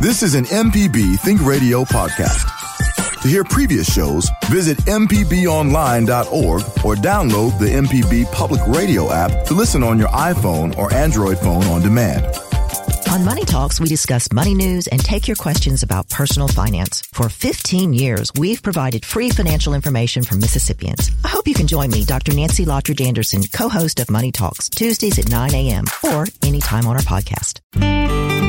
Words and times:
This 0.00 0.22
is 0.22 0.36
an 0.36 0.44
MPB 0.44 1.18
Think 1.18 1.44
Radio 1.44 1.82
podcast. 1.82 2.46
To 3.20 3.26
hear 3.26 3.42
previous 3.42 3.92
shows, 3.92 4.30
visit 4.44 4.78
MPBOnline.org 4.86 6.62
or 6.84 6.94
download 6.94 7.58
the 7.58 7.66
MPB 7.66 8.30
Public 8.30 8.60
Radio 8.68 9.12
app 9.12 9.44
to 9.46 9.54
listen 9.54 9.82
on 9.82 9.98
your 9.98 10.06
iPhone 10.10 10.76
or 10.78 10.92
Android 10.94 11.36
phone 11.40 11.64
on 11.64 11.82
demand. 11.82 12.24
On 13.10 13.24
Money 13.24 13.44
Talks, 13.44 13.80
we 13.80 13.88
discuss 13.88 14.30
money 14.30 14.54
news 14.54 14.86
and 14.86 15.02
take 15.02 15.26
your 15.26 15.34
questions 15.34 15.82
about 15.82 16.08
personal 16.10 16.46
finance. 16.46 17.02
For 17.12 17.28
15 17.28 17.92
years, 17.92 18.30
we've 18.38 18.62
provided 18.62 19.04
free 19.04 19.30
financial 19.30 19.74
information 19.74 20.22
for 20.22 20.36
Mississippians. 20.36 21.10
I 21.24 21.28
hope 21.28 21.48
you 21.48 21.54
can 21.54 21.66
join 21.66 21.90
me, 21.90 22.04
Dr. 22.04 22.34
Nancy 22.34 22.64
Lottridge 22.64 23.04
Anderson, 23.04 23.42
co-host 23.52 23.98
of 23.98 24.12
Money 24.12 24.30
Talks, 24.30 24.68
Tuesdays 24.68 25.18
at 25.18 25.28
9 25.28 25.54
a.m. 25.54 25.86
or 26.04 26.26
anytime 26.44 26.86
on 26.86 26.94
our 26.94 27.02
podcast. 27.02 28.47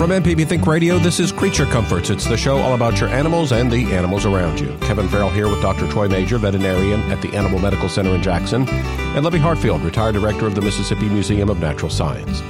From 0.00 0.12
MPB 0.12 0.48
Think 0.48 0.66
Radio, 0.66 0.98
this 0.98 1.20
is 1.20 1.30
Creature 1.30 1.66
Comforts. 1.66 2.08
It's 2.08 2.24
the 2.24 2.38
show 2.38 2.56
all 2.56 2.74
about 2.74 2.98
your 2.98 3.10
animals 3.10 3.52
and 3.52 3.70
the 3.70 3.92
animals 3.92 4.24
around 4.24 4.58
you. 4.58 4.74
Kevin 4.80 5.06
Farrell 5.10 5.28
here 5.28 5.46
with 5.46 5.60
Dr. 5.60 5.86
Troy 5.90 6.08
Majure, 6.08 6.38
veterinarian 6.38 7.02
at 7.12 7.20
the 7.20 7.28
Animal 7.36 7.58
Medical 7.58 7.86
Center 7.86 8.14
in 8.14 8.22
Jackson, 8.22 8.66
and 8.66 9.22
Libby 9.22 9.36
Hartfield, 9.36 9.82
retired 9.82 10.14
director 10.14 10.46
of 10.46 10.54
the 10.54 10.62
Mississippi 10.62 11.06
Museum 11.10 11.50
of 11.50 11.60
Natural 11.60 11.90
Science. 11.90 12.40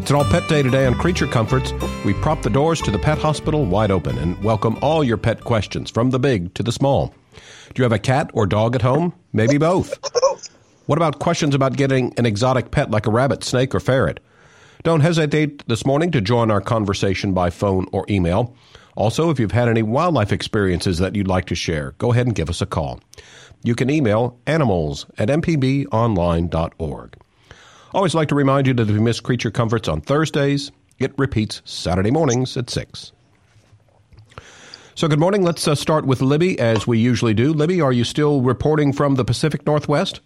It's 0.00 0.08
an 0.08 0.16
all 0.16 0.24
pet 0.24 0.48
day 0.48 0.62
today 0.62 0.86
on 0.86 0.94
Creature 0.94 1.26
Comforts. 1.26 1.74
We 2.02 2.14
prop 2.14 2.40
the 2.40 2.48
doors 2.48 2.80
to 2.80 2.90
the 2.90 2.98
pet 2.98 3.18
hospital 3.18 3.66
wide 3.66 3.90
open 3.90 4.16
and 4.16 4.42
welcome 4.42 4.78
all 4.80 5.04
your 5.04 5.18
pet 5.18 5.44
questions, 5.44 5.90
from 5.90 6.12
the 6.12 6.18
big 6.18 6.54
to 6.54 6.62
the 6.62 6.72
small. 6.72 7.12
Do 7.74 7.74
you 7.76 7.82
have 7.82 7.92
a 7.92 7.98
cat 7.98 8.30
or 8.32 8.46
dog 8.46 8.74
at 8.74 8.80
home? 8.80 9.12
Maybe 9.34 9.58
both. 9.58 9.98
What 10.86 10.96
about 10.96 11.18
questions 11.18 11.54
about 11.54 11.76
getting 11.76 12.14
an 12.16 12.24
exotic 12.24 12.70
pet 12.70 12.90
like 12.90 13.06
a 13.06 13.10
rabbit, 13.10 13.44
snake, 13.44 13.74
or 13.74 13.80
ferret? 13.80 14.18
Don't 14.86 15.00
hesitate 15.00 15.66
this 15.66 15.84
morning 15.84 16.12
to 16.12 16.20
join 16.20 16.48
our 16.48 16.60
conversation 16.60 17.32
by 17.32 17.50
phone 17.50 17.88
or 17.90 18.06
email. 18.08 18.54
Also, 18.94 19.30
if 19.30 19.40
you've 19.40 19.50
had 19.50 19.68
any 19.68 19.82
wildlife 19.82 20.30
experiences 20.30 20.98
that 20.98 21.16
you'd 21.16 21.26
like 21.26 21.46
to 21.46 21.56
share, 21.56 21.96
go 21.98 22.12
ahead 22.12 22.26
and 22.26 22.36
give 22.36 22.48
us 22.48 22.62
a 22.62 22.66
call. 22.66 23.00
You 23.64 23.74
can 23.74 23.90
email 23.90 24.38
animals 24.46 25.04
at 25.18 25.28
mpbonline.org. 25.28 27.16
Always 27.94 28.14
like 28.14 28.28
to 28.28 28.36
remind 28.36 28.68
you 28.68 28.74
that 28.74 28.88
if 28.88 28.94
you 28.94 29.00
miss 29.00 29.18
Creature 29.18 29.50
Comforts 29.50 29.88
on 29.88 30.02
Thursdays, 30.02 30.70
it 31.00 31.12
repeats 31.18 31.62
Saturday 31.64 32.12
mornings 32.12 32.56
at 32.56 32.70
6. 32.70 33.10
So, 34.94 35.08
good 35.08 35.18
morning. 35.18 35.42
Let's 35.42 35.66
uh, 35.66 35.74
start 35.74 36.06
with 36.06 36.22
Libby, 36.22 36.60
as 36.60 36.86
we 36.86 37.00
usually 37.00 37.34
do. 37.34 37.52
Libby, 37.52 37.80
are 37.80 37.92
you 37.92 38.04
still 38.04 38.40
reporting 38.40 38.92
from 38.92 39.16
the 39.16 39.24
Pacific 39.24 39.66
Northwest? 39.66 40.20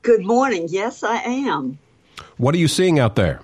Good 0.00 0.24
morning. 0.24 0.64
Yes, 0.70 1.02
I 1.02 1.16
am. 1.16 1.78
What 2.38 2.54
are 2.54 2.58
you 2.58 2.68
seeing 2.68 2.98
out 2.98 3.16
there? 3.16 3.42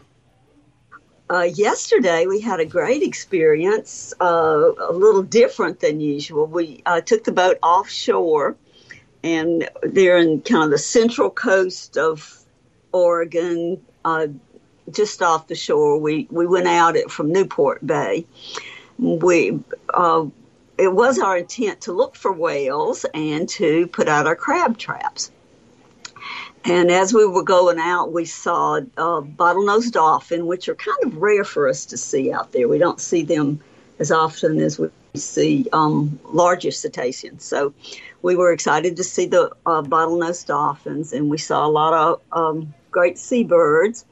Uh, 1.30 1.42
yesterday 1.42 2.26
we 2.26 2.40
had 2.40 2.60
a 2.60 2.64
great 2.64 3.02
experience, 3.02 4.12
uh, 4.20 4.72
a 4.78 4.92
little 4.92 5.22
different 5.22 5.80
than 5.80 6.00
usual. 6.00 6.46
We 6.46 6.82
uh, 6.84 7.00
took 7.00 7.24
the 7.24 7.32
boat 7.32 7.58
offshore, 7.62 8.56
and 9.22 9.68
they're 9.82 10.18
in 10.18 10.42
kind 10.42 10.64
of 10.64 10.70
the 10.70 10.78
central 10.78 11.30
coast 11.30 11.96
of 11.96 12.38
Oregon, 12.92 13.80
uh, 14.04 14.26
just 14.90 15.22
off 15.22 15.46
the 15.46 15.54
shore. 15.54 15.98
We 15.98 16.26
we 16.30 16.46
went 16.46 16.66
out 16.66 16.96
at, 16.96 17.10
from 17.10 17.32
Newport 17.32 17.86
Bay. 17.86 18.26
We 18.98 19.58
uh, 19.94 20.26
it 20.76 20.92
was 20.92 21.18
our 21.18 21.38
intent 21.38 21.82
to 21.82 21.92
look 21.92 22.16
for 22.16 22.32
whales 22.32 23.06
and 23.14 23.48
to 23.50 23.86
put 23.86 24.08
out 24.08 24.26
our 24.26 24.36
crab 24.36 24.76
traps. 24.76 25.30
And 26.64 26.90
as 26.90 27.12
we 27.12 27.26
were 27.26 27.42
going 27.42 27.78
out, 27.78 28.12
we 28.12 28.24
saw 28.24 28.76
uh, 28.76 29.20
bottlenose 29.20 29.90
dolphin, 29.90 30.46
which 30.46 30.68
are 30.68 30.76
kind 30.76 30.98
of 31.04 31.16
rare 31.16 31.44
for 31.44 31.68
us 31.68 31.86
to 31.86 31.96
see 31.96 32.32
out 32.32 32.52
there. 32.52 32.68
We 32.68 32.78
don't 32.78 33.00
see 33.00 33.22
them 33.22 33.60
as 33.98 34.12
often 34.12 34.60
as 34.60 34.78
we 34.78 34.88
see 35.14 35.66
um, 35.72 36.20
larger 36.24 36.70
cetaceans. 36.70 37.44
So 37.44 37.74
we 38.22 38.36
were 38.36 38.52
excited 38.52 38.96
to 38.96 39.04
see 39.04 39.26
the 39.26 39.50
uh, 39.66 39.82
bottlenose 39.82 40.46
dolphins, 40.46 41.12
and 41.12 41.28
we 41.28 41.38
saw 41.38 41.66
a 41.66 41.68
lot 41.68 41.94
of 41.94 42.20
um, 42.30 42.72
great 42.90 43.18
seabirds. 43.18 44.04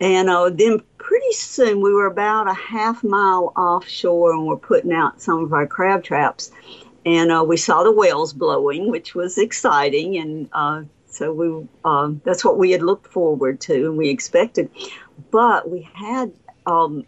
And 0.00 0.30
uh, 0.30 0.50
then 0.50 0.82
pretty 0.98 1.32
soon, 1.32 1.80
we 1.80 1.92
were 1.92 2.06
about 2.06 2.48
a 2.48 2.54
half 2.54 3.02
mile 3.02 3.52
offshore, 3.56 4.32
and 4.32 4.46
we're 4.46 4.56
putting 4.56 4.92
out 4.92 5.20
some 5.20 5.42
of 5.42 5.52
our 5.52 5.66
crab 5.66 6.04
traps. 6.04 6.52
And 7.04 7.32
uh, 7.32 7.44
we 7.46 7.56
saw 7.56 7.82
the 7.82 7.92
whales 7.92 8.32
blowing, 8.32 8.90
which 8.90 9.14
was 9.14 9.38
exciting, 9.38 10.16
and 10.16 10.48
uh, 10.52 10.82
so 11.16 11.32
we 11.32 11.66
um, 11.84 12.20
that's 12.24 12.44
what 12.44 12.58
we 12.58 12.70
had 12.72 12.82
looked 12.82 13.06
forward 13.06 13.60
to 13.62 13.86
and 13.86 13.96
we 13.96 14.10
expected. 14.10 14.70
But 15.30 15.70
we 15.70 15.88
had 15.94 16.32
um, 16.66 17.06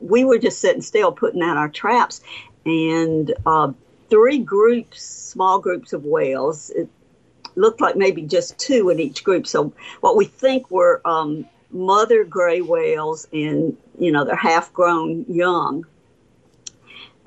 we 0.00 0.24
were 0.24 0.38
just 0.38 0.60
sitting 0.60 0.82
still 0.82 1.12
putting 1.12 1.42
out 1.42 1.56
our 1.56 1.68
traps, 1.68 2.20
and 2.66 3.32
uh, 3.46 3.72
three 4.10 4.38
groups, 4.38 5.02
small 5.02 5.60
groups 5.60 5.92
of 5.92 6.04
whales. 6.04 6.70
It 6.70 6.88
looked 7.54 7.80
like 7.80 7.96
maybe 7.96 8.22
just 8.22 8.58
two 8.58 8.90
in 8.90 8.98
each 8.98 9.22
group. 9.24 9.46
So 9.46 9.72
what 10.00 10.16
we 10.16 10.24
think 10.24 10.70
were 10.70 11.00
um, 11.04 11.46
mother 11.70 12.24
gray 12.24 12.60
whales 12.60 13.28
and 13.32 13.76
you 13.98 14.10
know 14.10 14.24
they're 14.24 14.36
half 14.36 14.72
grown 14.72 15.24
young 15.28 15.84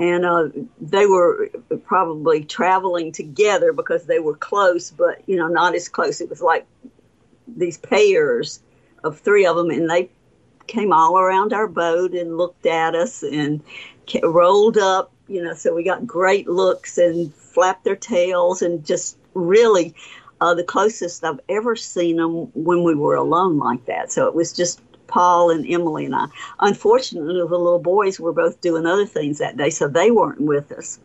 and 0.01 0.25
uh, 0.25 0.49
they 0.79 1.05
were 1.05 1.49
probably 1.83 2.43
traveling 2.43 3.11
together 3.11 3.71
because 3.71 4.05
they 4.05 4.17
were 4.17 4.35
close, 4.35 4.89
but 4.89 5.21
you 5.27 5.35
know 5.35 5.47
not 5.47 5.75
as 5.75 5.89
close. 5.89 6.21
It 6.21 6.29
was 6.29 6.41
like 6.41 6.65
these 7.47 7.77
pairs 7.77 8.63
of 9.03 9.19
three 9.19 9.45
of 9.45 9.55
them, 9.55 9.69
and 9.69 9.87
they 9.87 10.09
came 10.65 10.91
all 10.91 11.19
around 11.19 11.53
our 11.53 11.67
boat 11.67 12.13
and 12.13 12.35
looked 12.35 12.65
at 12.65 12.95
us 12.95 13.21
and 13.21 13.61
rolled 14.23 14.79
up. 14.79 15.11
You 15.27 15.43
know, 15.43 15.53
so 15.53 15.75
we 15.75 15.83
got 15.83 16.07
great 16.07 16.47
looks 16.47 16.97
and 16.97 17.31
flapped 17.31 17.83
their 17.83 17.95
tails 17.95 18.63
and 18.63 18.83
just 18.83 19.19
really 19.35 19.93
uh, 20.41 20.55
the 20.55 20.63
closest 20.63 21.23
I've 21.23 21.41
ever 21.47 21.75
seen 21.75 22.15
them 22.15 22.47
when 22.55 22.83
we 22.83 22.95
were 22.95 23.15
alone 23.15 23.59
like 23.59 23.85
that. 23.85 24.11
So 24.11 24.27
it 24.27 24.33
was 24.33 24.51
just 24.51 24.81
Paul 25.11 25.51
and 25.51 25.65
Emily 25.69 26.05
and 26.05 26.15
I. 26.15 26.25
Unfortunately, 26.59 27.33
the 27.33 27.45
little 27.45 27.79
boys 27.79 28.19
were 28.19 28.33
both 28.33 28.61
doing 28.61 28.85
other 28.85 29.05
things 29.05 29.37
that 29.37 29.57
day, 29.57 29.69
so 29.69 29.87
they 29.87 30.09
weren't 30.09 30.41
with 30.41 30.71
us. 30.71 30.99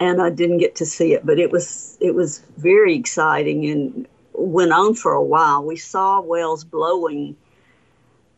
And 0.00 0.22
I 0.22 0.30
didn't 0.30 0.58
get 0.58 0.76
to 0.76 0.86
see 0.86 1.12
it, 1.12 1.26
but 1.26 1.38
it 1.38 1.50
was 1.50 1.98
it 2.00 2.14
was 2.14 2.40
very 2.56 2.94
exciting 2.96 3.66
and 3.66 4.08
went 4.32 4.72
on 4.72 4.94
for 4.94 5.12
a 5.12 5.22
while. 5.22 5.62
We 5.64 5.76
saw 5.76 6.20
whales 6.20 6.64
blowing 6.64 7.36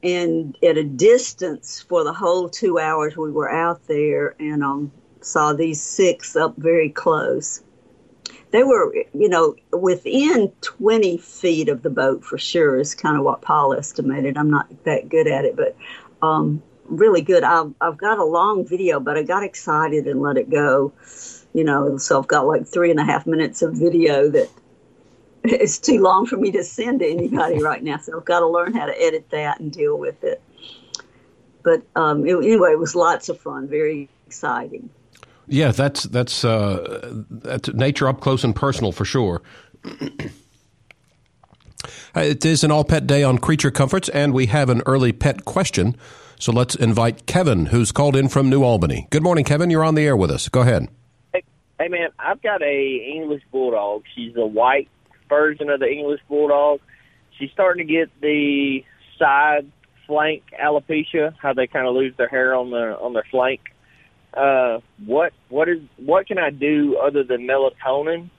and 0.04 0.56
at 0.62 0.76
a 0.76 0.84
distance 0.84 1.80
for 1.88 2.04
the 2.04 2.12
whole 2.12 2.48
two 2.48 2.78
hours 2.78 3.16
we 3.16 3.32
were 3.32 3.50
out 3.50 3.86
there 3.86 4.36
and 4.38 4.62
um, 4.62 4.92
saw 5.22 5.54
these 5.54 5.82
six 5.82 6.36
up 6.36 6.54
very 6.58 6.90
close 6.90 7.63
they 8.54 8.62
were, 8.62 8.94
you 9.12 9.28
know, 9.28 9.56
within 9.72 10.52
20 10.60 11.18
feet 11.18 11.68
of 11.68 11.82
the 11.82 11.90
boat 11.90 12.24
for 12.24 12.38
sure 12.38 12.78
is 12.78 12.94
kind 12.94 13.18
of 13.18 13.24
what 13.24 13.42
Paul 13.42 13.74
estimated. 13.74 14.38
I'm 14.38 14.48
not 14.48 14.68
that 14.84 15.08
good 15.08 15.26
at 15.26 15.44
it, 15.44 15.56
but 15.56 15.76
um, 16.22 16.62
really 16.84 17.20
good. 17.20 17.42
I've, 17.42 17.74
I've 17.80 17.98
got 17.98 18.18
a 18.18 18.24
long 18.24 18.64
video, 18.64 19.00
but 19.00 19.18
I 19.18 19.24
got 19.24 19.42
excited 19.42 20.06
and 20.06 20.22
let 20.22 20.36
it 20.36 20.50
go, 20.50 20.92
you 21.52 21.64
know, 21.64 21.98
so 21.98 22.20
I've 22.20 22.28
got 22.28 22.46
like 22.46 22.64
three 22.64 22.92
and 22.92 23.00
a 23.00 23.04
half 23.04 23.26
minutes 23.26 23.60
of 23.60 23.74
video 23.74 24.30
that 24.30 24.48
is 25.42 25.80
too 25.80 26.00
long 26.00 26.24
for 26.24 26.36
me 26.36 26.52
to 26.52 26.62
send 26.62 27.00
to 27.00 27.10
anybody 27.10 27.60
right 27.60 27.82
now. 27.82 27.98
So 27.98 28.16
I've 28.18 28.24
got 28.24 28.38
to 28.38 28.46
learn 28.46 28.72
how 28.72 28.86
to 28.86 29.02
edit 29.02 29.30
that 29.30 29.58
and 29.58 29.72
deal 29.72 29.98
with 29.98 30.22
it. 30.22 30.40
But 31.64 31.82
um, 31.96 32.24
it, 32.24 32.36
anyway, 32.36 32.70
it 32.70 32.78
was 32.78 32.94
lots 32.94 33.28
of 33.28 33.40
fun, 33.40 33.66
very 33.66 34.08
exciting. 34.28 34.90
Yeah, 35.46 35.72
that's 35.72 36.04
that's 36.04 36.44
uh, 36.44 37.12
that's 37.30 37.72
nature 37.74 38.08
up 38.08 38.20
close 38.20 38.44
and 38.44 38.54
personal 38.56 38.92
for 38.92 39.04
sure. 39.04 39.42
it 42.14 42.44
is 42.44 42.64
an 42.64 42.70
all 42.70 42.84
pet 42.84 43.06
day 43.06 43.22
on 43.22 43.38
Creature 43.38 43.72
Comforts, 43.72 44.08
and 44.08 44.32
we 44.32 44.46
have 44.46 44.70
an 44.70 44.82
early 44.86 45.12
pet 45.12 45.44
question. 45.44 45.96
So 46.38 46.52
let's 46.52 46.74
invite 46.74 47.26
Kevin, 47.26 47.66
who's 47.66 47.92
called 47.92 48.16
in 48.16 48.28
from 48.28 48.48
New 48.50 48.62
Albany. 48.62 49.06
Good 49.10 49.22
morning, 49.22 49.44
Kevin. 49.44 49.70
You're 49.70 49.84
on 49.84 49.94
the 49.94 50.02
air 50.02 50.16
with 50.16 50.30
us. 50.30 50.48
Go 50.48 50.62
ahead. 50.62 50.88
Hey, 51.32 51.42
hey 51.78 51.88
man, 51.88 52.08
I've 52.18 52.42
got 52.42 52.62
a 52.62 53.12
English 53.14 53.42
bulldog. 53.52 54.04
She's 54.14 54.34
a 54.36 54.46
white 54.46 54.88
version 55.28 55.68
of 55.70 55.80
the 55.80 55.90
English 55.90 56.20
bulldog. 56.28 56.80
She's 57.38 57.50
starting 57.50 57.86
to 57.86 57.92
get 57.92 58.08
the 58.20 58.84
side 59.18 59.70
flank 60.06 60.42
alopecia, 60.62 61.34
how 61.40 61.52
they 61.52 61.66
kind 61.66 61.86
of 61.86 61.94
lose 61.94 62.14
their 62.16 62.28
hair 62.28 62.54
on 62.54 62.70
the 62.70 62.98
on 62.98 63.12
their 63.12 63.26
flank 63.30 63.73
uh, 64.36 64.80
what 65.04 65.32
what 65.48 65.68
is 65.68 65.80
what 65.96 66.26
can 66.26 66.38
I 66.38 66.50
do 66.50 66.96
other 66.96 67.22
than 67.22 67.46
melatonin 67.46 68.30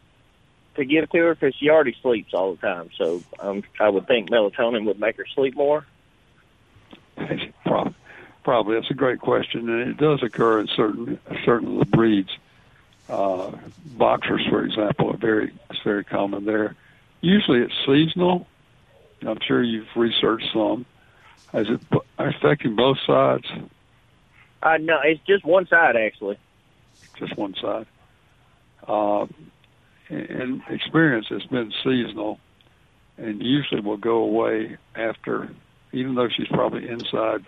to 0.76 0.86
give 0.86 1.10
to 1.12 1.18
her? 1.18 1.36
Because 1.36 1.56
she 1.56 1.70
already 1.70 1.96
sleeps 2.02 2.34
all 2.34 2.56
the 2.56 2.62
time, 2.62 2.90
so 2.98 3.24
um, 3.40 3.64
I 3.80 3.90
would 3.90 4.08
think 4.08 4.30
melatonin 4.30 4.86
would 4.86 5.00
make 5.00 5.18
her 5.18 5.26
sleep 5.34 5.56
more. 5.56 5.86
Probably, 7.66 7.96
probably 8.44 8.76
that's 8.76 8.92
a 8.92 8.96
great 8.96 9.20
question, 9.20 9.70
and 9.70 9.90
it 9.90 9.98
does 9.98 10.22
occur 10.22 10.60
in 10.60 10.68
certain 10.68 11.20
certain 11.46 11.80
breeds. 11.80 12.30
Uh, 13.08 13.52
boxers, 13.98 14.46
for 14.50 14.64
example, 14.66 15.12
are 15.12 15.18
very 15.18 15.54
it's 15.70 15.80
very 15.84 16.04
common 16.04 16.46
there. 16.46 16.76
Usually, 17.22 17.60
it's 17.62 17.74
seasonal. 17.86 18.48
I'm 19.26 19.40
sure 19.48 19.64
you've 19.64 19.88
researched 19.96 20.48
some. 20.54 20.86
Is 21.54 21.68
it 21.70 21.82
affecting 22.20 22.76
both 22.76 22.98
sides? 23.08 23.46
Uh, 24.66 24.78
no, 24.78 25.00
it's 25.04 25.22
just 25.28 25.46
one 25.46 25.68
side 25.68 25.96
actually. 25.96 26.40
Just 27.20 27.38
one 27.38 27.54
side. 27.62 27.86
Uh, 28.88 29.28
in 30.10 30.64
experience, 30.70 31.28
it's 31.30 31.46
been 31.46 31.72
seasonal, 31.84 32.40
and 33.18 33.42
usually 33.42 33.82
will 33.82 33.98
go 33.98 34.18
away 34.18 34.78
after, 34.96 35.50
even 35.92 36.16
though 36.16 36.30
she's 36.30 36.48
probably 36.48 36.88
inside, 36.88 37.46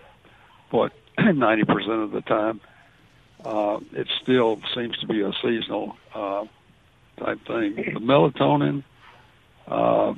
what, 0.70 0.92
90% 1.18 2.04
of 2.04 2.12
the 2.12 2.20
time. 2.20 2.60
Uh, 3.44 3.78
it 3.92 4.08
still 4.20 4.60
seems 4.74 4.96
to 4.98 5.06
be 5.06 5.20
a 5.22 5.32
seasonal 5.42 5.96
uh, 6.14 6.44
type 7.18 7.44
thing. 7.46 7.76
The 7.76 8.00
melatonin 8.00 8.82
uh, 9.68 10.14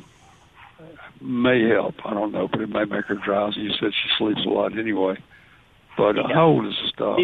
may 1.20 1.68
help. 1.68 1.94
I 2.04 2.14
don't 2.14 2.32
know, 2.32 2.48
but 2.48 2.60
it 2.60 2.68
may 2.70 2.84
make 2.84 3.06
her 3.06 3.16
drowsy. 3.16 3.60
You 3.60 3.72
said 3.72 3.92
she 3.92 4.08
sleeps 4.16 4.44
a 4.46 4.48
lot 4.48 4.78
anyway. 4.78 5.18
But 5.96 6.18
uh, 6.18 6.28
how 6.32 6.46
old 6.46 6.66
is 6.66 6.74
this 6.82 6.92
dog? 6.96 7.20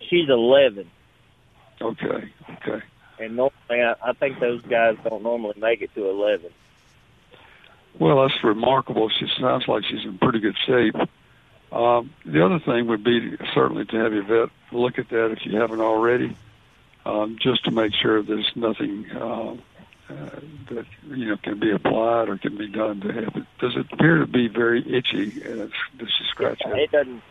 She's 0.00 0.28
11. 0.28 0.90
Okay, 1.80 2.32
okay. 2.50 2.84
And 3.18 3.36
normally, 3.36 3.52
I, 3.70 3.94
I 4.02 4.12
think 4.12 4.40
those 4.40 4.62
guys 4.62 4.96
don't 5.04 5.22
normally 5.22 5.54
make 5.58 5.82
it 5.82 5.94
to 5.94 6.08
11. 6.08 6.50
Well, 7.98 8.22
that's 8.22 8.44
remarkable. 8.44 9.08
She 9.08 9.26
sounds 9.40 9.66
like 9.68 9.84
she's 9.84 10.04
in 10.04 10.18
pretty 10.18 10.40
good 10.40 10.56
shape. 10.66 10.96
Um, 11.72 12.10
the 12.24 12.44
other 12.44 12.60
thing 12.60 12.86
would 12.88 13.02
be 13.02 13.36
certainly 13.54 13.84
to 13.86 13.96
have 13.96 14.12
your 14.12 14.24
vet 14.24 14.50
look 14.72 14.98
at 14.98 15.08
that 15.08 15.32
if 15.32 15.44
you 15.44 15.58
haven't 15.58 15.80
already, 15.80 16.36
um, 17.04 17.38
just 17.40 17.64
to 17.64 17.70
make 17.70 17.92
sure 17.94 18.22
there's 18.22 18.50
nothing 18.54 19.06
uh, 19.10 19.52
uh, 20.08 20.40
that 20.70 20.86
you 21.08 21.26
know 21.26 21.36
can 21.42 21.58
be 21.58 21.72
applied 21.72 22.28
or 22.28 22.38
can 22.38 22.56
be 22.56 22.68
done 22.68 23.00
to 23.00 23.12
have 23.12 23.36
it. 23.36 23.44
Does 23.58 23.76
it 23.76 23.86
appear 23.92 24.18
to 24.18 24.26
be 24.26 24.48
very 24.48 24.80
itchy? 24.80 25.42
Uh, 25.42 25.66
does 25.98 26.08
she 26.16 26.24
scratch 26.30 26.60
it? 26.64 26.78
It 26.78 26.92
doesn't. 26.92 27.22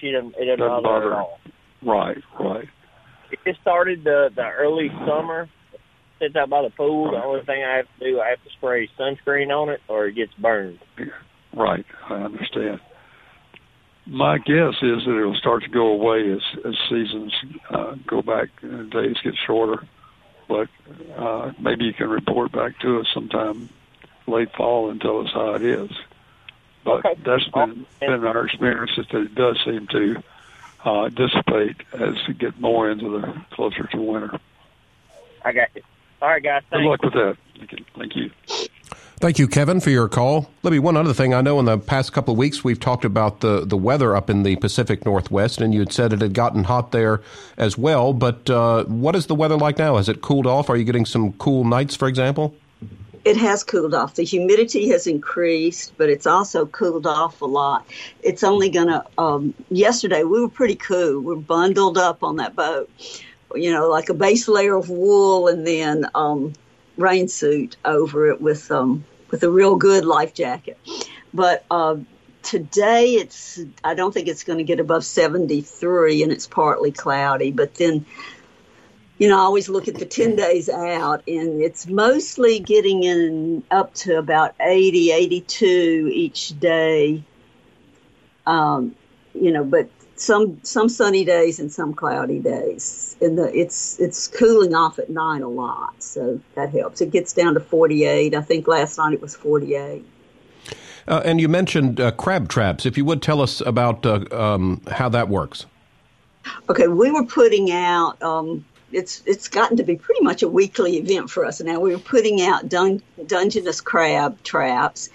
She 0.00 0.12
doesn't. 0.12 0.34
It 0.36 0.46
doesn't, 0.46 0.58
doesn't 0.58 0.82
bother, 0.82 1.10
bother 1.10 1.12
at 1.12 1.18
all. 1.18 1.40
Right, 1.82 2.18
right. 2.38 2.68
It 3.44 3.56
started 3.60 4.04
the 4.04 4.30
the 4.34 4.48
early 4.48 4.90
summer. 5.06 5.48
Sits 6.18 6.36
out 6.36 6.50
by 6.50 6.62
the 6.62 6.70
pool. 6.70 7.06
Right. 7.06 7.20
The 7.20 7.24
only 7.24 7.44
thing 7.44 7.64
I 7.64 7.76
have 7.76 7.86
to 7.98 8.04
do, 8.04 8.20
I 8.20 8.28
have 8.30 8.42
to 8.44 8.50
spray 8.50 8.90
sunscreen 8.98 9.48
on 9.48 9.70
it, 9.70 9.80
or 9.88 10.06
it 10.06 10.14
gets 10.14 10.34
burned. 10.34 10.78
Right, 11.54 11.86
I 12.08 12.14
understand 12.14 12.80
my 14.10 14.38
guess 14.38 14.74
is 14.82 15.04
that 15.04 15.18
it'll 15.18 15.36
start 15.36 15.62
to 15.62 15.68
go 15.68 15.88
away 15.88 16.32
as 16.32 16.42
as 16.64 16.74
seasons 16.88 17.32
uh, 17.70 17.94
go 18.06 18.20
back 18.22 18.48
and 18.62 18.90
days 18.90 19.16
get 19.22 19.34
shorter. 19.46 19.86
But 20.48 20.68
uh, 21.16 21.52
maybe 21.60 21.84
you 21.84 21.92
can 21.92 22.08
report 22.08 22.50
back 22.50 22.78
to 22.80 23.00
us 23.00 23.06
sometime 23.14 23.68
late 24.26 24.48
fall 24.56 24.90
and 24.90 25.00
tell 25.00 25.20
us 25.20 25.30
how 25.32 25.54
it 25.54 25.62
is. 25.62 25.90
But 26.84 27.04
okay. 27.04 27.20
that's 27.24 27.48
been 27.48 27.86
been 28.00 28.24
our 28.24 28.46
experience 28.46 28.92
that 28.96 29.14
it 29.14 29.34
does 29.34 29.58
seem 29.64 29.86
to 29.88 30.22
uh, 30.84 31.08
dissipate 31.08 31.76
as 31.92 32.14
we 32.26 32.34
get 32.34 32.58
more 32.60 32.90
into 32.90 33.20
the 33.20 33.42
closer 33.50 33.86
to 33.86 34.00
winter. 34.00 34.38
I 35.44 35.52
got 35.52 35.68
you. 35.74 35.82
All 36.22 36.28
right, 36.28 36.42
guys. 36.42 36.62
Thanks. 36.70 36.82
Good 36.82 36.88
luck 36.88 37.02
with 37.02 37.12
that. 37.14 37.36
Thank 37.96 38.16
you. 38.16 38.30
Thank 39.20 39.38
you, 39.38 39.48
Kevin, 39.48 39.80
for 39.80 39.90
your 39.90 40.08
call. 40.08 40.50
Let 40.62 40.70
me 40.70 40.78
one 40.78 40.96
other 40.96 41.12
thing. 41.12 41.34
I 41.34 41.42
know 41.42 41.58
in 41.58 41.66
the 41.66 41.76
past 41.76 42.14
couple 42.14 42.32
of 42.32 42.38
weeks 42.38 42.64
we've 42.64 42.80
talked 42.80 43.04
about 43.04 43.40
the, 43.40 43.66
the 43.66 43.76
weather 43.76 44.16
up 44.16 44.30
in 44.30 44.44
the 44.44 44.56
Pacific 44.56 45.04
Northwest, 45.04 45.60
and 45.60 45.74
you 45.74 45.80
had 45.80 45.92
said 45.92 46.14
it 46.14 46.22
had 46.22 46.32
gotten 46.32 46.64
hot 46.64 46.90
there 46.90 47.20
as 47.58 47.76
well. 47.76 48.14
But 48.14 48.48
uh, 48.48 48.84
what 48.84 49.14
is 49.14 49.26
the 49.26 49.34
weather 49.34 49.58
like 49.58 49.76
now? 49.76 49.96
Has 49.96 50.08
it 50.08 50.22
cooled 50.22 50.46
off? 50.46 50.70
Are 50.70 50.76
you 50.76 50.84
getting 50.84 51.04
some 51.04 51.34
cool 51.34 51.64
nights, 51.64 51.94
for 51.94 52.08
example? 52.08 52.54
It 53.24 53.36
has 53.36 53.64
cooled 53.64 53.94
off. 53.94 54.14
The 54.14 54.24
humidity 54.24 54.88
has 54.90 55.06
increased, 55.06 55.92
but 55.98 56.08
it's 56.08 56.26
also 56.26 56.66
cooled 56.66 57.06
off 57.06 57.42
a 57.42 57.46
lot. 57.46 57.86
It's 58.22 58.42
only 58.42 58.70
going 58.70 58.88
to, 58.88 59.04
um, 59.18 59.54
yesterday 59.70 60.24
we 60.24 60.40
were 60.40 60.48
pretty 60.48 60.76
cool. 60.76 61.20
We're 61.20 61.36
bundled 61.36 61.98
up 61.98 62.22
on 62.22 62.36
that 62.36 62.56
boat, 62.56 62.90
you 63.54 63.72
know, 63.72 63.88
like 63.90 64.08
a 64.08 64.14
base 64.14 64.48
layer 64.48 64.74
of 64.74 64.88
wool 64.88 65.48
and 65.48 65.66
then 65.66 66.06
um, 66.14 66.54
rain 66.96 67.28
suit 67.28 67.76
over 67.84 68.30
it 68.30 68.40
with 68.40 68.70
um, 68.70 69.04
with 69.30 69.42
a 69.42 69.50
real 69.50 69.76
good 69.76 70.04
life 70.04 70.34
jacket. 70.34 70.78
But 71.32 71.64
uh, 71.70 71.96
today 72.42 73.14
it's 73.14 73.60
I 73.84 73.94
don't 73.94 74.12
think 74.12 74.28
it's 74.28 74.44
going 74.44 74.58
to 74.58 74.64
get 74.64 74.80
above 74.80 75.04
73 75.04 76.22
and 76.22 76.32
it's 76.32 76.46
partly 76.46 76.92
cloudy. 76.92 77.50
But 77.50 77.74
then 77.74 78.06
you 79.20 79.28
know, 79.28 79.36
I 79.36 79.42
always 79.42 79.68
look 79.68 79.86
at 79.86 79.96
the 79.96 80.06
10 80.06 80.34
days 80.34 80.70
out 80.70 81.22
and 81.28 81.60
it's 81.60 81.86
mostly 81.86 82.58
getting 82.58 83.02
in 83.02 83.62
up 83.70 83.92
to 83.96 84.16
about 84.16 84.54
80, 84.58 85.12
82 85.12 86.10
each 86.10 86.58
day. 86.58 87.22
Um, 88.46 88.96
you 89.34 89.52
know, 89.52 89.62
but 89.62 89.90
some 90.16 90.58
some 90.62 90.88
sunny 90.88 91.26
days 91.26 91.60
and 91.60 91.70
some 91.70 91.92
cloudy 91.92 92.38
days. 92.38 93.14
And 93.20 93.36
the 93.36 93.54
it's 93.54 94.00
it's 94.00 94.26
cooling 94.26 94.74
off 94.74 94.98
at 94.98 95.10
nine 95.10 95.42
a 95.42 95.48
lot, 95.48 96.02
so 96.02 96.40
that 96.54 96.70
helps. 96.70 97.02
It 97.02 97.10
gets 97.10 97.34
down 97.34 97.54
to 97.54 97.60
48. 97.60 98.34
I 98.34 98.40
think 98.40 98.66
last 98.66 98.96
night 98.96 99.12
it 99.12 99.20
was 99.20 99.36
48. 99.36 100.02
Uh, 101.06 101.22
and 101.26 101.40
you 101.42 101.48
mentioned 101.48 102.00
uh, 102.00 102.10
crab 102.12 102.48
traps. 102.48 102.86
If 102.86 102.96
you 102.96 103.04
would 103.04 103.20
tell 103.20 103.42
us 103.42 103.60
about 103.60 104.06
uh, 104.06 104.24
um, 104.32 104.80
how 104.90 105.10
that 105.10 105.28
works. 105.28 105.66
Okay, 106.70 106.88
we 106.88 107.10
were 107.10 107.26
putting 107.26 107.70
out. 107.70 108.20
Um, 108.22 108.64
it's 108.92 109.22
it's 109.26 109.48
gotten 109.48 109.76
to 109.76 109.82
be 109.84 109.96
pretty 109.96 110.22
much 110.22 110.42
a 110.42 110.48
weekly 110.48 110.98
event 110.98 111.30
for 111.30 111.44
us 111.44 111.60
now. 111.60 111.80
We're 111.80 111.98
putting 111.98 112.42
out 112.42 112.68
dun- 112.68 113.02
Dungeness 113.26 113.80
crab 113.80 114.42
traps, 114.42 115.10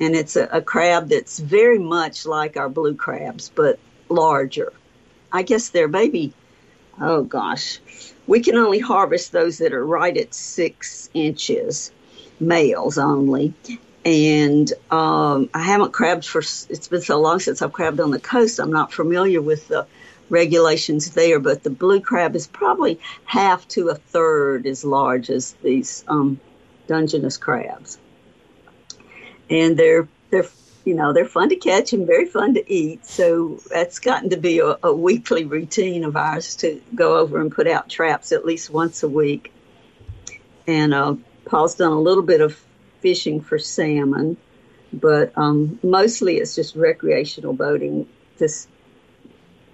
and 0.00 0.14
it's 0.14 0.36
a, 0.36 0.44
a 0.44 0.62
crab 0.62 1.08
that's 1.08 1.38
very 1.38 1.78
much 1.78 2.26
like 2.26 2.56
our 2.56 2.68
blue 2.68 2.94
crabs, 2.94 3.50
but 3.54 3.78
larger. 4.08 4.72
I 5.30 5.42
guess 5.42 5.68
they're 5.68 5.88
maybe, 5.88 6.32
oh 7.00 7.22
gosh, 7.22 7.80
we 8.26 8.40
can 8.40 8.56
only 8.56 8.78
harvest 8.78 9.32
those 9.32 9.58
that 9.58 9.72
are 9.72 9.84
right 9.84 10.16
at 10.16 10.32
six 10.32 11.10
inches, 11.12 11.92
males 12.40 12.98
only. 12.98 13.52
And 14.04 14.72
um, 14.90 15.50
I 15.52 15.62
haven't 15.64 15.92
crabbed 15.92 16.24
for, 16.24 16.38
it's 16.38 16.88
been 16.88 17.02
so 17.02 17.20
long 17.20 17.40
since 17.40 17.60
I've 17.60 17.74
crabbed 17.74 18.00
on 18.00 18.10
the 18.10 18.20
coast, 18.20 18.58
I'm 18.58 18.72
not 18.72 18.90
familiar 18.90 19.42
with 19.42 19.68
the 19.68 19.86
regulations 20.28 21.12
there, 21.12 21.38
but 21.40 21.62
the 21.62 21.70
blue 21.70 22.00
crab 22.00 22.36
is 22.36 22.46
probably 22.46 23.00
half 23.24 23.66
to 23.68 23.88
a 23.88 23.94
third 23.94 24.66
as 24.66 24.84
large 24.84 25.30
as 25.30 25.52
these 25.62 26.04
um, 26.08 26.40
Dungeness 26.86 27.36
crabs. 27.36 27.98
And 29.50 29.76
they're 29.76 30.08
they're 30.30 30.48
you 30.88 30.94
know, 30.94 31.12
they're 31.12 31.26
fun 31.26 31.50
to 31.50 31.56
catch 31.56 31.92
and 31.92 32.06
very 32.06 32.24
fun 32.24 32.54
to 32.54 32.72
eat. 32.72 33.04
So 33.04 33.60
that's 33.70 33.98
gotten 33.98 34.30
to 34.30 34.38
be 34.38 34.60
a, 34.60 34.78
a 34.82 34.90
weekly 34.90 35.44
routine 35.44 36.02
of 36.02 36.16
ours 36.16 36.56
to 36.56 36.80
go 36.94 37.18
over 37.18 37.42
and 37.42 37.52
put 37.52 37.68
out 37.68 37.90
traps 37.90 38.32
at 38.32 38.46
least 38.46 38.70
once 38.70 39.02
a 39.02 39.08
week. 39.08 39.52
And 40.66 40.94
uh, 40.94 41.16
Paul's 41.44 41.74
done 41.74 41.92
a 41.92 42.00
little 42.00 42.22
bit 42.22 42.40
of 42.40 42.58
fishing 43.00 43.42
for 43.42 43.58
salmon, 43.58 44.38
but 44.90 45.36
um, 45.36 45.78
mostly 45.82 46.38
it's 46.38 46.54
just 46.54 46.74
recreational 46.74 47.52
boating, 47.52 48.08
just 48.38 48.66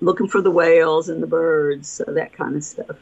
looking 0.05 0.29
for 0.29 0.41
the 0.41 0.51
whales 0.51 1.09
and 1.09 1.23
the 1.23 1.27
birds, 1.27 1.89
so 1.89 2.05
that 2.05 2.33
kind 2.33 2.57
of 2.57 2.65
stuff. 2.65 2.97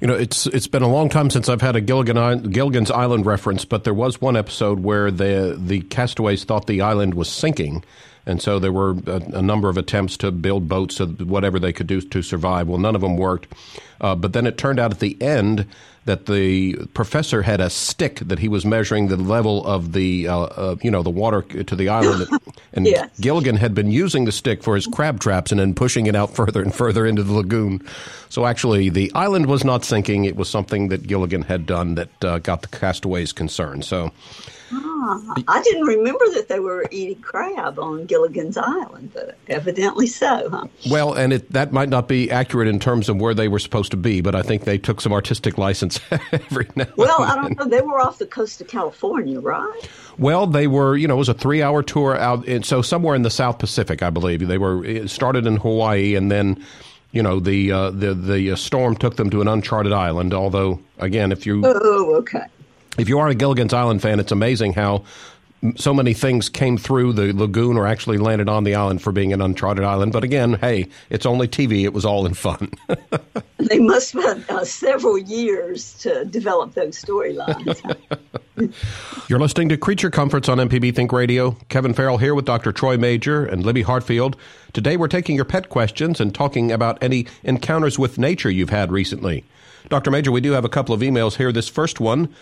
You 0.00 0.06
know, 0.06 0.14
it's 0.14 0.46
it's 0.46 0.66
been 0.66 0.82
a 0.82 0.88
long 0.88 1.10
time 1.10 1.28
since 1.30 1.48
I've 1.48 1.60
had 1.60 1.76
a 1.76 1.80
Gilligan, 1.80 2.50
Gilligan's 2.50 2.90
Island 2.90 3.26
reference, 3.26 3.64
but 3.64 3.84
there 3.84 3.94
was 3.94 4.20
one 4.20 4.36
episode 4.36 4.80
where 4.80 5.10
the 5.10 5.56
the 5.58 5.82
castaways 5.82 6.44
thought 6.44 6.66
the 6.66 6.80
island 6.80 7.14
was 7.14 7.28
sinking, 7.28 7.84
and 8.24 8.40
so 8.40 8.58
there 8.58 8.72
were 8.72 8.96
a, 9.06 9.20
a 9.34 9.42
number 9.42 9.68
of 9.68 9.76
attempts 9.76 10.16
to 10.18 10.30
build 10.32 10.68
boats, 10.68 11.00
whatever 11.00 11.58
they 11.58 11.72
could 11.72 11.86
do 11.86 12.00
to 12.00 12.22
survive. 12.22 12.66
Well, 12.66 12.78
none 12.78 12.94
of 12.94 13.02
them 13.02 13.18
worked, 13.18 13.52
uh, 14.00 14.14
but 14.14 14.32
then 14.32 14.46
it 14.46 14.56
turned 14.56 14.78
out 14.80 14.90
at 14.90 15.00
the 15.00 15.20
end 15.20 15.66
that 16.06 16.26
the 16.26 16.76
professor 16.94 17.42
had 17.42 17.60
a 17.60 17.70
stick 17.70 18.20
that 18.20 18.38
he 18.38 18.48
was 18.48 18.64
measuring 18.64 19.08
the 19.08 19.16
level 19.16 19.66
of 19.66 19.92
the 19.92 20.26
uh, 20.28 20.38
uh, 20.38 20.76
you 20.82 20.90
know 20.90 21.02
the 21.02 21.10
water 21.10 21.42
to 21.42 21.76
the 21.76 21.88
island, 21.88 22.28
and 22.72 22.86
yes. 22.86 23.10
Gilligan 23.20 23.56
had 23.56 23.74
been 23.74 23.90
using 23.90 24.24
the 24.24 24.32
stick 24.32 24.62
for 24.62 24.74
his 24.74 24.86
crab 24.86 25.20
traps 25.20 25.50
and 25.50 25.60
then 25.60 25.74
pushing 25.74 26.06
it 26.06 26.16
out 26.16 26.34
further 26.34 26.62
and 26.62 26.74
further 26.74 27.06
into 27.06 27.22
the 27.22 27.32
lagoon. 27.32 27.80
So 28.28 28.46
actually, 28.46 28.88
the 28.88 29.12
island 29.14 29.46
was 29.46 29.64
not 29.64 29.84
sinking; 29.84 30.24
it 30.24 30.36
was 30.36 30.48
something 30.48 30.88
that 30.88 31.06
Gilligan 31.06 31.42
had 31.42 31.66
done 31.66 31.96
that 31.96 32.24
uh, 32.24 32.38
got 32.38 32.62
the 32.62 32.68
castaways 32.68 33.32
concerned. 33.32 33.84
So 33.84 34.10
Ah, 34.72 35.34
I 35.48 35.62
didn't 35.62 35.86
remember 35.86 36.24
that 36.34 36.48
they 36.48 36.60
were 36.60 36.86
eating 36.90 37.20
crab 37.22 37.78
on 37.78 38.06
Gilligan's 38.06 38.56
Island, 38.56 39.10
but 39.12 39.36
evidently 39.48 40.06
so, 40.06 40.48
huh? 40.48 40.66
Well, 40.88 41.12
and 41.14 41.32
it, 41.32 41.52
that 41.52 41.72
might 41.72 41.88
not 41.88 42.06
be 42.06 42.30
accurate 42.30 42.68
in 42.68 42.78
terms 42.78 43.08
of 43.08 43.16
where 43.16 43.34
they 43.34 43.48
were 43.48 43.58
supposed 43.58 43.90
to 43.90 43.96
be, 43.96 44.20
but 44.20 44.34
I 44.34 44.42
think 44.42 44.64
they 44.64 44.78
took 44.78 45.00
some 45.00 45.12
artistic 45.12 45.58
license 45.58 45.98
every 46.32 46.68
now 46.76 46.86
Well, 46.96 47.22
I 47.22 47.34
don't 47.34 47.58
know. 47.58 47.64
They 47.64 47.80
were 47.80 48.00
off 48.00 48.18
the 48.18 48.26
coast 48.26 48.60
of 48.60 48.68
California, 48.68 49.40
right? 49.40 49.88
Well, 50.18 50.46
they 50.46 50.66
were, 50.66 50.96
you 50.96 51.08
know, 51.08 51.14
it 51.14 51.18
was 51.18 51.28
a 51.28 51.34
three 51.34 51.62
hour 51.62 51.82
tour 51.82 52.16
out, 52.16 52.46
in, 52.46 52.62
so 52.62 52.82
somewhere 52.82 53.14
in 53.14 53.22
the 53.22 53.30
South 53.30 53.58
Pacific, 53.58 54.02
I 54.02 54.10
believe. 54.10 54.46
They 54.46 54.58
were 54.58 55.08
started 55.08 55.46
in 55.46 55.56
Hawaii 55.56 56.14
and 56.14 56.30
then 56.30 56.64
you 57.12 57.22
know 57.22 57.40
the 57.40 57.72
uh, 57.72 57.90
the 57.90 58.14
the 58.14 58.52
uh, 58.52 58.56
storm 58.56 58.96
took 58.96 59.16
them 59.16 59.30
to 59.30 59.40
an 59.40 59.48
uncharted 59.48 59.92
island. 59.92 60.32
Although, 60.32 60.80
again, 60.98 61.32
if 61.32 61.46
you 61.46 61.62
oh 61.64 62.14
okay, 62.16 62.44
if 63.00 63.08
you 63.08 63.18
are 63.18 63.28
a 63.28 63.34
Gilligan's 63.34 63.72
Island 63.72 64.02
fan, 64.02 64.20
it's 64.20 64.32
amazing 64.32 64.74
how 64.74 65.04
so 65.76 65.92
many 65.92 66.14
things 66.14 66.48
came 66.48 66.78
through 66.78 67.12
the 67.12 67.32
lagoon 67.34 67.76
or 67.76 67.86
actually 67.86 68.16
landed 68.16 68.48
on 68.48 68.64
the 68.64 68.74
island 68.74 69.02
for 69.02 69.12
being 69.12 69.32
an 69.32 69.42
uncharted 69.42 69.84
island. 69.84 70.12
But 70.12 70.24
again, 70.24 70.54
hey, 70.54 70.88
it's 71.10 71.26
only 71.26 71.48
TV. 71.48 71.84
It 71.84 71.92
was 71.92 72.04
all 72.04 72.24
in 72.24 72.34
fun. 72.34 72.72
they 73.58 73.78
must 73.78 74.12
have 74.14 74.24
had 74.24 74.50
uh, 74.50 74.64
several 74.64 75.18
years 75.18 75.94
to 75.98 76.24
develop 76.24 76.74
those 76.74 77.02
storylines. 77.02 77.78
You're 79.28 79.38
listening 79.38 79.68
to 79.70 79.76
Creature 79.76 80.10
Comforts 80.10 80.48
on 80.48 80.58
MPB 80.58 80.94
Think 80.94 81.12
Radio. 81.12 81.56
Kevin 81.68 81.92
Farrell 81.92 82.18
here 82.18 82.34
with 82.34 82.46
Dr. 82.46 82.72
Troy 82.72 82.96
Majure 82.96 83.44
and 83.44 83.64
Libby 83.64 83.82
Hartfield. 83.82 84.36
Today 84.72 84.96
we're 84.96 85.08
taking 85.08 85.36
your 85.36 85.44
pet 85.44 85.68
questions 85.68 86.20
and 86.20 86.34
talking 86.34 86.72
about 86.72 87.02
any 87.02 87.26
encounters 87.44 87.98
with 87.98 88.18
nature 88.18 88.50
you've 88.50 88.70
had 88.70 88.90
recently. 88.90 89.44
Dr. 89.88 90.10
Majure, 90.10 90.32
we 90.32 90.40
do 90.40 90.52
have 90.52 90.64
a 90.64 90.68
couple 90.70 90.94
of 90.94 91.00
emails 91.00 91.36
here. 91.36 91.52
This 91.52 91.68
first 91.68 92.00
one 92.00 92.32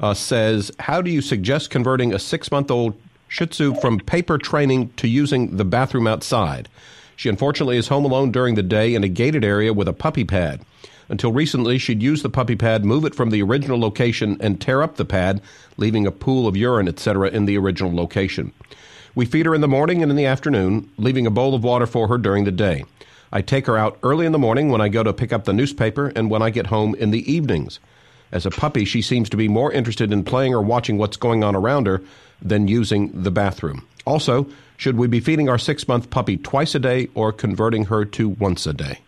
uh, 0.00 0.14
says, 0.14 0.70
How 0.80 1.02
do 1.02 1.10
you 1.10 1.20
suggest 1.20 1.70
converting 1.70 2.12
a 2.12 2.18
six 2.18 2.50
month 2.50 2.70
old 2.70 3.00
Shih 3.28 3.46
Tzu 3.46 3.74
from 3.74 4.00
paper 4.00 4.38
training 4.38 4.90
to 4.96 5.08
using 5.08 5.56
the 5.56 5.64
bathroom 5.64 6.06
outside? 6.06 6.68
She 7.16 7.28
unfortunately 7.28 7.76
is 7.76 7.88
home 7.88 8.04
alone 8.04 8.30
during 8.30 8.54
the 8.54 8.62
day 8.62 8.94
in 8.94 9.02
a 9.02 9.08
gated 9.08 9.44
area 9.44 9.72
with 9.72 9.88
a 9.88 9.92
puppy 9.92 10.24
pad. 10.24 10.60
Until 11.08 11.32
recently, 11.32 11.78
she'd 11.78 12.02
use 12.02 12.22
the 12.22 12.28
puppy 12.28 12.54
pad, 12.54 12.84
move 12.84 13.04
it 13.04 13.14
from 13.14 13.30
the 13.30 13.42
original 13.42 13.80
location, 13.80 14.36
and 14.40 14.60
tear 14.60 14.82
up 14.82 14.96
the 14.96 15.04
pad, 15.04 15.40
leaving 15.76 16.06
a 16.06 16.12
pool 16.12 16.46
of 16.46 16.56
urine, 16.56 16.86
etc., 16.86 17.30
in 17.30 17.46
the 17.46 17.56
original 17.56 17.94
location. 17.94 18.52
We 19.14 19.24
feed 19.24 19.46
her 19.46 19.54
in 19.54 19.62
the 19.62 19.68
morning 19.68 20.02
and 20.02 20.12
in 20.12 20.16
the 20.16 20.26
afternoon, 20.26 20.90
leaving 20.98 21.26
a 21.26 21.30
bowl 21.30 21.54
of 21.54 21.64
water 21.64 21.86
for 21.86 22.08
her 22.08 22.18
during 22.18 22.44
the 22.44 22.52
day. 22.52 22.84
I 23.32 23.42
take 23.42 23.66
her 23.66 23.76
out 23.76 23.98
early 24.02 24.26
in 24.26 24.32
the 24.32 24.38
morning 24.38 24.68
when 24.68 24.80
I 24.80 24.88
go 24.88 25.02
to 25.02 25.12
pick 25.12 25.32
up 25.32 25.44
the 25.44 25.52
newspaper 25.52 26.12
and 26.14 26.30
when 26.30 26.42
I 26.42 26.50
get 26.50 26.68
home 26.68 26.94
in 26.94 27.10
the 27.10 27.30
evenings. 27.30 27.80
As 28.32 28.44
a 28.44 28.50
puppy, 28.50 28.84
she 28.84 29.02
seems 29.02 29.30
to 29.30 29.36
be 29.36 29.48
more 29.48 29.72
interested 29.72 30.12
in 30.12 30.24
playing 30.24 30.54
or 30.54 30.62
watching 30.62 30.98
what's 30.98 31.16
going 31.16 31.42
on 31.42 31.56
around 31.56 31.86
her 31.86 32.02
than 32.42 32.68
using 32.68 33.22
the 33.22 33.30
bathroom. 33.30 33.86
Also, 34.04 34.46
should 34.76 34.96
we 34.96 35.06
be 35.06 35.20
feeding 35.20 35.48
our 35.48 35.58
six 35.58 35.88
month 35.88 36.10
puppy 36.10 36.36
twice 36.36 36.74
a 36.74 36.78
day 36.78 37.08
or 37.14 37.32
converting 37.32 37.86
her 37.86 38.04
to 38.04 38.28
once 38.28 38.66
a 38.66 38.72
day? 38.72 39.00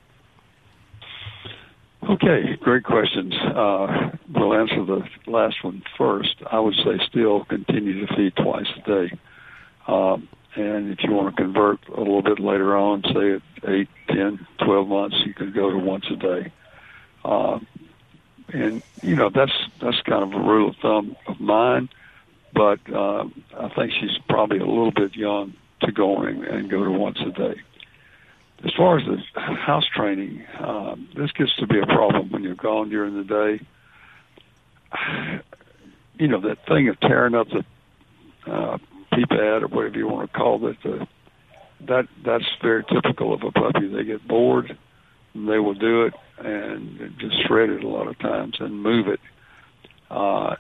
Okay, 2.02 2.56
great 2.60 2.84
questions. 2.84 3.34
Uh, 3.34 4.10
we'll 4.34 4.54
answer 4.54 4.84
the 4.84 5.02
last 5.26 5.62
one 5.62 5.82
first. 5.98 6.36
I 6.50 6.58
would 6.58 6.74
say 6.74 6.98
still 7.08 7.44
continue 7.44 8.06
to 8.06 8.14
feed 8.14 8.34
twice 8.36 8.66
a 8.76 8.88
day. 8.88 9.18
Um, 9.86 10.28
and 10.56 10.90
if 10.90 10.98
you 11.04 11.12
want 11.12 11.36
to 11.36 11.42
convert 11.42 11.86
a 11.88 11.98
little 11.98 12.22
bit 12.22 12.40
later 12.40 12.76
on, 12.76 13.02
say 13.02 13.34
at 13.34 13.70
8, 13.70 13.88
10, 14.08 14.46
12 14.64 14.88
months, 14.88 15.16
you 15.24 15.34
can 15.34 15.52
go 15.52 15.70
to 15.70 15.78
once 15.78 16.04
a 16.10 16.16
day. 16.16 16.52
Uh, 17.24 17.60
and 18.52 18.82
you 19.02 19.16
know 19.16 19.30
that's 19.30 19.52
that's 19.80 20.00
kind 20.02 20.22
of 20.22 20.32
a 20.32 20.42
rule 20.42 20.70
of 20.70 20.76
thumb 20.76 21.16
of 21.26 21.40
mine. 21.40 21.88
But 22.52 22.80
uh, 22.92 23.24
I 23.58 23.68
think 23.76 23.92
she's 23.92 24.18
probably 24.28 24.58
a 24.58 24.66
little 24.66 24.90
bit 24.90 25.14
young 25.14 25.54
to 25.82 25.92
go 25.92 26.22
and, 26.22 26.44
and 26.44 26.68
go 26.68 26.82
to 26.82 26.90
once 26.90 27.18
a 27.20 27.30
day. 27.30 27.60
As 28.64 28.72
far 28.76 28.98
as 28.98 29.06
the 29.06 29.40
house 29.40 29.86
training, 29.94 30.44
um, 30.58 31.08
this 31.16 31.30
gets 31.32 31.54
to 31.56 31.66
be 31.66 31.78
a 31.78 31.86
problem 31.86 32.30
when 32.30 32.42
you're 32.42 32.54
gone 32.54 32.90
during 32.90 33.16
the 33.16 33.24
day. 33.24 33.66
You 36.18 36.28
know 36.28 36.40
that 36.40 36.66
thing 36.66 36.88
of 36.88 37.00
tearing 37.00 37.34
up 37.34 37.46
the 37.48 37.64
uh, 38.50 38.78
pee 39.14 39.24
pad 39.26 39.62
or 39.62 39.68
whatever 39.68 39.96
you 39.96 40.08
want 40.08 40.30
to 40.30 40.38
call 40.38 40.66
it. 40.66 40.76
The, 40.82 41.06
that 41.86 42.08
that's 42.24 42.44
very 42.60 42.84
typical 42.84 43.32
of 43.32 43.42
a 43.42 43.50
puppy. 43.50 43.88
They 43.88 44.04
get 44.04 44.26
bored 44.26 44.76
and 45.34 45.48
they 45.48 45.58
will 45.58 45.74
do 45.74 46.04
it 46.04 46.14
and 46.40 47.14
just 47.18 47.46
shred 47.46 47.70
it 47.70 47.84
a 47.84 47.88
lot 47.88 48.08
of 48.08 48.18
times 48.18 48.56
and 48.60 48.82
move 48.82 49.08
it. 49.08 49.20
Uh, 50.10 50.56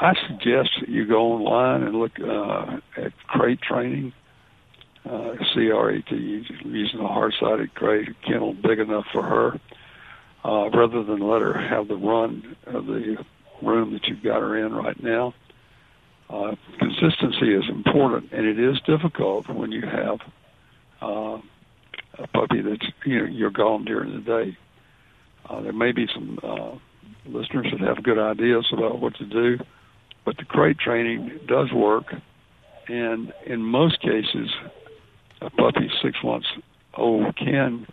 I 0.00 0.14
suggest 0.28 0.70
that 0.80 0.88
you 0.88 1.06
go 1.06 1.32
online 1.32 1.82
and 1.82 1.96
look 1.96 2.12
uh, 2.20 2.78
at 2.96 3.12
crate 3.26 3.60
training, 3.62 4.12
uh, 5.08 5.32
C-R-A-T, 5.54 6.46
using 6.64 7.00
a 7.00 7.08
hard-sided 7.08 7.74
crate, 7.74 8.08
a 8.08 8.26
kennel 8.26 8.52
big 8.52 8.78
enough 8.78 9.06
for 9.12 9.22
her, 9.22 9.60
uh, 10.44 10.68
rather 10.70 11.02
than 11.02 11.20
let 11.20 11.40
her 11.40 11.54
have 11.54 11.88
the 11.88 11.96
run 11.96 12.56
of 12.66 12.86
the 12.86 13.16
room 13.62 13.92
that 13.94 14.06
you've 14.06 14.22
got 14.22 14.40
her 14.40 14.56
in 14.58 14.74
right 14.74 15.02
now. 15.02 15.32
Uh, 16.28 16.56
consistency 16.78 17.54
is 17.54 17.64
important, 17.68 18.32
and 18.32 18.46
it 18.46 18.58
is 18.58 18.80
difficult 18.86 19.48
when 19.48 19.70
you 19.70 19.82
have 19.82 20.18
uh, 21.00 21.38
a 22.18 22.26
puppy 22.34 22.60
that's 22.62 22.84
you 23.04 23.20
know 23.20 23.26
you're 23.26 23.50
gone 23.50 23.84
during 23.84 24.12
the 24.12 24.20
day. 24.20 24.56
Uh, 25.48 25.60
there 25.60 25.72
may 25.72 25.92
be 25.92 26.06
some 26.12 26.38
uh, 26.42 26.74
listeners 27.26 27.66
that 27.72 27.80
have 27.80 28.02
good 28.02 28.18
ideas 28.18 28.66
about 28.72 29.00
what 29.00 29.14
to 29.16 29.24
do, 29.24 29.58
but 30.24 30.36
the 30.36 30.44
crate 30.44 30.78
training 30.78 31.38
does 31.46 31.72
work, 31.72 32.06
and 32.88 33.32
in 33.46 33.62
most 33.62 34.00
cases, 34.00 34.50
a 35.40 35.50
puppy 35.50 35.90
six 36.02 36.16
months 36.24 36.46
old 36.94 37.36
can 37.36 37.86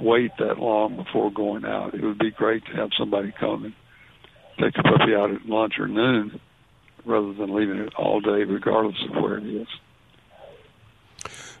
wait 0.00 0.32
that 0.38 0.58
long 0.58 0.96
before 0.96 1.30
going 1.32 1.64
out. 1.64 1.94
It 1.94 2.02
would 2.02 2.18
be 2.18 2.30
great 2.30 2.64
to 2.66 2.72
have 2.72 2.90
somebody 2.98 3.32
come 3.38 3.64
and 3.64 3.74
take 4.60 4.74
the 4.74 4.82
puppy 4.82 5.14
out 5.14 5.30
at 5.30 5.46
lunch 5.46 5.74
or 5.78 5.88
noon 5.88 6.40
rather 7.04 7.32
than 7.34 7.54
leaving 7.54 7.78
it 7.78 7.94
all 7.96 8.20
day, 8.20 8.44
regardless 8.44 8.96
of 9.08 9.22
where 9.22 9.38
it 9.38 9.46
is. 9.46 9.68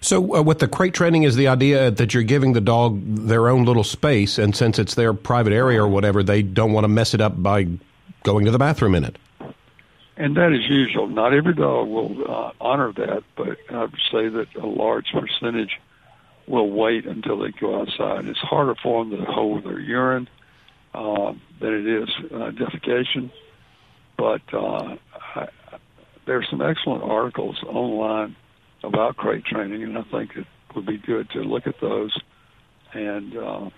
So, 0.04 0.36
uh, 0.36 0.42
with 0.42 0.58
the 0.58 0.68
crate 0.68 0.92
training, 0.92 1.22
is 1.22 1.34
the 1.34 1.48
idea 1.48 1.90
that 1.90 2.12
you're 2.12 2.24
giving 2.24 2.52
the 2.52 2.60
dog 2.60 3.00
their 3.06 3.48
own 3.48 3.64
little 3.64 3.84
space, 3.84 4.36
and 4.36 4.54
since 4.54 4.78
it's 4.78 4.96
their 4.96 5.14
private 5.14 5.54
area 5.54 5.82
or 5.82 5.88
whatever, 5.88 6.22
they 6.22 6.42
don't 6.42 6.74
want 6.74 6.84
to 6.84 6.88
mess 6.88 7.14
it 7.14 7.22
up 7.22 7.42
by 7.42 7.68
going 8.22 8.44
to 8.44 8.50
the 8.50 8.58
bathroom 8.58 8.94
in 8.94 9.04
it. 9.04 9.16
And 10.18 10.36
that 10.36 10.52
is 10.52 10.68
usual. 10.68 11.06
Not 11.06 11.32
every 11.32 11.54
dog 11.54 11.88
will 11.88 12.30
uh, 12.30 12.52
honor 12.60 12.92
that, 12.92 13.24
but 13.34 13.56
I 13.70 13.80
would 13.80 14.00
say 14.12 14.28
that 14.28 14.54
a 14.56 14.66
large 14.66 15.06
percentage 15.10 15.80
will 16.46 16.68
wait 16.68 17.06
until 17.06 17.38
they 17.38 17.52
go 17.52 17.80
outside. 17.80 18.26
It's 18.26 18.38
harder 18.40 18.74
for 18.74 19.06
them 19.06 19.16
to 19.16 19.24
hold 19.24 19.64
their 19.64 19.80
urine 19.80 20.28
uh, 20.92 21.32
than 21.60 21.72
it 21.72 21.86
is 21.86 22.10
uh, 22.30 22.50
defecation. 22.50 23.30
But 24.18 24.42
uh, 24.52 24.96
I, 25.34 25.48
there's 26.26 26.46
some 26.50 26.60
excellent 26.60 27.04
articles 27.04 27.56
online 27.66 28.36
about 28.86 29.16
crate 29.16 29.44
training, 29.44 29.82
and 29.82 29.98
I 29.98 30.02
think 30.02 30.36
it 30.36 30.46
would 30.74 30.86
be 30.86 30.98
good 30.98 31.30
to 31.30 31.40
look 31.40 31.66
at 31.66 31.80
those 31.80 32.16
and 32.92 33.36
uh, 33.36 33.70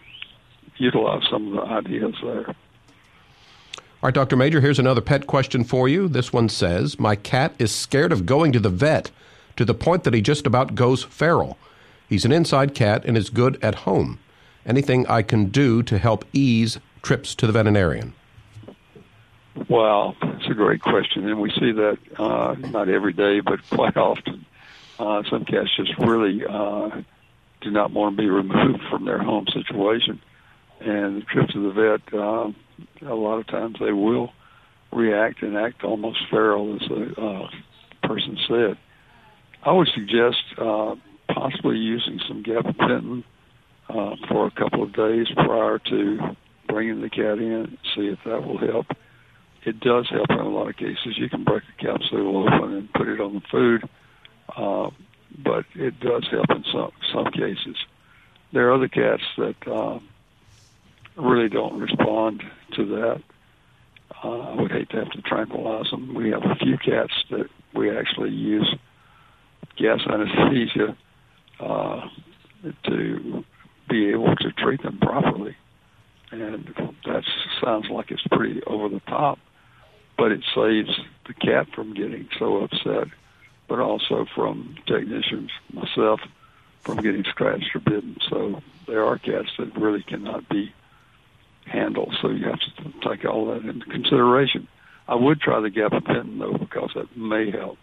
utilize 0.76 1.22
some 1.30 1.48
of 1.48 1.52
the 1.54 1.72
ideas 1.72 2.14
there. 2.22 2.48
All 2.48 4.08
right, 4.08 4.14
Dr. 4.14 4.36
Majure, 4.36 4.60
here's 4.60 4.78
another 4.78 5.00
pet 5.00 5.26
question 5.26 5.64
for 5.64 5.88
you. 5.88 6.06
This 6.06 6.32
one 6.32 6.48
says 6.48 6.98
My 7.00 7.16
cat 7.16 7.54
is 7.58 7.74
scared 7.74 8.12
of 8.12 8.26
going 8.26 8.52
to 8.52 8.60
the 8.60 8.70
vet 8.70 9.10
to 9.56 9.64
the 9.64 9.74
point 9.74 10.04
that 10.04 10.14
he 10.14 10.20
just 10.20 10.46
about 10.46 10.74
goes 10.74 11.02
feral. 11.02 11.58
He's 12.08 12.24
an 12.24 12.32
inside 12.32 12.74
cat 12.74 13.04
and 13.04 13.16
is 13.16 13.30
good 13.30 13.58
at 13.62 13.74
home. 13.74 14.20
Anything 14.64 15.06
I 15.06 15.22
can 15.22 15.46
do 15.46 15.82
to 15.84 15.98
help 15.98 16.24
ease 16.32 16.78
trips 17.02 17.34
to 17.36 17.46
the 17.46 17.52
veterinarian? 17.52 18.14
Well, 19.68 20.14
it's 20.22 20.46
a 20.48 20.54
great 20.54 20.82
question, 20.82 21.28
and 21.28 21.40
we 21.40 21.50
see 21.50 21.72
that 21.72 21.98
uh, 22.18 22.54
not 22.58 22.88
every 22.88 23.12
day, 23.12 23.40
but 23.40 23.66
quite 23.70 23.96
often. 23.96 24.45
Uh, 24.98 25.22
some 25.30 25.44
cats 25.44 25.68
just 25.76 25.92
really 25.98 26.42
uh, 26.48 26.88
do 27.60 27.70
not 27.70 27.92
want 27.92 28.16
to 28.16 28.22
be 28.22 28.28
removed 28.30 28.82
from 28.90 29.04
their 29.04 29.22
home 29.22 29.46
situation. 29.52 30.20
And 30.80 31.22
the 31.22 31.26
trip 31.26 31.48
to 31.50 31.62
the 31.62 31.72
vet, 31.72 32.14
uh, 32.14 33.10
a 33.10 33.14
lot 33.14 33.38
of 33.38 33.46
times 33.46 33.76
they 33.80 33.92
will 33.92 34.32
react 34.92 35.42
and 35.42 35.56
act 35.56 35.84
almost 35.84 36.18
feral, 36.30 36.74
as 36.76 36.88
the 36.88 37.20
uh, 37.20 38.06
person 38.06 38.38
said. 38.48 38.78
I 39.62 39.72
would 39.72 39.88
suggest 39.94 40.42
uh, 40.58 40.94
possibly 41.28 41.76
using 41.76 42.20
some 42.28 42.42
gabapentin 42.42 43.24
uh, 43.88 44.16
for 44.28 44.46
a 44.46 44.50
couple 44.50 44.82
of 44.82 44.92
days 44.94 45.26
prior 45.34 45.78
to 45.90 46.36
bringing 46.68 47.00
the 47.00 47.10
cat 47.10 47.38
in, 47.38 47.78
see 47.94 48.08
if 48.08 48.18
that 48.24 48.46
will 48.46 48.58
help. 48.58 48.86
It 49.64 49.80
does 49.80 50.08
help 50.10 50.30
in 50.30 50.38
a 50.38 50.48
lot 50.48 50.68
of 50.68 50.76
cases. 50.76 51.16
You 51.16 51.28
can 51.28 51.42
break 51.42 51.62
the 51.66 51.86
capsule 51.86 52.46
open 52.46 52.74
and 52.74 52.92
put 52.92 53.08
it 53.08 53.20
on 53.20 53.34
the 53.34 53.42
food 53.50 53.88
but 54.54 55.64
it 55.74 55.98
does 56.00 56.26
help 56.30 56.50
in 56.50 56.64
some 56.72 56.92
some 57.12 57.26
cases. 57.32 57.76
There 58.52 58.68
are 58.68 58.74
other 58.74 58.88
cats 58.88 59.22
that 59.38 59.56
uh, 59.66 59.98
really 61.16 61.48
don't 61.48 61.78
respond 61.78 62.42
to 62.74 62.84
that. 62.86 63.22
Uh, 64.22 64.38
I 64.38 64.54
would 64.54 64.70
hate 64.70 64.88
to 64.90 64.96
have 64.98 65.10
to 65.10 65.22
tranquilize 65.22 65.90
them. 65.90 66.14
We 66.14 66.30
have 66.30 66.44
a 66.44 66.54
few 66.56 66.78
cats 66.78 67.12
that 67.30 67.48
we 67.74 67.96
actually 67.96 68.30
use 68.30 68.74
gas 69.76 70.00
anesthesia 70.08 70.96
uh, 71.60 72.08
to 72.84 73.44
be 73.88 74.08
able 74.10 74.34
to 74.36 74.52
treat 74.52 74.82
them 74.82 74.98
properly. 74.98 75.56
And 76.32 76.74
that 77.04 77.24
sounds 77.62 77.88
like 77.90 78.10
it's 78.10 78.26
pretty 78.30 78.62
over 78.64 78.88
the 78.88 79.00
top, 79.00 79.38
but 80.16 80.32
it 80.32 80.40
saves 80.54 80.90
the 81.26 81.34
cat 81.34 81.66
from 81.74 81.94
getting 81.94 82.28
so 82.38 82.64
upset 82.64 83.08
but 83.68 83.80
also 83.80 84.26
from 84.34 84.76
technicians, 84.86 85.50
myself, 85.72 86.20
from 86.82 86.98
getting 86.98 87.24
scratched 87.24 87.74
or 87.74 87.80
bitten. 87.80 88.16
So 88.28 88.62
there 88.86 89.04
are 89.04 89.18
cats 89.18 89.48
that 89.58 89.76
really 89.76 90.02
cannot 90.02 90.48
be 90.48 90.72
handled. 91.66 92.14
So 92.22 92.30
you 92.30 92.44
have 92.46 92.60
to 92.60 93.08
take 93.08 93.24
all 93.24 93.46
that 93.46 93.64
into 93.64 93.86
consideration. 93.86 94.68
I 95.08 95.14
would 95.14 95.40
try 95.40 95.60
the 95.60 95.70
gabapentin 95.70 96.38
though 96.38 96.58
because 96.58 96.90
that 96.94 97.16
may 97.16 97.50
help. 97.50 97.78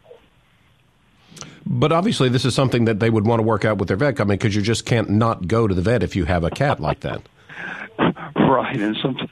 But 1.66 1.92
obviously, 1.92 2.30
this 2.30 2.46
is 2.46 2.54
something 2.54 2.86
that 2.86 3.00
they 3.00 3.10
would 3.10 3.26
want 3.26 3.40
to 3.40 3.44
work 3.44 3.66
out 3.66 3.78
with 3.78 3.88
their 3.88 3.98
vet. 3.98 4.20
I 4.20 4.24
mean, 4.26 4.38
because 4.38 4.56
you 4.56 4.62
just 4.62 4.86
can't 4.86 5.10
not 5.10 5.48
go 5.48 5.68
to 5.68 5.74
the 5.74 5.82
vet 5.82 6.04
if 6.04 6.16
you 6.16 6.26
have 6.26 6.44
a 6.44 6.50
cat 6.50 6.80
like 6.80 7.00
that. 7.02 7.22
right, 8.36 8.76
and 8.78 8.96
sometimes 9.02 9.30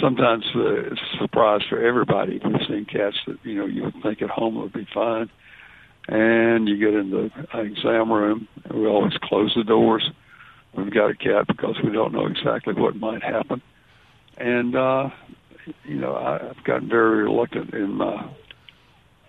sometimes 0.00 0.44
uh, 0.54 0.90
it's 0.90 1.00
a 1.14 1.18
surprise 1.18 1.62
for 1.68 1.82
everybody. 1.82 2.40
We've 2.44 2.66
seen 2.68 2.84
cats 2.86 3.16
that 3.26 3.38
you 3.44 3.54
know 3.54 3.66
you 3.66 3.84
would 3.84 4.02
think 4.02 4.22
at 4.22 4.30
home 4.30 4.56
would 4.56 4.72
be 4.72 4.86
fine, 4.92 5.30
and 6.08 6.68
you 6.68 6.76
get 6.76 6.94
in 6.94 7.10
the 7.10 7.30
exam 7.54 8.12
room. 8.12 8.48
We 8.72 8.86
always 8.86 9.16
close 9.22 9.54
the 9.54 9.64
doors. 9.64 10.10
We've 10.74 10.92
got 10.92 11.10
a 11.10 11.14
cat 11.14 11.46
because 11.46 11.76
we 11.82 11.90
don't 11.90 12.12
know 12.12 12.26
exactly 12.26 12.74
what 12.74 12.96
might 12.96 13.22
happen, 13.22 13.62
and 14.36 14.76
uh, 14.76 15.10
you 15.84 15.96
know 15.96 16.14
I, 16.14 16.50
I've 16.50 16.64
gotten 16.64 16.88
very 16.88 17.22
reluctant 17.24 17.72
in 17.72 17.94
my 17.94 18.28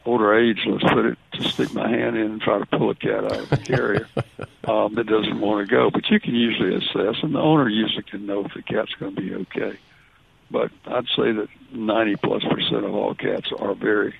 older 0.07 0.33
age, 0.33 0.59
let's 0.65 0.83
put 0.83 1.05
it, 1.05 1.17
to 1.33 1.43
stick 1.43 1.73
my 1.73 1.87
hand 1.87 2.15
in 2.15 2.31
and 2.31 2.41
try 2.41 2.57
to 2.57 2.65
pull 2.65 2.89
a 2.89 2.95
cat 2.95 3.25
out 3.25 3.39
of 3.39 3.49
the 3.49 3.57
carrier 3.57 4.07
um, 4.63 4.95
that 4.95 5.05
doesn't 5.05 5.39
want 5.39 5.67
to 5.67 5.75
go. 5.75 5.91
But 5.91 6.09
you 6.09 6.19
can 6.19 6.33
usually 6.33 6.75
assess, 6.75 7.21
and 7.21 7.35
the 7.35 7.39
owner 7.39 7.67
usually 7.67 8.03
can 8.03 8.25
know 8.25 8.45
if 8.45 8.53
the 8.53 8.61
cat's 8.61 8.93
going 8.93 9.15
to 9.15 9.21
be 9.21 9.35
okay. 9.35 9.77
But 10.49 10.71
I'd 10.85 11.07
say 11.07 11.33
that 11.33 11.49
90 11.71 12.15
plus 12.17 12.43
percent 12.43 12.85
of 12.85 12.95
all 12.95 13.13
cats 13.13 13.51
are 13.59 13.75
very, 13.75 14.15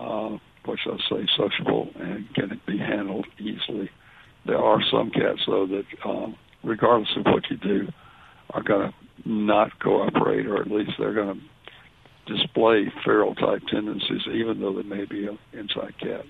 uh, 0.00 0.38
what 0.64 0.78
shall 0.78 0.94
I 0.94 1.08
say, 1.08 1.26
sociable 1.36 1.90
and 1.98 2.32
can 2.34 2.60
be 2.66 2.78
handled 2.78 3.26
easily. 3.38 3.90
There 4.46 4.58
are 4.58 4.80
some 4.90 5.10
cats, 5.10 5.40
though, 5.46 5.66
that 5.66 5.84
um, 6.04 6.36
regardless 6.62 7.10
of 7.16 7.24
what 7.26 7.50
you 7.50 7.56
do, 7.56 7.88
are 8.50 8.62
going 8.62 8.90
to 8.90 9.28
not 9.28 9.78
cooperate, 9.80 10.46
or 10.46 10.60
at 10.60 10.70
least 10.70 10.92
they're 10.98 11.14
going 11.14 11.40
to 12.26 12.36
display 12.36 12.92
feral 13.04 13.34
type 13.34 13.62
tendencies, 13.70 14.22
even 14.32 14.60
though 14.60 14.72
they 14.72 14.82
may 14.82 15.04
be 15.04 15.26
an 15.26 15.38
inside 15.52 15.98
cat. 15.98 16.24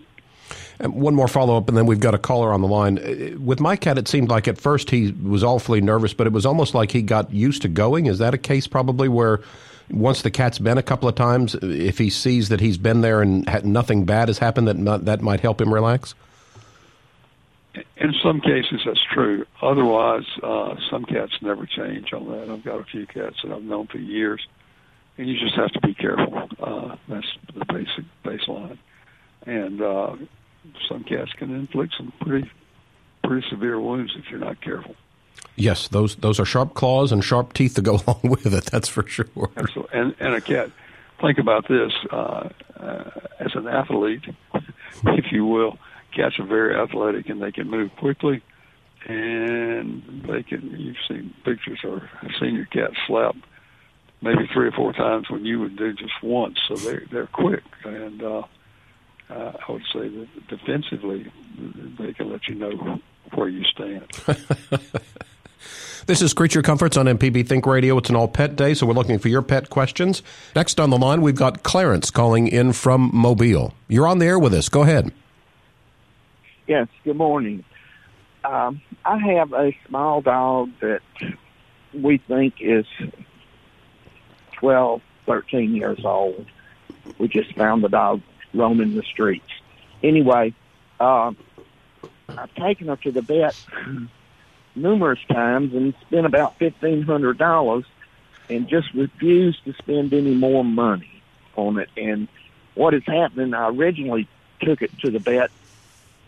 And 0.80 0.94
one 0.94 1.14
more 1.14 1.28
follow 1.28 1.56
up, 1.56 1.68
and 1.68 1.76
then 1.76 1.86
we've 1.86 2.00
got 2.00 2.14
a 2.14 2.18
caller 2.18 2.52
on 2.52 2.60
the 2.60 2.66
line. 2.66 2.98
Uh, 2.98 3.38
with 3.38 3.60
my 3.60 3.76
cat, 3.76 3.98
it 3.98 4.08
seemed 4.08 4.30
like 4.30 4.48
at 4.48 4.58
first 4.58 4.90
he 4.90 5.12
was 5.12 5.44
awfully 5.44 5.80
nervous, 5.80 6.14
but 6.14 6.26
it 6.26 6.32
was 6.32 6.44
almost 6.46 6.74
like 6.74 6.90
he 6.90 7.02
got 7.02 7.32
used 7.32 7.62
to 7.62 7.68
going. 7.68 8.06
Is 8.06 8.18
that 8.18 8.34
a 8.34 8.38
case 8.38 8.66
probably 8.66 9.08
where 9.08 9.40
once 9.90 10.22
the 10.22 10.30
cat's 10.30 10.58
been 10.58 10.78
a 10.78 10.82
couple 10.82 11.08
of 11.08 11.14
times, 11.14 11.54
if 11.62 11.98
he 11.98 12.10
sees 12.10 12.48
that 12.48 12.60
he's 12.60 12.78
been 12.78 13.00
there 13.00 13.22
and 13.22 13.48
nothing 13.64 14.04
bad 14.04 14.28
has 14.28 14.38
happened, 14.38 14.68
that 14.68 15.04
that 15.04 15.20
might 15.20 15.40
help 15.40 15.60
him 15.60 15.72
relax? 15.72 16.14
In 17.74 18.12
some 18.22 18.40
cases, 18.40 18.80
that's 18.84 19.00
true. 19.12 19.46
Otherwise, 19.62 20.24
uh, 20.42 20.74
some 20.90 21.04
cats 21.04 21.32
never 21.40 21.66
change 21.66 22.12
on 22.12 22.28
that. 22.30 22.50
I've 22.50 22.64
got 22.64 22.80
a 22.80 22.84
few 22.84 23.06
cats 23.06 23.36
that 23.42 23.52
I've 23.52 23.62
known 23.62 23.86
for 23.86 23.98
years 23.98 24.44
and 25.20 25.28
you 25.28 25.38
just 25.38 25.54
have 25.54 25.70
to 25.72 25.80
be 25.80 25.92
careful. 25.92 26.48
Uh, 26.58 26.96
that's 27.06 27.26
the 27.54 27.64
basic 27.66 28.04
baseline. 28.24 28.78
And 29.46 29.82
uh, 29.82 30.16
some 30.88 31.04
cats 31.04 31.30
can 31.38 31.54
inflict 31.54 31.94
some 31.98 32.10
pretty 32.22 32.50
pretty 33.22 33.46
severe 33.50 33.78
wounds 33.78 34.12
if 34.16 34.24
you're 34.30 34.40
not 34.40 34.62
careful. 34.62 34.94
Yes, 35.56 35.88
those 35.88 36.16
those 36.16 36.40
are 36.40 36.44
sharp 36.44 36.74
claws 36.74 37.12
and 37.12 37.24
sharp 37.24 37.52
teeth 37.52 37.74
to 37.74 37.82
go 37.82 37.92
along 38.06 38.20
with 38.22 38.52
it. 38.54 38.66
That's 38.66 38.88
for 38.88 39.06
sure. 39.06 39.26
Absolutely. 39.56 39.98
And 39.98 40.14
and 40.20 40.34
a 40.34 40.40
cat. 40.40 40.70
Think 41.20 41.38
about 41.38 41.68
this 41.68 41.92
uh, 42.10 42.48
uh, 42.78 43.10
as 43.40 43.54
an 43.54 43.68
athlete, 43.68 44.24
if 45.04 45.26
you 45.30 45.44
will. 45.44 45.78
Cats 46.16 46.38
are 46.38 46.46
very 46.46 46.74
athletic 46.74 47.28
and 47.28 47.42
they 47.42 47.52
can 47.52 47.68
move 47.68 47.90
quickly, 47.98 48.42
and 49.06 50.24
they 50.26 50.42
can. 50.42 50.74
You've 50.78 50.96
seen 51.06 51.34
pictures 51.44 51.80
or 51.84 52.00
have 52.20 52.30
seen 52.40 52.54
your 52.54 52.64
cat 52.66 52.92
slap 53.06 53.36
maybe 54.22 54.48
three 54.52 54.68
or 54.68 54.72
four 54.72 54.92
times 54.92 55.30
when 55.30 55.44
you 55.44 55.60
would 55.60 55.76
do 55.76 55.92
just 55.92 56.22
once. 56.22 56.58
So 56.68 56.76
they're 56.76 57.02
they're 57.10 57.26
quick, 57.26 57.64
and 57.84 58.22
uh, 58.22 58.42
uh, 59.28 59.52
I 59.68 59.72
would 59.72 59.84
say 59.92 60.08
that 60.08 60.48
defensively 60.48 61.30
they 61.98 62.12
can 62.12 62.30
let 62.30 62.48
you 62.48 62.54
know 62.54 63.00
where 63.34 63.48
you 63.48 63.64
stand. 63.64 64.06
This 66.06 66.22
is 66.22 66.32
Creature 66.32 66.62
Comforts 66.62 66.96
on 66.96 67.06
MPB 67.06 67.46
Think 67.46 67.66
Radio. 67.66 67.98
It's 67.98 68.10
an 68.10 68.16
all 68.16 68.28
pet 68.28 68.56
day, 68.56 68.74
so 68.74 68.86
we're 68.86 68.94
looking 68.94 69.18
for 69.18 69.28
your 69.28 69.42
pet 69.42 69.70
questions. 69.70 70.22
Next 70.56 70.80
on 70.80 70.90
the 70.90 70.98
line, 70.98 71.22
we've 71.22 71.36
got 71.36 71.62
Clarence 71.62 72.10
calling 72.10 72.48
in 72.48 72.72
from 72.72 73.10
Mobile. 73.12 73.74
You're 73.88 74.06
on 74.06 74.18
the 74.18 74.26
air 74.26 74.38
with 74.38 74.54
us. 74.54 74.68
Go 74.68 74.82
ahead. 74.82 75.12
Yes, 76.66 76.88
good 77.04 77.16
morning. 77.16 77.64
Um, 78.44 78.80
I 79.04 79.18
have 79.18 79.52
a 79.52 79.76
small 79.88 80.20
dog 80.20 80.70
that 80.80 81.02
we 81.92 82.18
think 82.18 82.54
is 82.60 82.86
12, 84.52 85.02
13 85.26 85.74
years 85.74 86.04
old. 86.04 86.46
We 87.18 87.28
just 87.28 87.54
found 87.54 87.84
the 87.84 87.88
dog 87.88 88.22
roaming 88.54 88.94
the 88.94 89.02
streets. 89.02 89.50
Anyway, 90.02 90.54
uh, 90.98 91.32
I've 92.28 92.54
taken 92.54 92.88
her 92.88 92.96
to 92.96 93.12
the 93.12 93.22
vet 93.22 93.56
numerous 94.74 95.20
times 95.30 95.74
and 95.74 95.94
spent 96.02 96.26
about 96.26 96.58
fifteen 96.58 97.02
hundred 97.02 97.38
dollars, 97.38 97.84
and 98.48 98.68
just 98.68 98.92
refused 98.94 99.64
to 99.64 99.72
spend 99.74 100.12
any 100.12 100.34
more 100.34 100.64
money 100.64 101.22
on 101.56 101.78
it. 101.78 101.88
And 101.96 102.28
what 102.74 102.94
is 102.94 103.02
happening? 103.06 103.54
I 103.54 103.68
originally 103.68 104.28
took 104.60 104.82
it 104.82 104.90
to 105.00 105.10
the 105.10 105.18
vet 105.18 105.50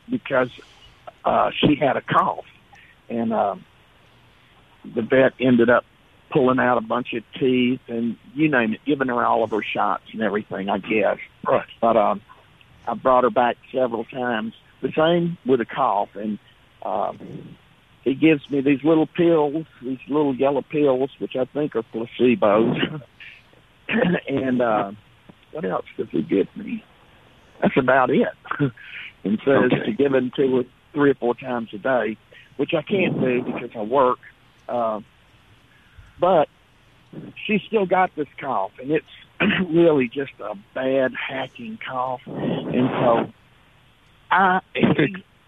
because 0.09 0.51
uh, 1.25 1.51
she 1.55 1.77
had 1.77 1.97
a 1.97 2.03
cough, 2.03 2.45
and 3.09 3.33
uh, 3.33 3.57
the 4.95 5.03
vet 5.03 5.35
ended 5.41 5.71
up 5.71 5.85
pulling 6.31 6.59
out 6.59 6.79
a 6.79 6.81
bunch 6.81 7.13
of 7.13 7.23
teeth 7.39 7.81
and 7.89 8.17
you 8.35 8.49
name 8.49 8.73
it, 8.73 8.81
giving 8.87 9.09
her 9.09 9.25
all 9.25 9.45
of 9.45 9.51
her 9.51 9.63
shots 9.63 10.05
and 10.13 10.23
everything, 10.23 10.71
I 10.71 10.79
guess. 10.79 11.19
Right. 11.47 11.67
But 11.81 11.97
um, 11.97 12.23
I 12.87 12.95
brought 12.95 13.25
her 13.25 13.31
back 13.31 13.59
several 13.71 14.05
times. 14.05 14.55
The 14.81 14.91
same 14.97 15.37
with 15.47 15.61
a 15.61 15.67
cough, 15.67 16.09
and 16.17 16.39
um, 16.83 17.57
he 18.05 18.15
gives 18.15 18.49
me 18.51 18.61
these 18.61 18.83
little 18.83 19.07
pills, 19.07 19.67
these 19.81 19.99
little 20.09 20.35
yellow 20.35 20.63
pills, 20.63 21.11
which 21.19 21.37
I 21.37 21.45
think 21.45 21.77
are 21.77 21.85
placebos. 21.95 23.03
and 24.29 24.61
uh, 24.61 24.93
what 25.53 25.65
else 25.65 25.87
does 25.97 26.09
he 26.11 26.23
give 26.23 26.49
me? 26.57 26.85
That's 27.61 27.77
about 27.77 28.11
it. 28.11 28.29
and 29.25 29.39
says 29.45 29.73
okay. 29.73 29.85
to 29.87 29.93
give 29.93 30.13
them 30.13 30.33
two 30.35 30.57
her 30.57 30.63
three 30.93 31.11
or 31.11 31.15
four 31.15 31.35
times 31.35 31.69
a 31.73 31.79
day, 31.79 32.17
which 32.57 32.75
I 32.75 32.83
can't 32.83 33.19
do 33.21 33.43
because 33.43 33.71
I 33.77 33.83
work. 33.83 34.19
Uh, 34.69 35.01
but 36.21 36.49
she 37.47 37.63
still 37.67 37.87
got 37.87 38.15
this 38.17 38.29
cough, 38.41 38.73
and 38.81 38.91
it's 38.91 39.07
really 39.71 40.09
just 40.09 40.33
a 40.41 40.55
bad 40.75 41.13
hacking 41.15 41.79
cough. 41.87 42.21
And 42.27 42.89
so, 42.91 43.33
I 44.31 44.61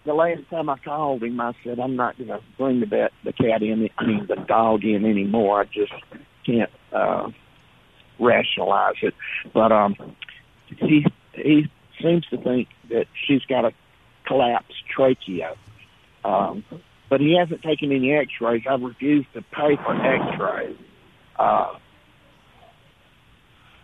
the 0.05 0.13
last 0.13 0.41
time 0.49 0.69
I 0.69 0.77
called 0.77 1.23
him, 1.23 1.39
I 1.39 1.53
said 1.63 1.79
I'm 1.79 1.95
not 1.95 2.17
going 2.17 2.29
to 2.29 2.39
bring 2.57 2.79
the 2.79 2.85
vet, 2.85 3.11
the 3.23 3.33
cat 3.33 3.61
in, 3.61 3.89
I 3.97 4.05
mean 4.05 4.27
the 4.27 4.35
dog 4.35 4.83
in 4.83 5.05
anymore. 5.05 5.61
I 5.61 5.65
just 5.65 5.93
can't 6.45 6.69
uh, 6.93 7.29
rationalize 8.19 8.95
it. 9.01 9.13
But 9.53 9.71
um, 9.71 9.95
he 10.67 11.05
he 11.33 11.69
seems 12.01 12.25
to 12.27 12.37
think 12.37 12.69
that 12.89 13.07
she's 13.25 13.43
got 13.45 13.65
a 13.65 13.71
collapsed 14.27 14.87
trachea. 14.95 15.55
Um, 16.23 16.63
but 17.09 17.21
he 17.21 17.37
hasn't 17.37 17.61
taken 17.61 17.91
any 17.91 18.13
X-rays. 18.13 18.63
I've 18.69 18.81
refused 18.81 19.31
to 19.33 19.41
pay 19.41 19.75
for 19.75 19.93
X-rays. 19.95 20.77
Uh, 21.37 21.75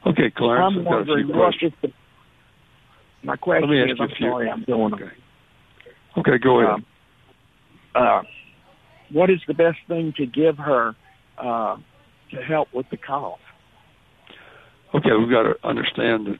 okay, 0.07 0.31
Clarence, 0.36 0.75
I'm 0.77 0.86
wondering 0.86 1.27
what 1.27 1.53
is 1.62 1.71
the. 1.81 1.91
My 3.23 3.36
question 3.36 3.71
is, 3.71 3.99
I'm 3.99 4.10
sorry, 4.19 4.49
I'm 4.49 4.63
doing. 4.63 4.93
Okay. 4.95 5.12
Okay, 6.17 6.38
go 6.38 6.60
ahead. 6.60 6.76
Um, 6.76 6.86
uh, 7.95 8.21
what 9.12 9.30
is 9.30 9.39
the 9.47 9.54
best 9.54 9.78
thing 9.88 10.13
to 10.17 10.26
give 10.26 10.58
her 10.58 10.95
uh, 11.38 11.78
to 12.32 12.38
help 12.47 12.69
with 12.74 12.86
the 12.89 12.97
cough? 12.97 13.39
Okay, 14.93 15.10
we've 15.17 15.30
got 15.30 15.43
to 15.43 15.56
understand 15.63 16.28
that 16.28 16.39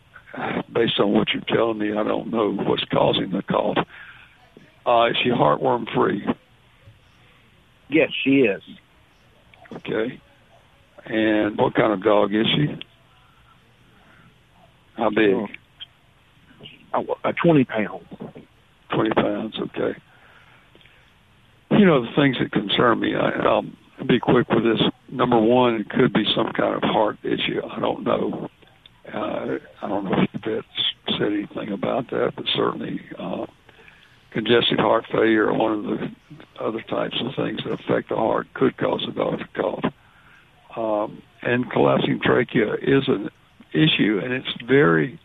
based 0.74 1.00
on 1.00 1.12
what 1.12 1.28
you're 1.34 1.44
telling 1.56 1.78
me, 1.78 1.92
I 1.92 2.04
don't 2.04 2.32
know 2.32 2.52
what's 2.52 2.84
causing 2.92 3.32
the 3.32 3.42
cough. 3.44 3.78
Uh, 4.86 5.10
is 5.10 5.18
she 5.24 5.30
heartworm 5.30 5.86
free? 5.94 6.26
Yes, 7.90 8.10
she 8.24 8.42
is. 8.42 8.62
Okay. 9.74 10.22
And 11.06 11.58
what 11.58 11.76
kind 11.76 11.94
of 11.94 12.04
dog 12.04 12.34
is 12.34 12.46
she? 12.56 12.68
How 14.98 15.10
big? 15.10 15.34
Uh, 16.94 17.02
uh, 17.24 17.32
20 17.44 17.66
pounds. 17.66 18.06
20 18.94 19.10
pounds, 19.12 19.56
okay. 19.60 19.98
You 21.72 21.86
know, 21.86 22.02
the 22.02 22.12
things 22.16 22.38
that 22.40 22.52
concern 22.52 23.00
me, 23.00 23.16
I, 23.16 23.30
I'll 23.48 23.66
be 24.08 24.20
quick 24.20 24.50
with 24.50 24.64
this. 24.64 24.82
Number 25.10 25.40
one, 25.40 25.76
it 25.76 25.90
could 25.90 26.14
be 26.14 26.26
some 26.36 26.52
kind 26.54 26.76
of 26.76 26.84
heart 26.84 27.18
issue. 27.24 27.62
I 27.70 27.80
don't 27.80 28.04
know. 28.04 28.50
Uh, 29.14 29.58
I 29.82 29.88
don't 29.88 30.06
know 30.06 30.22
if 30.22 30.32
the 30.32 30.50
vet 30.50 31.18
said 31.18 31.34
anything 31.34 31.72
about 31.72 32.10
that, 32.12 32.34
but 32.36 32.46
certainly 32.56 33.02
uh, 33.18 33.46
congestive 34.32 34.80
heart 34.80 35.06
failure 35.12 35.48
or 35.48 35.58
one 35.58 35.72
of 35.74 35.84
the 35.84 36.64
other 36.64 36.82
types 36.82 37.16
of 37.22 37.36
things 37.36 37.60
that 37.64 37.74
affect 37.74 38.10
the 38.10 38.16
heart 38.16 38.48
could 38.54 38.78
cause 38.78 39.06
a 39.08 39.12
dog 39.12 39.40
to 39.40 39.48
cough. 39.62 39.94
Um, 40.76 41.22
and 41.42 41.70
collapsing 41.70 42.22
trachea 42.24 42.76
is 42.76 43.04
an 43.08 43.30
issue, 43.74 44.22
and 44.24 44.32
it's 44.34 44.48
very, 44.66 45.20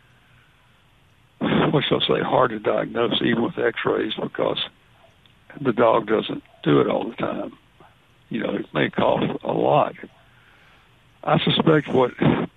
what 1.72 1.84
shall 1.88 2.02
I 2.02 2.06
say, 2.06 2.22
hard 2.22 2.50
to 2.50 2.58
diagnose 2.58 3.20
even 3.22 3.42
with 3.42 3.58
X-rays 3.58 4.12
because 4.20 4.58
the 5.60 5.72
dog 5.72 6.06
doesn't 6.06 6.42
do 6.62 6.80
it 6.80 6.88
all 6.88 7.08
the 7.08 7.16
time. 7.16 7.52
You 8.28 8.40
know, 8.42 8.54
it 8.54 8.66
may 8.74 8.90
cough 8.90 9.22
a 9.44 9.52
lot. 9.52 9.94
I 11.24 11.38
suspect 11.44 11.88
what 11.88 12.12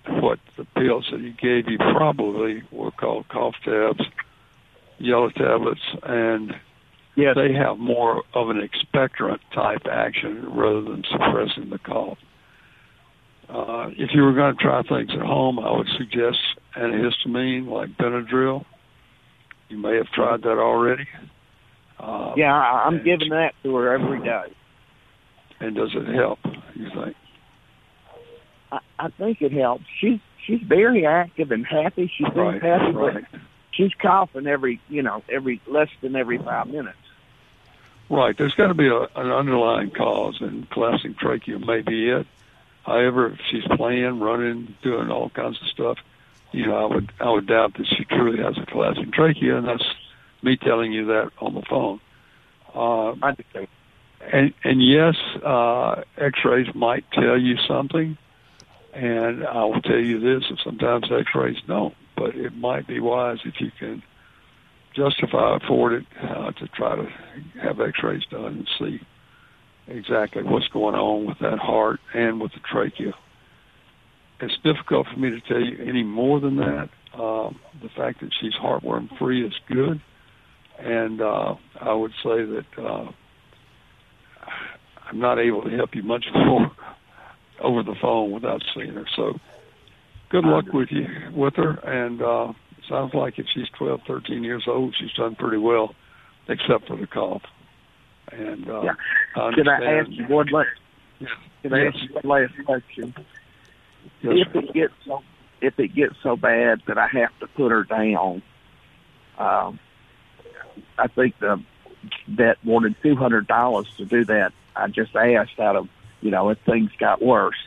what 0.08 0.40
the 0.58 0.66
pills 0.66 1.08
that 1.12 1.22
he 1.22 1.32
gave 1.32 1.70
you 1.70 1.78
probably 1.78 2.64
were 2.72 2.92
called 2.92 3.28
cough 3.30 3.56
tabs, 3.64 4.02
yellow 4.98 5.30
tablets, 5.30 5.82
and 6.04 6.56
Yes. 7.16 7.36
they 7.36 7.52
have 7.54 7.78
more 7.78 8.24
of 8.34 8.50
an 8.50 8.62
expectorant 8.62 9.40
type 9.54 9.88
action 9.92 10.46
rather 10.54 10.82
than 10.82 11.04
suppressing 11.12 11.70
the 11.70 11.80
cough. 11.80 12.18
Uh, 13.50 13.90
if 13.98 14.12
you 14.14 14.22
were 14.22 14.34
going 14.34 14.56
to 14.56 14.64
try 14.64 14.82
things 14.84 15.10
at 15.12 15.20
home, 15.26 15.60
I 15.60 15.76
would 15.76 15.90
suggest 15.98 16.38
antihistamine 16.78 17.68
like 17.68 17.98
Benadryl. 17.98 18.64
You 19.70 19.78
may 19.78 19.96
have 19.96 20.08
tried 20.08 20.42
that 20.44 20.58
already. 20.58 21.08
Uh, 22.00 22.34
Yeah, 22.36 22.54
I, 22.56 22.86
I'm 22.88 23.04
giving 23.04 23.30
that 23.30 23.54
to 23.64 23.76
her 23.76 23.94
every 23.94 24.20
day. 24.22 24.54
And 25.60 25.76
does 25.76 25.92
it 25.94 26.08
help? 26.14 26.40
You 26.76 26.90
think? 26.94 27.16
I, 28.72 28.80
I 28.98 29.10
think 29.10 29.42
it 29.42 29.52
helps. 29.52 29.84
She's 30.00 30.20
she's 30.46 30.62
very 30.62 31.06
active 31.06 31.52
and 31.52 31.66
happy. 31.66 32.08
She 32.18 32.24
seems 32.24 32.36
Right, 32.36 32.62
happy, 32.62 32.92
right. 32.94 33.26
but 33.32 33.40
she's 33.72 33.94
coughing 34.02 34.48
every 34.48 34.80
you 34.90 35.02
know 35.04 35.24
every 35.30 35.62
less 35.68 35.90
than 36.02 36.16
every 36.16 36.38
five 36.38 36.68
minutes. 36.68 36.98
Right. 38.10 38.36
There's 38.38 38.56
got 38.56 38.68
to 38.68 38.74
be 38.74 38.88
a, 38.88 39.02
an 39.02 39.32
underlying 39.32 39.92
cause, 39.92 40.38
and 40.42 40.68
collapsing 40.70 41.16
trachea 41.16 41.60
may 41.60 41.82
be 41.82 42.10
it. 42.10 42.26
However, 42.84 43.28
if 43.34 43.40
she's 43.52 43.66
playing, 43.76 44.20
running, 44.20 44.76
doing 44.82 45.12
all 45.12 45.30
kinds 45.30 45.62
of 45.62 45.68
stuff, 45.68 45.98
you 46.52 46.66
know, 46.66 46.76
I 46.76 46.86
would 46.86 47.12
I 47.20 47.30
would 47.30 47.48
doubt 47.48 47.76
that 47.78 47.88
she 47.88 48.06
truly 48.06 48.44
has 48.44 48.58
a 48.58 48.66
collapsing 48.66 49.12
trachea, 49.12 49.58
and 49.58 49.68
that's 49.68 49.84
me 50.42 50.58
telling 50.58 50.92
you 50.92 51.06
that 51.06 51.32
on 51.40 51.54
the 51.54 51.62
phone. 51.70 52.00
Uh, 52.74 53.12
I 53.22 53.36
and 54.32 54.54
and 54.64 54.86
yes, 54.86 55.16
uh, 55.44 56.04
X-rays 56.18 56.74
might 56.76 57.06
tell 57.12 57.38
you 57.38 57.58
something, 57.68 58.18
and 58.94 59.46
I 59.46 59.64
will 59.66 59.82
tell 59.82 60.00
you 60.00 60.20
this: 60.20 60.50
that 60.50 60.60
sometimes 60.64 61.12
X-rays 61.12 61.58
don't, 61.68 61.96
but 62.16 62.36
it 62.36 62.56
might 62.56 62.88
be 62.88 63.00
wise 63.00 63.40
if 63.46 63.60
you 63.60 63.72
can 63.78 64.04
justify 64.96 65.56
afford 65.56 65.94
it 65.94 66.06
uh, 66.22 66.52
to 66.52 66.68
try 66.70 66.96
to 66.96 67.08
have 67.62 67.80
X-rays 67.80 68.24
done 68.32 68.46
and 68.46 68.70
see 68.80 69.02
exactly 69.88 70.44
what's 70.44 70.68
going 70.68 70.96
on 70.96 71.26
with 71.26 71.40
that 71.40 71.60
heart 71.60 72.00
and 72.14 72.42
with 72.42 72.52
the 72.54 72.60
trachea. 72.60 73.14
It's 74.42 74.58
difficult 74.64 75.08
for 75.14 75.20
me 75.20 75.30
to 75.32 75.42
tell 75.42 75.60
you 75.60 75.84
any 75.84 76.04
more 76.04 76.40
than 76.40 76.58
that. 76.58 76.90
Um, 77.14 77.60
the 77.82 77.90
fact 77.90 78.22
that 78.22 78.30
she's 78.40 78.54
heartworm 78.54 79.10
free 79.18 79.46
is 79.46 79.54
good, 79.68 80.02
and 80.78 81.22
uh, 81.22 81.56
I 81.82 81.94
would 81.94 82.12
say 82.24 82.46
that. 82.46 82.66
Uh, 82.78 83.12
I'm 85.10 85.20
not 85.20 85.40
able 85.40 85.64
to 85.64 85.70
help 85.70 85.96
you 85.96 86.04
much 86.04 86.26
more 86.36 86.72
over 87.62 87.84
the 87.84 87.96
phone 88.02 88.32
without 88.32 88.62
seeing 88.74 88.94
her. 88.94 89.06
So 89.16 89.40
good 90.30 90.46
luck 90.46 90.66
with 90.72 90.90
you 90.92 91.06
with 91.34 91.56
her. 91.56 91.72
And 91.84 92.22
uh, 92.22 92.54
sounds 92.88 93.14
like 93.14 93.40
if 93.40 93.46
she's 93.54 93.68
12, 93.78 94.02
13 94.08 94.44
years 94.44 94.64
old, 94.68 94.96
she's 95.00 95.12
done 95.14 95.36
pretty 95.36 95.58
well, 95.58 95.96
except 96.48 96.88
for 96.88 96.96
the 96.96 97.08
cough. 97.08 97.42
And 98.32 98.70
uh, 98.70 98.82
Yeah. 98.84 98.92
I 99.36 99.52
Could 99.54 99.68
I 99.68 100.00
ask 100.00 100.10
you 100.12 100.26
one 100.26 100.48
last? 100.52 100.70
Could 101.64 101.74
I 101.74 101.88
ask 101.88 101.98
you 101.98 102.16
one 102.22 102.42
last 102.42 102.54
question? 102.66 103.14
Yes, 104.22 104.48
if 104.48 104.56
it 104.56 104.74
gets 104.74 104.94
so 105.06 105.22
if 105.62 105.80
it 105.80 105.94
gets 105.96 106.16
so 106.24 106.36
bad 106.36 106.82
that 106.88 106.98
I 106.98 107.08
have 107.08 107.38
to 107.40 107.48
put 107.48 107.72
her 107.72 107.84
down, 107.84 108.42
um, 109.38 109.80
I 110.98 111.08
think 111.08 111.38
the 111.40 111.62
vet 112.28 112.58
wanted 112.64 112.96
two 113.02 113.16
hundred 113.16 113.48
dollars 113.48 113.88
to 113.98 114.06
do 114.06 114.26
that. 114.26 114.52
I 114.76 114.88
just 114.88 115.16
asked 115.16 115.60
out 115.60 115.76
of 115.76 115.88
you 116.22 116.32
know 116.32 116.50
if 116.50 116.58
things 116.66 116.92
got 117.00 117.22
worse. 117.22 117.58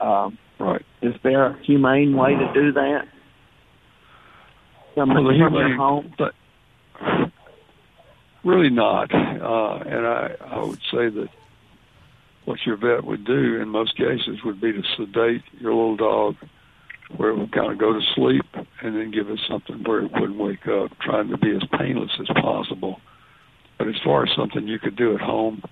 Um, 0.00 0.38
right. 0.58 0.84
is 1.02 1.14
there 1.22 1.46
a 1.46 1.62
humane 1.64 2.16
way 2.16 2.34
to 2.34 2.52
do 2.52 2.72
that? 2.72 3.08
Well, 4.96 5.06
the 5.06 5.32
humane- 5.34 5.76
home. 5.76 6.14
But 6.16 6.34
really 8.44 8.70
not. 8.70 9.12
Uh, 9.12 9.82
and 9.86 10.06
I, 10.06 10.34
I 10.40 10.58
would 10.64 10.80
say 10.90 11.08
that 11.08 11.28
what 12.48 12.64
your 12.64 12.78
vet 12.78 13.04
would 13.04 13.26
do 13.26 13.60
in 13.60 13.68
most 13.68 13.94
cases 13.94 14.42
would 14.42 14.58
be 14.58 14.72
to 14.72 14.82
sedate 14.96 15.42
your 15.60 15.74
little 15.74 15.96
dog 15.96 16.34
where 17.14 17.28
it 17.28 17.36
would 17.36 17.52
kind 17.52 17.70
of 17.70 17.76
go 17.76 17.92
to 17.92 18.00
sleep 18.14 18.46
and 18.82 18.96
then 18.96 19.10
give 19.10 19.28
it 19.28 19.38
something 19.46 19.84
where 19.84 20.00
it 20.00 20.10
wouldn't 20.12 20.38
wake 20.38 20.66
up, 20.66 20.90
trying 20.98 21.28
to 21.28 21.36
be 21.36 21.54
as 21.54 21.62
painless 21.78 22.10
as 22.18 22.26
possible. 22.40 23.00
But 23.76 23.88
as 23.88 23.96
far 24.02 24.22
as 24.22 24.30
something 24.34 24.66
you 24.66 24.78
could 24.78 24.96
do 24.96 25.14
at 25.14 25.20
home, 25.20 25.62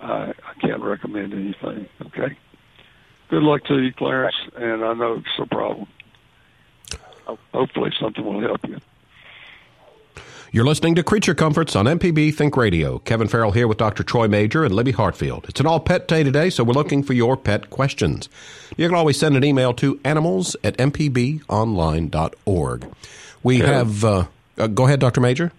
I, 0.00 0.32
I 0.46 0.60
can't 0.60 0.80
recommend 0.80 1.34
anything. 1.34 1.88
Okay. 2.06 2.36
Good 3.28 3.42
luck 3.42 3.64
to 3.64 3.80
you, 3.80 3.92
Clarence. 3.92 4.36
And 4.54 4.84
I 4.84 4.94
know 4.94 5.14
it's 5.14 5.26
a 5.40 5.46
problem. 5.46 5.88
Oh. 7.26 7.38
Hopefully, 7.52 7.90
something 8.00 8.24
will 8.24 8.40
help 8.40 8.60
you. 8.68 8.78
You're 10.54 10.66
listening 10.66 10.94
to 10.96 11.02
Creature 11.02 11.36
Comforts 11.36 11.74
on 11.74 11.86
MPB 11.86 12.34
Think 12.34 12.58
Radio. 12.58 12.98
Kevin 12.98 13.26
Farrell 13.26 13.52
here 13.52 13.66
with 13.66 13.78
Dr. 13.78 14.02
Troy 14.02 14.28
Majure 14.28 14.66
and 14.66 14.74
Libby 14.74 14.92
Hartfield. 14.92 15.46
It's 15.48 15.60
an 15.60 15.66
all 15.66 15.80
pet 15.80 16.06
day 16.06 16.22
today, 16.22 16.50
so 16.50 16.62
we're 16.62 16.74
looking 16.74 17.02
for 17.02 17.14
your 17.14 17.38
pet 17.38 17.70
questions. 17.70 18.28
You 18.76 18.86
can 18.86 18.94
always 18.94 19.18
send 19.18 19.34
an 19.34 19.44
email 19.44 19.72
to 19.72 19.98
animals 20.04 20.54
at 20.62 20.76
mpbonline.org. 20.76 22.86
We 23.42 23.60
have, 23.60 24.04
uh, 24.04 24.26
uh, 24.58 24.66
go 24.66 24.84
ahead, 24.84 25.00
Dr. 25.00 25.22
Majure. 25.22 25.52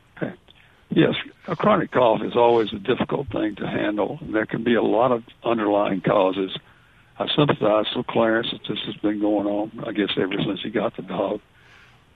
Yes, 0.91 1.15
a 1.47 1.55
chronic 1.55 1.89
cough 1.89 2.21
is 2.21 2.35
always 2.35 2.71
a 2.71 2.77
difficult 2.77 3.29
thing 3.29 3.55
to 3.55 3.67
handle. 3.67 4.19
There 4.21 4.45
can 4.45 4.63
be 4.63 4.75
a 4.75 4.83
lot 4.83 5.11
of 5.11 5.23
underlying 5.43 6.01
causes. 6.01 6.55
I 7.17 7.25
sympathize 7.35 7.87
with 7.95 8.05
Clarence 8.05 8.49
that 8.51 8.61
this 8.69 8.77
has 8.85 8.95
been 8.97 9.19
going 9.19 9.47
on, 9.47 9.71
I 9.87 9.91
guess, 9.91 10.11
ever 10.17 10.35
since 10.45 10.61
he 10.61 10.69
got 10.69 10.95
the 10.95 11.01
dog. 11.01 11.41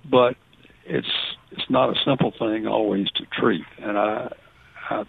But 0.06 0.38
it's 0.86 1.08
it's 1.52 1.70
not 1.70 1.90
a 1.90 2.00
simple 2.06 2.32
thing 2.32 2.68
always 2.68 3.10
to 3.12 3.26
treat, 3.26 3.66
and 3.80 3.98
I 3.98 4.32
I've 4.90 5.08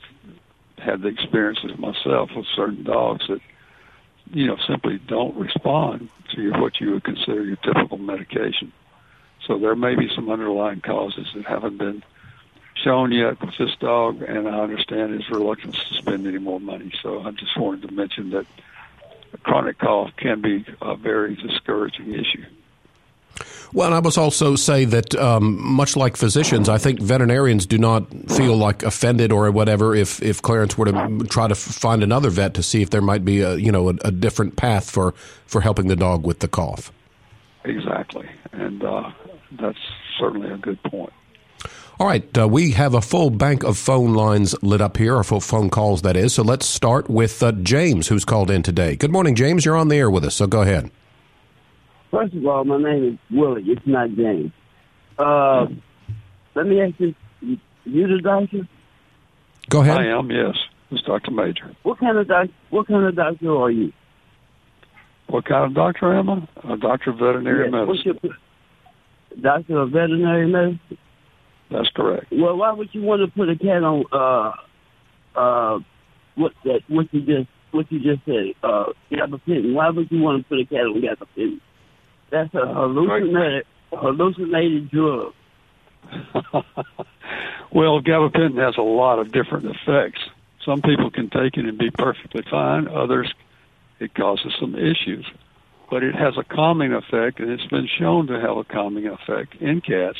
had 0.79 1.03
the 1.03 1.09
experiences 1.09 1.77
myself 1.79 2.31
with 2.35 2.47
certain 2.55 2.85
dogs 2.85 3.27
that 3.29 3.41
you 4.33 4.47
know 4.47 4.57
simply 4.67 4.99
don't 5.07 5.37
respond 5.37 6.09
to 6.35 6.43
your, 6.43 6.61
what 6.61 6.81
you 6.81 6.93
would 6.93 7.05
consider 7.05 7.45
your 7.45 7.57
typical 7.57 7.99
medication. 7.99 8.73
So 9.47 9.59
there 9.59 9.75
may 9.75 9.95
be 9.95 10.11
some 10.15 10.31
underlying 10.31 10.81
causes 10.81 11.27
that 11.35 11.47
haven't 11.47 11.79
been 11.79 12.03
shown 12.75 13.13
yet 13.13 13.41
with 13.41 13.57
this 13.59 13.75
dog, 13.81 14.23
and 14.23 14.49
I 14.49 14.61
understand 14.61 15.15
his 15.15 15.29
reluctance 15.31 15.77
to 15.89 15.95
spend 15.95 16.27
any 16.27 16.39
more 16.39 16.61
money. 16.61 16.93
So 17.03 17.21
I 17.21 17.31
just 17.33 17.57
wanted 17.59 17.89
to 17.89 17.95
mention 17.95 18.31
that 18.31 18.47
chronic 19.43 19.79
cough 19.79 20.11
can 20.17 20.41
be 20.41 20.65
a 20.81 20.97
very 20.97 21.35
discouraging 21.35 22.13
issue. 22.13 22.45
Well, 23.73 23.87
and 23.87 23.95
I 23.95 24.01
must 24.01 24.17
also 24.17 24.57
say 24.57 24.85
that, 24.87 25.15
um, 25.17 25.63
much 25.63 25.97
like 25.97 26.17
physicians, 26.17 26.69
I 26.69 26.79
think 26.79 27.01
veterinarians 27.01 27.67
do 27.67 27.79
not 27.79 28.07
feel 28.31 28.57
like 28.57 28.83
offended 28.83 29.31
or 29.31 29.51
whatever 29.51 29.95
if, 29.95 30.23
if 30.23 30.41
Clarence 30.41 30.79
were 30.79 30.87
to 30.87 31.27
try 31.29 31.49
to 31.49 31.55
find 31.55 32.03
another 32.03 32.31
vet 32.31 32.55
to 32.55 32.63
see 32.63 32.81
if 32.83 32.91
there 32.91 33.03
might 33.03 33.25
be 33.25 33.41
a 33.41 33.57
you 33.57 33.71
know 33.71 33.91
a, 33.91 33.95
a 34.05 34.11
different 34.11 34.57
path 34.57 34.91
for, 34.91 35.13
for 35.47 35.61
helping 35.61 35.89
the 35.89 35.97
dog 35.97 36.27
with 36.27 36.41
the 36.41 36.49
cough. 36.49 36.93
Exactly, 37.65 38.29
and 38.53 38.83
uh, 38.83 39.11
that's 39.53 39.79
certainly 40.19 40.51
a 40.51 40.57
good 40.57 40.83
point. 40.85 41.13
All 42.01 42.07
right, 42.07 42.39
uh, 42.39 42.47
we 42.47 42.71
have 42.73 42.95
a 42.95 43.01
full 43.01 43.29
bank 43.29 43.65
of 43.65 43.77
phone 43.77 44.15
lines 44.15 44.55
lit 44.63 44.81
up 44.81 44.97
here, 44.97 45.17
or 45.17 45.25
full 45.25 45.41
phone 45.41 45.69
calls, 45.69 46.03
that 46.03 46.17
is. 46.17 46.33
So 46.33 46.45
let's 46.45 46.65
start 46.65 47.11
with 47.11 47.43
uh, 47.43 47.51
James, 47.53 48.07
who's 48.07 48.25
called 48.25 48.53
in 48.53 48.63
today. 48.63 48.95
Good 48.95 49.11
morning, 49.11 49.35
James. 49.35 49.65
You're 49.65 49.77
on 49.77 49.89
the 49.89 49.97
air 49.97 50.09
with 50.09 50.25
us, 50.25 50.37
so 50.37 50.47
go 50.47 50.63
ahead. 50.63 50.93
First 52.11 52.35
of 52.35 52.47
all, 52.47 52.65
my 52.65 52.79
name 52.79 53.05
is 53.31 53.37
Willie. 53.37 53.65
It's 53.67 53.87
not 53.87 54.11
James. 54.15 54.51
Uh, 55.19 55.67
let 56.55 56.67
me 56.67 56.81
ask 56.81 56.95
you, 56.99 57.15
you, 57.41 57.59
you 57.85 58.07
the 58.09 58.23
doctor? 58.23 58.67
Go 59.69 59.83
ahead. 59.83 59.99
I 59.99 60.07
am, 60.19 60.31
yes, 60.31 60.57
it's 60.91 61.03
Dr. 61.03 61.31
Majure. 61.31 61.75
What 61.83 61.99
kind 61.99 62.17
of 62.17 62.27
doc? 62.29 62.49
What 62.71 62.87
kind 62.89 63.05
of 63.05 63.15
doctor 63.15 63.55
are 63.57 63.71
you? 63.71 63.93
What 65.29 65.45
kind 65.45 65.65
of 65.67 65.75
doctor 65.75 66.15
am 66.15 66.31
I? 66.31 66.49
A 66.73 66.77
doctor 66.79 67.11
of 67.11 67.19
veterinary 67.19 67.65
Yes, 67.71 67.87
what's 67.87 68.07
medicine. 68.07 68.31
your 69.33 69.43
doctor 69.43 69.79
of 69.79 69.91
veterinary 69.91 70.49
medicine? 70.49 70.99
That's 71.71 71.91
correct. 71.95 72.27
Well, 72.33 72.57
why 72.57 72.73
would 72.73 72.89
you 72.93 73.03
want 73.03 73.21
to 73.21 73.29
put 73.37 73.51
a 73.51 73.57
cat 73.57 73.83
on? 73.85 74.05
Uh, 74.11 74.53
uh, 75.39 75.79
what 76.37 76.53
that? 76.65 76.81
What 76.89 77.13
you 77.13 77.21
just? 77.21 77.49
What 77.73 77.93
you 77.93 77.99
just 78.01 78.25
said? 78.25 78.55
Uh, 78.63 78.87
gabapentin. 79.13 79.75
Why 79.75 79.91
would 79.91 80.11
you 80.11 80.23
want 80.23 80.43
to 80.43 80.49
put 80.49 80.61
a 80.61 80.65
cat 80.65 80.87
on 80.87 81.03
gabapentin? 81.03 81.61
That's 82.31 82.55
a 82.55 82.67
hallucinated 82.67 83.67
hallucinated 83.91 84.91
drug. 84.91 85.33
Well, 87.71 88.01
gabapentin 88.01 88.59
has 88.65 88.77
a 88.79 88.83
lot 88.83 89.19
of 89.19 89.31
different 89.31 89.67
effects. 89.67 90.21
Some 90.65 90.81
people 90.81 91.11
can 91.11 91.29
take 91.29 91.57
it 91.57 91.67
and 91.67 91.79
be 91.79 91.91
perfectly 91.91 92.43
fine. 92.51 92.89
Others, 92.89 93.33
it 94.01 94.15
causes 94.15 94.55
some 94.59 94.75
issues. 94.75 95.27
But 95.91 96.03
it 96.03 96.15
has 96.15 96.37
a 96.39 96.45
calming 96.45 96.93
effect, 96.93 97.41
and 97.41 97.51
it's 97.51 97.67
been 97.67 97.89
shown 97.99 98.27
to 98.29 98.41
have 98.41 98.57
a 98.57 98.65
calming 98.65 99.07
effect 99.07 99.57
in 99.57 99.81
cats. 99.81 100.19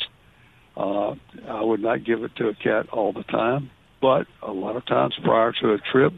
Uh, 0.77 1.15
I 1.47 1.61
would 1.61 1.81
not 1.81 2.03
give 2.03 2.23
it 2.23 2.35
to 2.37 2.47
a 2.47 2.55
cat 2.55 2.89
all 2.89 3.13
the 3.13 3.23
time, 3.23 3.69
but 4.01 4.27
a 4.41 4.51
lot 4.51 4.75
of 4.75 4.85
times 4.85 5.15
prior 5.23 5.51
to 5.61 5.73
a 5.73 5.77
trip 5.79 6.13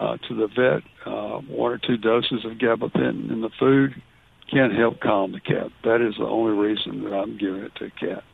uh, 0.00 0.16
to 0.28 0.34
the 0.34 0.48
vet, 0.48 0.82
uh, 1.06 1.38
one 1.40 1.72
or 1.72 1.78
two 1.78 1.96
doses 1.96 2.44
of 2.44 2.52
gabapentin 2.52 3.30
in 3.30 3.40
the 3.40 3.50
food 3.58 3.94
can 4.50 4.70
help 4.70 5.00
calm 5.00 5.32
the 5.32 5.40
cat. 5.40 5.70
That 5.82 6.00
is 6.00 6.14
the 6.16 6.26
only 6.26 6.52
reason 6.52 7.04
that 7.04 7.12
I'm 7.12 7.36
giving 7.36 7.62
it 7.62 7.74
to 7.76 7.86
a 7.86 7.90
cat. 7.90 8.24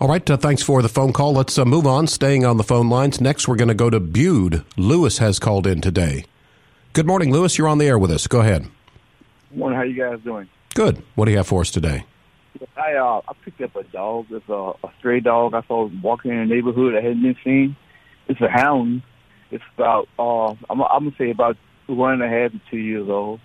All 0.00 0.08
right, 0.08 0.28
uh, 0.28 0.36
thanks 0.36 0.62
for 0.62 0.82
the 0.82 0.88
phone 0.88 1.12
call. 1.12 1.32
Let's 1.32 1.56
uh, 1.56 1.64
move 1.64 1.86
on, 1.86 2.08
staying 2.08 2.44
on 2.44 2.56
the 2.56 2.64
phone 2.64 2.88
lines. 2.88 3.20
Next, 3.20 3.46
we're 3.46 3.56
going 3.56 3.68
to 3.68 3.74
go 3.74 3.90
to 3.90 4.00
Bude. 4.00 4.64
Lewis 4.76 5.18
has 5.18 5.38
called 5.38 5.66
in 5.66 5.80
today. 5.80 6.24
Good 6.92 7.06
morning, 7.06 7.32
Lewis. 7.32 7.56
You're 7.56 7.68
on 7.68 7.78
the 7.78 7.86
air 7.86 7.98
with 7.98 8.10
us. 8.10 8.26
Go 8.26 8.40
ahead. 8.40 8.68
Morning. 9.52 9.78
How 9.78 9.84
you 9.84 9.96
guys 9.96 10.18
doing? 10.24 10.48
Good. 10.74 11.02
What 11.14 11.26
do 11.26 11.30
you 11.30 11.36
have 11.36 11.46
for 11.46 11.60
us 11.60 11.70
today? 11.70 12.04
I 12.76 12.94
uh, 12.94 13.20
I 13.28 13.32
picked 13.44 13.60
up 13.60 13.76
a 13.76 13.84
dog. 13.84 14.26
It's 14.30 14.48
a, 14.48 14.72
a 14.82 14.92
stray 14.98 15.20
dog 15.20 15.54
I 15.54 15.62
saw 15.62 15.88
walking 16.02 16.32
in 16.32 16.48
the 16.48 16.54
neighborhood. 16.54 16.94
I 16.94 17.00
hadn't 17.00 17.22
been 17.22 17.36
seen. 17.44 17.76
It's 18.28 18.40
a 18.40 18.48
hound. 18.48 19.02
It's 19.50 19.64
about 19.76 20.08
uh, 20.18 20.50
I'm, 20.70 20.82
I'm 20.82 21.04
gonna 21.04 21.16
say 21.18 21.30
about 21.30 21.56
one 21.86 22.14
and 22.14 22.22
a 22.22 22.28
half 22.28 22.52
to 22.52 22.60
two 22.70 22.78
years 22.78 23.08
old. 23.08 23.40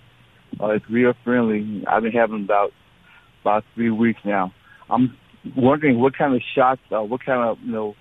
Uh, 0.58 0.68
it's 0.70 0.88
real 0.90 1.12
friendly. 1.24 1.84
I've 1.86 2.02
been 2.02 2.12
having 2.12 2.44
about 2.44 2.72
about 3.42 3.64
three 3.74 3.90
weeks 3.90 4.20
now. 4.24 4.52
I'm 4.88 5.16
wondering 5.56 5.98
what 6.00 6.16
kind 6.16 6.34
of 6.34 6.42
shots, 6.54 6.80
uh, 6.90 7.02
what 7.02 7.24
kind 7.24 7.40
of 7.48 7.58
you 7.64 7.72
know 7.72 7.94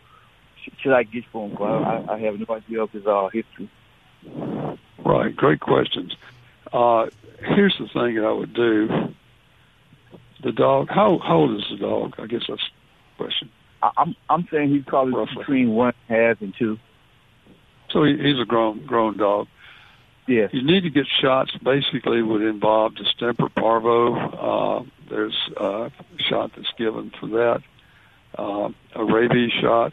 sh- 0.64 0.72
should 0.82 0.94
I 0.94 1.04
get 1.04 1.24
for 1.32 1.48
him? 1.48 1.56
Well, 1.60 1.84
I, 1.84 2.14
I 2.14 2.20
have 2.20 2.36
no 2.40 2.56
idea 2.56 2.82
of 2.82 2.92
his 2.92 3.06
uh, 3.06 3.30
history. 3.32 3.70
Right. 5.06 5.36
Great 5.36 5.60
questions. 5.60 6.16
Uh, 6.74 7.08
here's 7.40 7.76
the 7.80 7.88
thing 7.94 8.16
that 8.16 8.26
I 8.26 8.32
would 8.32 8.54
do. 8.54 8.88
The 10.44 10.52
dog. 10.52 10.88
How, 10.90 11.20
how 11.26 11.36
old 11.38 11.58
is 11.58 11.66
the 11.72 11.78
dog? 11.78 12.16
I 12.18 12.28
guess 12.28 12.42
that's 12.48 12.62
the 13.18 13.24
question. 13.24 13.50
I, 13.82 13.92
I'm 13.98 14.16
I'm 14.30 14.48
saying 14.52 14.70
he's 14.70 14.84
probably 14.86 15.14
Roughly. 15.14 15.36
between 15.38 15.70
one 15.72 15.94
and 16.10 16.18
a 16.18 16.28
half 16.28 16.42
and 16.42 16.54
two. 16.58 16.78
So 17.92 18.04
he, 18.04 18.14
he's 18.18 18.40
a 18.42 18.46
grown 18.46 18.86
grown 18.86 19.18
dog. 19.18 19.48
Yes. 20.30 20.52
You 20.54 20.62
need 20.64 20.82
to 20.82 20.92
get 20.92 21.06
shots. 21.22 21.52
Basically, 21.64 22.22
would 22.22 22.44
involve 22.44 22.96
distemper 22.96 23.50
parvo. 23.50 24.14
Uh, 24.14 24.84
there's 25.10 25.36
a 25.58 25.90
shot 26.30 26.52
that's 26.56 26.72
given 26.78 27.12
for 27.20 27.28
that. 27.30 27.62
Uh, 28.38 28.70
a 28.96 29.04
rabies 29.04 29.52
shot. 29.60 29.92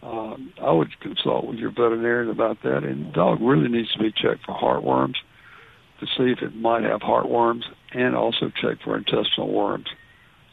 Uh, 0.00 0.36
I 0.62 0.70
would 0.70 0.88
consult 1.00 1.44
with 1.44 1.58
your 1.58 1.70
veterinarian 1.70 2.30
about 2.30 2.62
that. 2.62 2.84
And 2.84 3.06
the 3.06 3.10
dog 3.10 3.40
really 3.40 3.68
needs 3.68 3.92
to 3.94 3.98
be 3.98 4.12
checked 4.12 4.46
for 4.46 4.54
heartworms 4.54 5.16
to 5.98 6.06
see 6.16 6.30
if 6.30 6.40
it 6.40 6.54
might 6.54 6.84
have 6.84 7.00
heartworms, 7.00 7.62
and 7.92 8.14
also 8.14 8.52
check 8.62 8.78
for 8.84 8.96
intestinal 8.96 9.52
worms. 9.52 9.86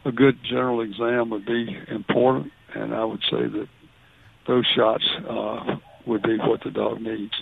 A 0.03 0.11
good 0.11 0.39
general 0.43 0.81
exam 0.81 1.29
would 1.29 1.45
be 1.45 1.77
important, 1.87 2.51
and 2.73 2.95
I 2.95 3.05
would 3.05 3.21
say 3.29 3.45
that 3.47 3.67
those 4.47 4.65
shots 4.75 5.03
uh, 5.29 5.75
would 6.07 6.23
be 6.23 6.37
what 6.37 6.63
the 6.63 6.71
dog 6.71 6.99
needs. 7.01 7.33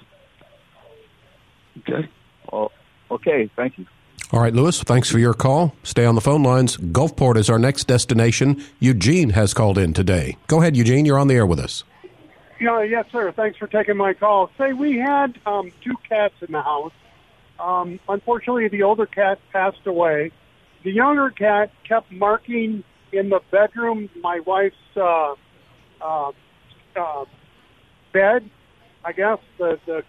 Okay. 1.80 2.10
Oh, 2.52 2.72
okay. 3.12 3.50
Thank 3.56 3.78
you. 3.78 3.86
All 4.32 4.42
right, 4.42 4.54
Lewis, 4.54 4.82
thanks 4.82 5.12
for 5.12 5.20
your 5.20 5.36
call. 5.36 5.76
Stay 5.84 6.06
on 6.06 6.16
the 6.16 6.22
phone 6.22 6.42
lines. 6.42 6.76
Gulfport 6.78 7.38
is 7.38 7.52
our 7.52 7.60
next 7.60 7.84
destination. 7.86 8.64
Eugene 8.80 9.30
has 9.32 9.54
called 9.54 9.78
in 9.78 9.94
today. 9.94 10.38
Go 10.48 10.60
ahead, 10.60 10.76
Eugene. 10.76 11.06
You're 11.06 11.20
on 11.20 11.28
the 11.28 11.36
air 11.36 11.46
with 11.46 11.60
us. 11.60 11.84
Yeah, 12.60 12.82
yes, 12.82 13.06
sir. 13.12 13.32
Thanks 13.32 13.58
for 13.60 13.68
taking 13.68 13.96
my 13.96 14.14
call. 14.14 14.50
Say, 14.58 14.74
we 14.74 14.98
had 14.98 15.38
um, 15.46 15.72
two 15.84 15.96
cats 16.10 16.34
in 16.42 16.52
the 16.52 16.62
house. 16.62 16.94
Um, 17.60 18.00
unfortunately, 18.10 18.68
the 18.70 18.82
older 18.82 19.06
cat 19.06 19.40
passed 19.52 19.86
away. 19.86 20.32
The 20.84 20.92
younger 20.92 21.30
cat 21.30 21.72
kept 21.88 22.12
marking 22.12 22.84
in 23.12 23.30
the 23.30 23.42
bedroom, 23.52 24.10
my 24.22 24.40
wife's 24.40 24.76
uh, 24.98 25.36
uh, 26.02 26.32
uh, 26.96 27.26
bed, 28.12 28.50
I 29.06 29.12
guess, 29.12 29.38
the, 29.60 29.80
the 29.86 30.04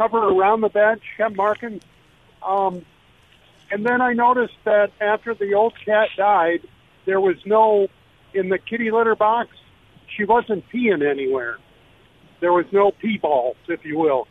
cover 0.00 0.18
around 0.18 0.62
the 0.62 0.70
bed. 0.70 0.98
She 1.02 1.22
kept 1.22 1.36
marking. 1.36 1.80
Um, 2.42 2.86
and 3.70 3.84
then 3.84 4.00
I 4.00 4.14
noticed 4.14 4.56
that 4.64 4.92
after 4.98 5.34
the 5.34 5.52
old 5.52 5.74
cat 5.84 6.08
died, 6.16 6.60
there 7.04 7.20
was 7.20 7.36
no, 7.44 7.88
in 8.32 8.48
the 8.48 8.58
kitty 8.58 8.90
litter 8.90 9.14
box, 9.14 9.50
she 10.16 10.24
wasn't 10.24 10.64
peeing 10.70 11.08
anywhere. 11.08 11.58
There 12.40 12.52
was 12.52 12.64
no 12.72 12.92
pee 12.92 13.18
balls, 13.18 13.56
if 13.68 13.84
you 13.84 13.98
will. 13.98 14.26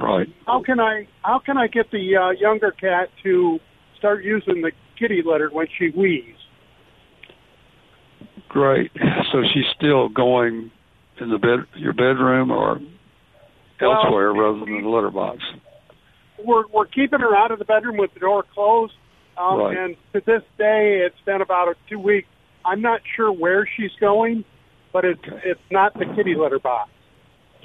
Right. 0.00 0.28
How 0.46 0.62
can 0.62 0.80
I 0.80 1.06
how 1.22 1.38
can 1.38 1.56
I 1.56 1.68
get 1.68 1.92
the 1.92 2.16
uh, 2.16 2.30
younger 2.30 2.72
cat 2.72 3.08
to 3.22 3.60
start 3.98 4.24
using 4.24 4.62
the 4.62 4.72
kitty 4.98 5.22
litter 5.24 5.48
when 5.50 5.68
she 5.78 5.90
wheezes? 5.90 6.40
Great. 8.48 8.90
So 9.30 9.42
she's 9.54 9.66
still 9.76 10.08
going 10.08 10.72
in 11.20 11.30
the 11.30 11.38
bed, 11.38 11.66
your 11.76 11.92
bedroom, 11.92 12.50
or 12.50 12.80
elsewhere 13.82 14.32
rather 14.32 14.60
than 14.60 14.82
the 14.82 14.88
litter 14.88 15.10
box. 15.10 15.42
We're 16.42 16.66
we're 16.68 16.86
keeping 16.86 17.20
her 17.20 17.34
out 17.36 17.50
of 17.50 17.58
the 17.58 17.64
bedroom 17.64 17.96
with 17.96 18.12
the 18.14 18.20
door 18.20 18.44
closed, 18.54 18.94
um, 19.36 19.58
Right. 19.58 19.76
and 19.76 19.96
to 20.12 20.20
this 20.20 20.42
day, 20.58 21.02
it's 21.06 21.20
been 21.24 21.40
about 21.40 21.68
a 21.68 21.74
two 21.88 21.98
weeks. 21.98 22.28
I'm 22.64 22.80
not 22.80 23.00
sure 23.16 23.30
where 23.32 23.66
she's 23.76 23.92
going, 24.00 24.44
but 24.92 25.04
it's 25.04 25.22
it's 25.44 25.60
not 25.70 25.94
the 25.94 26.06
kitty 26.16 26.34
litter 26.34 26.58
box. 26.58 26.90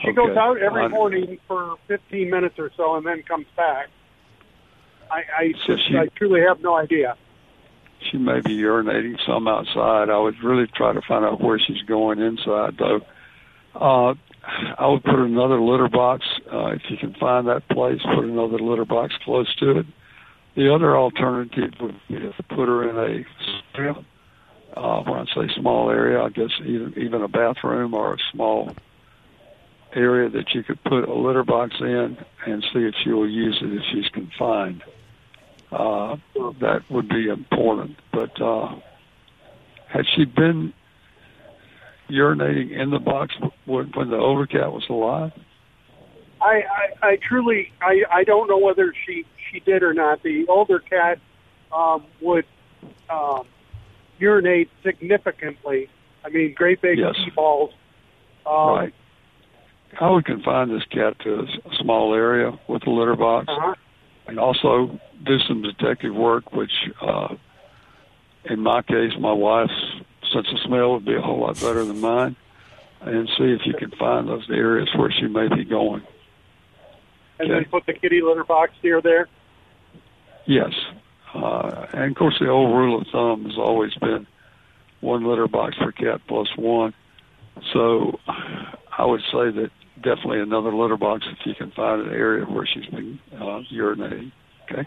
She 0.03 0.11
goes 0.11 0.37
out 0.37 0.57
every 0.59 0.89
morning 0.89 1.39
for 1.47 1.75
15 1.87 2.29
minutes 2.29 2.59
or 2.59 2.71
so, 2.77 2.95
and 2.97 3.05
then 3.05 3.23
comes 3.23 3.47
back. 3.55 3.87
I 5.09 5.23
I, 5.35 5.53
So 5.65 5.75
she- 5.77 5.97
I 5.97 6.07
truly 6.15 6.41
have 6.41 6.61
no 6.61 6.75
idea. 6.75 7.15
She 8.11 8.17
may 8.17 8.41
be 8.41 8.55
urinating 8.59 9.17
some 9.25 9.47
outside. 9.47 10.11
I 10.11 10.17
would 10.19 10.43
really 10.43 10.67
try 10.67 10.93
to 10.93 11.01
find 11.01 11.25
out 11.25 11.41
where 11.41 11.57
she's 11.57 11.81
going 11.87 12.19
inside, 12.19 12.77
though. 12.77 13.01
Uh, 13.73 14.13
I 14.47 14.87
would 14.87 15.03
put 15.03 15.15
another 15.15 15.59
litter 15.59 15.89
box 15.89 16.25
uh, 16.51 16.67
if 16.67 16.81
you 16.89 16.97
can 16.97 17.13
find 17.15 17.47
that 17.47 17.67
place. 17.69 17.99
Put 18.01 18.23
another 18.23 18.59
litter 18.59 18.85
box 18.85 19.13
close 19.23 19.53
to 19.57 19.79
it. 19.79 19.85
The 20.55 20.73
other 20.73 20.97
alternative 20.97 21.73
would 21.81 21.99
be 22.07 22.15
to 22.15 22.33
put 22.49 22.67
her 22.67 22.89
in 22.89 23.25
a. 23.77 23.97
Uh, 24.79 25.01
when 25.03 25.19
I 25.19 25.25
say 25.33 25.53
small 25.55 25.89
area, 25.89 26.21
I 26.21 26.29
guess 26.29 26.51
even 26.61 26.93
even 26.97 27.21
a 27.21 27.27
bathroom 27.27 27.93
or 27.93 28.13
a 28.13 28.17
small 28.31 28.75
area 29.93 30.29
that 30.29 30.53
you 30.53 30.63
could 30.63 30.83
put 30.83 31.07
a 31.07 31.13
litter 31.13 31.43
box 31.43 31.75
in 31.79 32.17
and 32.45 32.63
see 32.73 32.79
if 32.79 32.93
she 33.03 33.11
will 33.11 33.29
use 33.29 33.57
it 33.61 33.73
if 33.73 33.81
she's 33.91 34.09
confined. 34.11 34.83
Uh, 35.71 36.17
that 36.61 36.83
would 36.89 37.09
be 37.09 37.27
important. 37.27 37.97
But 38.11 38.39
uh, 38.41 38.75
had 39.87 40.05
she 40.15 40.25
been 40.25 40.73
urinating 42.09 42.71
in 42.71 42.89
the 42.89 42.99
box 42.99 43.35
when, 43.65 43.87
when 43.93 44.09
the 44.09 44.17
older 44.17 44.45
cat 44.45 44.71
was 44.71 44.85
alive? 44.89 45.31
I, 46.41 46.61
I, 47.01 47.07
I 47.07 47.17
truly, 47.27 47.71
I, 47.81 48.03
I 48.11 48.23
don't 48.23 48.47
know 48.47 48.57
whether 48.59 48.93
she, 49.05 49.25
she 49.51 49.59
did 49.59 49.81
or 49.83 49.93
not. 49.93 50.21
The 50.23 50.45
older 50.47 50.79
cat 50.79 51.19
um, 51.75 52.05
would 52.21 52.45
um, 53.09 53.47
urinate 54.19 54.69
significantly. 54.83 55.89
I 56.23 56.29
mean, 56.29 56.53
great 56.55 56.81
big 56.81 56.99
Yes. 56.99 57.15
balls. 57.35 57.71
Um, 58.45 58.69
right. 58.69 58.93
I 59.99 60.09
would 60.11 60.25
confine 60.25 60.69
this 60.69 60.83
cat 60.91 61.17
to 61.23 61.39
a 61.39 61.75
small 61.81 62.13
area 62.13 62.51
with 62.67 62.85
a 62.85 62.89
litter 62.89 63.15
box, 63.15 63.47
Uh-huh. 63.49 63.73
and 64.27 64.37
also 64.39 64.99
do 65.25 65.39
some 65.47 65.61
detective 65.63 66.13
work. 66.13 66.51
Which, 66.53 66.71
uh, 67.01 67.35
in 68.45 68.59
my 68.59 68.81
case, 68.83 69.13
my 69.19 69.31
wife's 69.33 69.71
sense 70.31 70.47
of 70.51 70.59
smell 70.59 70.93
would 70.93 71.05
be 71.05 71.15
a 71.15 71.21
whole 71.21 71.39
lot 71.39 71.55
better 71.55 71.83
than 71.83 71.99
mine, 71.99 72.35
and 73.01 73.27
see 73.37 73.51
if 73.51 73.65
you 73.65 73.73
can 73.73 73.91
find 73.91 74.27
those 74.27 74.49
areas 74.49 74.89
where 74.95 75.11
she 75.11 75.27
may 75.27 75.47
be 75.47 75.63
going. 75.63 76.03
And 77.39 77.51
then 77.51 77.65
put 77.65 77.85
the 77.85 77.93
kitty 77.93 78.21
litter 78.21 78.43
box 78.43 78.73
near 78.83 79.01
there. 79.01 79.27
Yes. 80.45 80.73
Uh, 81.33 81.85
and 81.93 82.11
of 82.11 82.17
course, 82.17 82.37
the 82.39 82.49
old 82.49 82.75
rule 82.75 83.01
of 83.01 83.07
thumb 83.11 83.45
has 83.45 83.57
always 83.57 83.93
been 83.95 84.25
one 85.01 85.23
litter 85.23 85.47
box 85.47 85.75
per 85.77 85.91
cat 85.91 86.21
plus 86.27 86.47
one. 86.55 86.93
So 87.73 88.19
I 88.25 89.05
would 89.05 89.21
say 89.31 89.51
that 89.51 89.69
definitely 89.97 90.39
another 90.39 90.73
litter 90.73 90.97
box 90.97 91.25
if 91.29 91.45
you 91.45 91.53
can 91.53 91.71
find 91.71 92.01
an 92.01 92.13
area 92.13 92.45
where 92.45 92.65
she's 92.65 92.85
been 92.85 93.19
uh, 93.33 93.61
urinating. 93.71 94.31
Okay. 94.63 94.85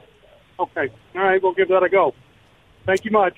Okay. 0.58 0.92
All 1.14 1.22
right, 1.22 1.42
we'll 1.42 1.54
give 1.54 1.68
that 1.68 1.82
a 1.82 1.88
go. 1.88 2.14
Thank 2.86 3.04
you 3.04 3.10
much. 3.10 3.36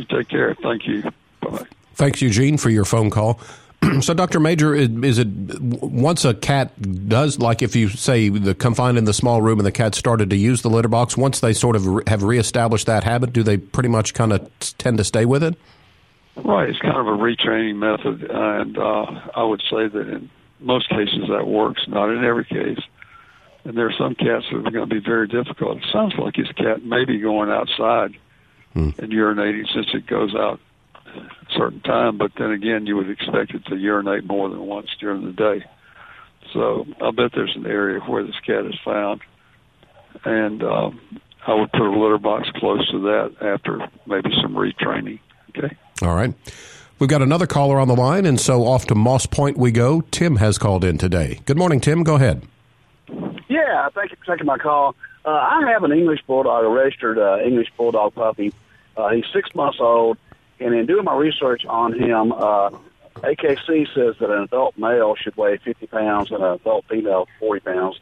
You 0.00 0.06
take 0.06 0.28
care. 0.28 0.54
Thank 0.62 0.86
you. 0.86 1.02
Bye. 1.42 1.66
Thanks, 1.94 2.22
Eugene, 2.22 2.56
for 2.56 2.70
your 2.70 2.86
phone 2.86 3.10
call. 3.10 3.38
so, 4.00 4.14
Dr. 4.14 4.40
Majure, 4.40 4.74
is 4.74 4.88
is 5.04 5.18
it 5.18 5.28
once 5.60 6.24
a 6.24 6.32
cat 6.32 6.72
does, 7.06 7.38
like 7.38 7.60
if 7.60 7.76
you 7.76 7.90
say 7.90 8.30
the 8.30 8.54
confined 8.54 8.96
in 8.96 9.04
the 9.04 9.12
small 9.12 9.42
room 9.42 9.58
and 9.58 9.66
the 9.66 9.72
cat 9.72 9.94
started 9.94 10.30
to 10.30 10.36
use 10.36 10.62
the 10.62 10.70
litter 10.70 10.88
box, 10.88 11.18
once 11.18 11.40
they 11.40 11.52
sort 11.52 11.76
of 11.76 11.84
have 12.06 12.22
reestablished 12.22 12.86
that 12.86 13.04
habit, 13.04 13.34
do 13.34 13.42
they 13.42 13.58
pretty 13.58 13.90
much 13.90 14.14
kind 14.14 14.32
of 14.32 14.48
tend 14.78 14.96
to 14.96 15.04
stay 15.04 15.26
with 15.26 15.42
it? 15.42 15.54
Right, 16.36 16.70
it's 16.70 16.78
kind 16.78 16.96
of 16.96 17.06
a 17.06 17.18
retraining 17.18 17.76
method, 17.76 18.30
and 18.30 18.78
uh, 18.78 19.30
I 19.36 19.44
would 19.44 19.60
say 19.70 19.86
that 19.86 20.08
in 20.08 20.30
most 20.60 20.88
cases 20.88 21.28
that 21.28 21.46
works, 21.46 21.82
not 21.88 22.08
in 22.08 22.24
every 22.24 22.46
case. 22.46 22.80
And 23.64 23.76
there 23.76 23.86
are 23.86 23.94
some 23.98 24.14
cats 24.14 24.46
that 24.50 24.66
are 24.66 24.70
going 24.70 24.88
to 24.88 24.94
be 24.94 25.00
very 25.00 25.28
difficult. 25.28 25.76
It 25.76 25.84
sounds 25.92 26.14
like 26.16 26.36
his 26.36 26.50
cat 26.52 26.82
may 26.82 27.04
be 27.04 27.18
going 27.18 27.50
outside 27.50 28.16
Hmm. 28.72 28.90
and 28.98 29.10
urinating 29.10 29.66
since 29.74 29.88
it 29.94 30.06
goes 30.06 30.34
out 30.34 30.60
a 31.16 31.52
certain 31.56 31.80
time, 31.80 32.18
but 32.18 32.32
then 32.38 32.52
again, 32.52 32.86
you 32.86 32.96
would 32.96 33.10
expect 33.10 33.52
it 33.52 33.64
to 33.66 33.76
urinate 33.76 34.24
more 34.24 34.48
than 34.48 34.60
once 34.60 34.88
during 35.00 35.24
the 35.24 35.32
day. 35.32 35.64
So 36.52 36.86
I 37.00 37.10
bet 37.10 37.32
there's 37.34 37.54
an 37.56 37.66
area 37.66 38.00
where 38.00 38.24
this 38.24 38.38
cat 38.46 38.66
is 38.66 38.78
found, 38.84 39.22
and 40.24 40.62
um, 40.62 41.00
I 41.46 41.54
would 41.54 41.72
put 41.72 41.82
a 41.82 41.90
litter 41.90 42.18
box 42.18 42.48
close 42.56 42.88
to 42.90 43.00
that 43.02 43.36
after 43.40 43.88
maybe 44.06 44.30
some 44.40 44.54
retraining. 44.54 45.20
Okay. 45.50 45.76
All 46.02 46.14
right. 46.14 46.34
We've 46.98 47.08
got 47.10 47.22
another 47.22 47.46
caller 47.46 47.80
on 47.80 47.88
the 47.88 47.96
line, 47.96 48.26
and 48.26 48.38
so 48.38 48.66
off 48.66 48.86
to 48.86 48.94
Moss 48.94 49.26
Point 49.26 49.56
we 49.56 49.72
go. 49.72 50.02
Tim 50.10 50.36
has 50.36 50.58
called 50.58 50.84
in 50.84 50.98
today. 50.98 51.40
Good 51.46 51.56
morning, 51.56 51.80
Tim. 51.80 52.02
Go 52.02 52.16
ahead. 52.16 52.42
Yeah, 53.48 53.88
thank 53.94 54.10
you 54.10 54.16
for 54.24 54.34
taking 54.34 54.46
my 54.46 54.58
call. 54.58 54.94
Uh, 55.24 55.28
I 55.30 55.70
have 55.72 55.84
an 55.84 55.92
English 55.92 56.20
bulldog, 56.26 56.64
a 56.64 56.68
registered 56.68 57.18
uh, 57.18 57.38
English 57.44 57.68
bulldog 57.76 58.14
puppy. 58.14 58.52
Uh, 58.96 59.10
he's 59.10 59.24
six 59.32 59.54
months 59.54 59.78
old, 59.80 60.16
and 60.58 60.74
in 60.74 60.86
doing 60.86 61.04
my 61.04 61.14
research 61.14 61.64
on 61.66 61.92
him, 61.98 62.32
uh, 62.32 62.70
AKC 63.16 63.86
says 63.94 64.14
that 64.20 64.30
an 64.30 64.42
adult 64.42 64.78
male 64.78 65.14
should 65.16 65.36
weigh 65.36 65.58
50 65.58 65.86
pounds 65.88 66.30
and 66.30 66.42
an 66.42 66.52
adult 66.54 66.86
female 66.88 67.28
40 67.38 67.60
pounds. 67.60 68.00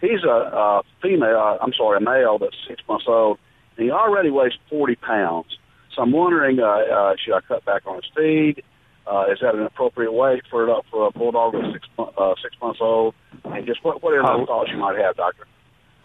He's 0.00 0.22
a, 0.24 0.28
a 0.28 0.82
female, 1.02 1.36
uh, 1.38 1.58
I'm 1.60 1.72
sorry, 1.72 1.98
a 1.98 2.00
male 2.00 2.38
that's 2.38 2.56
six 2.68 2.82
months 2.88 3.04
old, 3.08 3.38
and 3.76 3.84
he 3.84 3.90
already 3.90 4.30
weighs 4.30 4.52
40 4.68 4.94
pounds. 4.96 5.58
So 5.94 6.02
I'm 6.02 6.12
wondering, 6.12 6.60
uh, 6.60 6.64
uh, 6.66 7.14
should 7.22 7.34
I 7.34 7.40
cut 7.40 7.64
back 7.64 7.82
on 7.86 7.96
his 7.96 8.04
feed? 8.16 8.62
Uh, 9.06 9.24
is 9.32 9.40
that 9.40 9.56
an 9.56 9.62
appropriate 9.62 10.12
weight 10.12 10.42
for 10.48 10.68
a, 10.68 10.80
for 10.90 11.08
a 11.08 11.10
bulldog 11.10 11.54
that's 11.54 11.72
six, 11.72 11.88
uh, 11.98 12.34
six 12.40 12.54
months 12.62 12.78
old? 12.80 13.14
And 13.44 13.66
just 13.66 13.82
what, 13.84 14.02
what 14.02 14.14
are 14.14 14.22
Oh. 14.24 14.46
thoughts 14.46 14.70
you 14.70 14.76
might 14.76 14.96
have, 14.98 15.16
Doctor. 15.16 15.46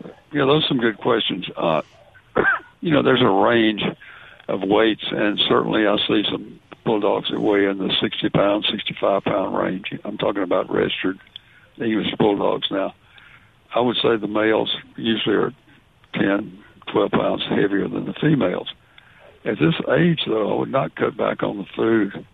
Yeah, 0.03 0.45
those 0.45 0.63
are 0.63 0.67
some 0.67 0.79
good 0.79 0.97
questions. 0.97 1.45
Uh, 1.55 1.81
you 2.81 2.91
know, 2.91 3.03
there's 3.03 3.21
a 3.21 3.29
range 3.29 3.81
of 4.47 4.62
weights, 4.62 5.05
and 5.10 5.39
certainly 5.47 5.88
I 5.88 5.97
see 6.08 6.23
some 6.29 6.60
bulldogs 6.84 7.29
that 7.31 7.39
weigh 7.39 7.65
in 7.65 7.77
the 7.77 7.91
60 8.01 8.29
pound, 8.29 8.65
65 8.69 9.23
pound 9.23 9.58
range. 9.58 9.86
I'm 10.03 10.17
talking 10.17 10.43
about 10.43 10.71
registered 10.71 11.19
English 11.77 12.13
bulldogs 12.17 12.67
now. 12.71 12.93
I 13.73 13.79
would 13.79 13.97
say 13.97 14.15
the 14.17 14.27
males 14.27 14.73
usually 14.95 15.36
are 15.36 15.51
10, 16.13 16.63
12 16.91 17.12
pounds 17.12 17.43
heavier 17.49 17.88
than 17.88 18.05
the 18.05 18.13
females. 18.13 18.71
At 19.43 19.60
this 19.60 19.75
age, 19.97 20.21
though, 20.25 20.55
I 20.55 20.60
would 20.60 20.71
not 20.71 20.95
cut 20.95 21.17
back 21.17 21.43
on 21.43 21.58
the 21.58 21.65
food. 21.75 22.25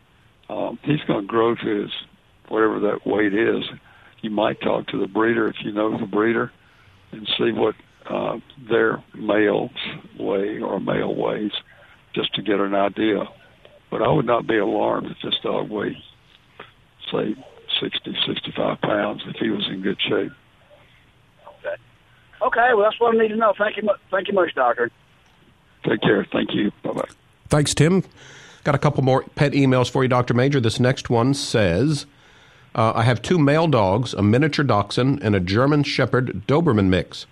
Um, 0.50 0.80
he's 0.84 1.02
going 1.08 1.22
to 1.22 1.28
grow 1.28 1.56
to 1.56 1.82
his 1.82 1.92
whatever 2.48 2.80
that 2.82 3.08
weight 3.08 3.34
is. 3.34 3.64
You 4.22 4.30
might 4.30 4.62
talk 4.62 4.88
to 4.88 5.00
the 5.00 5.08
breeder 5.08 5.48
if 5.48 5.56
you 5.64 5.72
know 5.72 5.98
the 5.98 6.06
breeder 6.06 6.52
and 7.12 7.28
see 7.38 7.52
what 7.52 7.76
uh, 8.10 8.38
their 8.70 9.04
males 9.16 9.72
weigh 10.20 10.60
or 10.60 10.80
male 10.80 11.14
weighs, 11.16 11.52
just 12.14 12.34
to 12.36 12.42
get 12.42 12.60
an 12.60 12.74
idea. 12.74 13.26
But 13.90 14.02
I 14.02 14.10
would 14.10 14.26
not 14.26 14.48
be 14.48 14.58
alarmed 14.58 15.08
if 15.08 15.18
this 15.24 15.38
dog 15.44 15.70
weighed, 15.70 15.96
say, 17.12 17.36
60, 17.82 18.16
65 18.28 18.82
pounds 18.82 19.22
if 19.28 19.36
he 19.38 19.50
was 19.50 19.68
in 19.70 19.82
good 19.82 20.00
shape. 20.02 20.32
Okay, 21.60 21.76
Okay, 22.42 22.74
well, 22.74 22.84
that's 22.84 23.00
what 23.00 23.16
I 23.16 23.20
need 23.20 23.30
to 23.30 23.36
know. 23.36 23.54
Thank 23.58 23.78
you, 23.78 23.90
thank 24.10 24.28
you 24.28 24.34
much, 24.34 24.54
Doctor. 24.56 24.92
Take 25.88 26.02
care. 26.02 26.26
Thank 26.32 26.54
you. 26.54 26.72
Bye 26.84 26.94
bye. 26.94 27.10
Thanks, 27.50 27.74
Tim. 27.74 28.04
Got 28.64 28.76
a 28.76 28.80
couple 28.80 29.04
more 29.04 29.24
pet 29.36 29.54
emails 29.54 29.90
for 29.90 30.04
you, 30.04 30.10
Dr. 30.10 30.34
Majure. 30.34 30.60
This 30.60 30.80
next 30.80 31.10
one 31.10 31.34
says 31.34 32.06
uh, 32.74 32.94
I 32.96 33.04
have 33.04 33.22
two 33.22 33.38
male 33.38 33.68
dogs, 33.68 34.14
a 34.14 34.22
miniature 34.22 34.66
dachshund 34.66 35.22
and 35.22 35.36
a 35.36 35.40
German 35.40 35.84
Shepherd 35.84 36.44
Doberman 36.48 36.88
mix. 36.88 37.26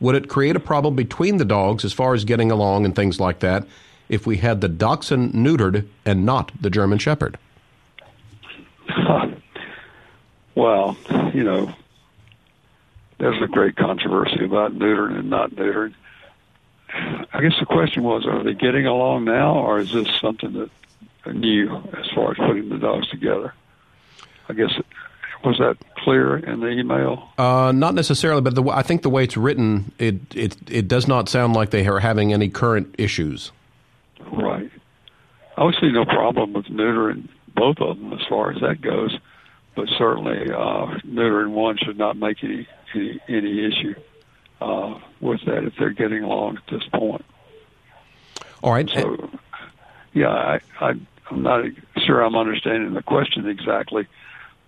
Would 0.00 0.14
it 0.14 0.28
create 0.28 0.56
a 0.56 0.60
problem 0.60 0.96
between 0.96 1.36
the 1.36 1.44
dogs 1.44 1.84
as 1.84 1.92
far 1.92 2.14
as 2.14 2.24
getting 2.24 2.50
along 2.50 2.84
and 2.84 2.96
things 2.96 3.20
like 3.20 3.40
that 3.40 3.66
if 4.08 4.26
we 4.26 4.38
had 4.38 4.60
the 4.60 4.68
dachshund 4.68 5.32
neutered 5.34 5.86
and 6.04 6.24
not 6.24 6.50
the 6.60 6.70
German 6.70 6.98
Shepherd? 6.98 7.38
Well, 10.56 10.96
you 11.32 11.44
know, 11.44 11.72
there's 13.18 13.40
a 13.40 13.46
great 13.46 13.76
controversy 13.76 14.44
about 14.44 14.76
neutering 14.76 15.18
and 15.18 15.30
not 15.30 15.52
neutering. 15.52 15.94
I 16.92 17.40
guess 17.40 17.54
the 17.58 17.66
question 17.66 18.02
was, 18.02 18.26
are 18.26 18.42
they 18.42 18.52
getting 18.52 18.84
along 18.84 19.24
now, 19.24 19.54
or 19.54 19.78
is 19.78 19.92
this 19.92 20.08
something 20.20 20.52
that 20.54 20.70
new 21.34 21.76
as 21.96 22.10
far 22.14 22.32
as 22.32 22.36
putting 22.36 22.68
the 22.68 22.78
dogs 22.78 23.08
together? 23.08 23.54
I 24.50 24.52
guess 24.52 24.72
was 25.44 25.58
that 25.58 25.76
clear 25.96 26.36
in 26.36 26.60
the 26.60 26.68
email? 26.68 27.28
Uh, 27.38 27.72
not 27.74 27.94
necessarily, 27.94 28.42
but 28.42 28.54
the, 28.54 28.62
I 28.64 28.82
think 28.82 29.02
the 29.02 29.10
way 29.10 29.24
it's 29.24 29.36
written, 29.36 29.92
it, 29.98 30.16
it 30.34 30.56
it 30.70 30.88
does 30.88 31.08
not 31.08 31.28
sound 31.28 31.54
like 31.54 31.70
they 31.70 31.86
are 31.86 32.00
having 32.00 32.32
any 32.32 32.48
current 32.48 32.94
issues. 32.98 33.52
Right. 34.32 34.70
I 35.56 35.64
would 35.64 35.74
see 35.80 35.90
no 35.90 36.04
problem 36.04 36.52
with 36.52 36.66
neutering 36.66 37.28
both 37.54 37.78
of 37.80 37.98
them 37.98 38.12
as 38.12 38.20
far 38.28 38.52
as 38.52 38.60
that 38.60 38.80
goes, 38.80 39.18
but 39.74 39.88
certainly 39.98 40.50
uh, 40.50 40.98
neutering 41.06 41.50
one 41.50 41.78
should 41.78 41.98
not 41.98 42.16
make 42.16 42.42
any 42.44 42.66
any, 42.94 43.20
any 43.28 43.66
issue 43.66 43.94
uh, 44.60 44.98
with 45.20 45.40
that 45.46 45.64
if 45.64 45.74
they're 45.78 45.90
getting 45.90 46.22
along 46.22 46.58
at 46.58 46.66
this 46.70 46.86
point. 46.92 47.24
All 48.62 48.72
right. 48.72 48.88
So, 48.90 49.30
yeah, 50.12 50.28
I, 50.28 50.60
I 50.80 50.94
I'm 51.30 51.42
not 51.42 51.64
sure 52.04 52.22
I'm 52.22 52.36
understanding 52.36 52.94
the 52.94 53.02
question 53.02 53.48
exactly, 53.48 54.06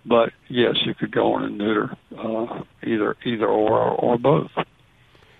but 0.05 0.33
yes, 0.49 0.75
you 0.85 0.93
could 0.93 1.11
go 1.11 1.33
on 1.33 1.43
and 1.43 1.57
neuter 1.57 1.95
uh, 2.17 2.63
either 2.83 3.15
either 3.25 3.47
or 3.47 3.79
or 3.91 4.17
both. 4.17 4.51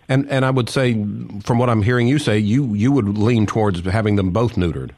And 0.08 0.30
and 0.30 0.46
I 0.46 0.50
would 0.50 0.70
say, 0.70 0.94
from 1.44 1.58
what 1.58 1.70
I'm 1.70 1.82
hearing 1.82 2.08
you 2.08 2.20
say, 2.20 2.38
you 2.38 2.74
you 2.74 2.92
would 2.92 3.18
lean 3.18 3.46
towards 3.46 3.86
having 3.86 4.16
them 4.16 4.32
both 4.32 4.56
neutered. 4.56 4.92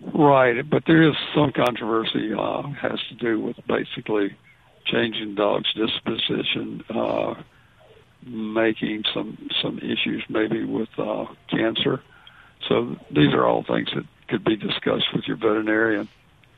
Right, 0.00 0.68
but 0.68 0.84
there 0.86 1.02
is 1.02 1.16
some 1.34 1.52
controversy 1.52 2.32
uh, 2.32 2.62
has 2.62 3.00
to 3.08 3.14
do 3.14 3.40
with 3.40 3.56
basically 3.66 4.36
changing 4.84 5.34
dogs' 5.34 5.72
disposition, 5.74 6.84
uh, 6.90 7.34
making 8.24 9.04
some 9.12 9.48
some 9.62 9.78
issues 9.78 10.24
maybe 10.28 10.64
with 10.64 10.90
uh, 10.98 11.26
cancer. 11.48 12.02
So 12.68 12.96
these 13.10 13.32
are 13.32 13.44
all 13.44 13.62
things 13.64 13.88
that 13.94 14.04
could 14.28 14.44
be 14.44 14.56
discussed 14.56 15.06
with 15.14 15.24
your 15.26 15.36
veterinarian 15.36 16.08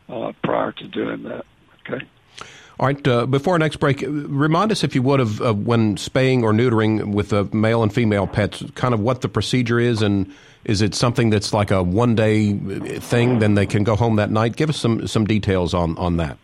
uh, 0.09 0.33
prior 0.43 0.73
to 0.73 0.89
doing 0.89 1.25
that. 1.25 1.45
Okay. 1.89 2.05
All 2.81 2.87
right. 2.87 3.09
Uh, 3.09 3.27
before 3.27 3.55
our 3.55 3.59
next 3.59 3.77
break, 3.79 4.05
remind 4.07 4.71
us, 4.71 4.85
if 4.85 4.95
you 4.95 5.03
would, 5.03 5.19
of 5.19 5.41
uh, 5.43 5.53
when 5.53 5.97
spaying 5.97 6.45
or 6.45 6.53
neutering 6.53 7.13
with 7.13 7.33
uh, 7.33 7.45
male 7.53 7.83
and 7.83 7.93
female 7.93 8.27
pets, 8.27 8.63
kind 8.77 8.95
of 8.95 9.01
what 9.01 9.21
the 9.21 9.29
procedure 9.29 9.81
is, 9.81 10.01
and 10.01 10.33
is 10.65 10.81
it 10.81 10.95
something 10.95 11.31
that's 11.31 11.53
like 11.53 11.73
a 11.73 11.83
one 11.83 12.15
day 12.15 12.53
thing, 12.53 13.41
then 13.41 13.55
they 13.55 13.67
can 13.67 13.83
go 13.83 13.97
home 13.97 14.17
that 14.17 14.31
night? 14.31 14.55
Give 14.55 14.69
us 14.69 14.77
some 14.77 15.09
some 15.09 15.25
details 15.27 15.75
on 15.75 15.99
on 15.99 16.19
that. 16.19 16.39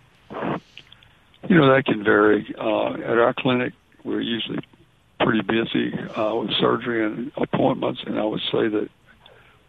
You 1.48 1.58
know 1.58 1.72
that 1.72 1.84
can 1.84 2.02
vary. 2.02 2.52
Uh, 2.58 2.94
at 2.94 3.18
our 3.18 3.34
clinic, 3.34 3.72
we're 4.02 4.20
usually 4.20 4.58
pretty 5.20 5.42
busy 5.42 5.96
uh, 6.16 6.34
with 6.34 6.50
surgery 6.58 7.06
and 7.06 7.30
appointments, 7.36 8.00
and 8.06 8.18
I 8.18 8.24
would 8.24 8.40
say 8.50 8.68
that 8.68 8.88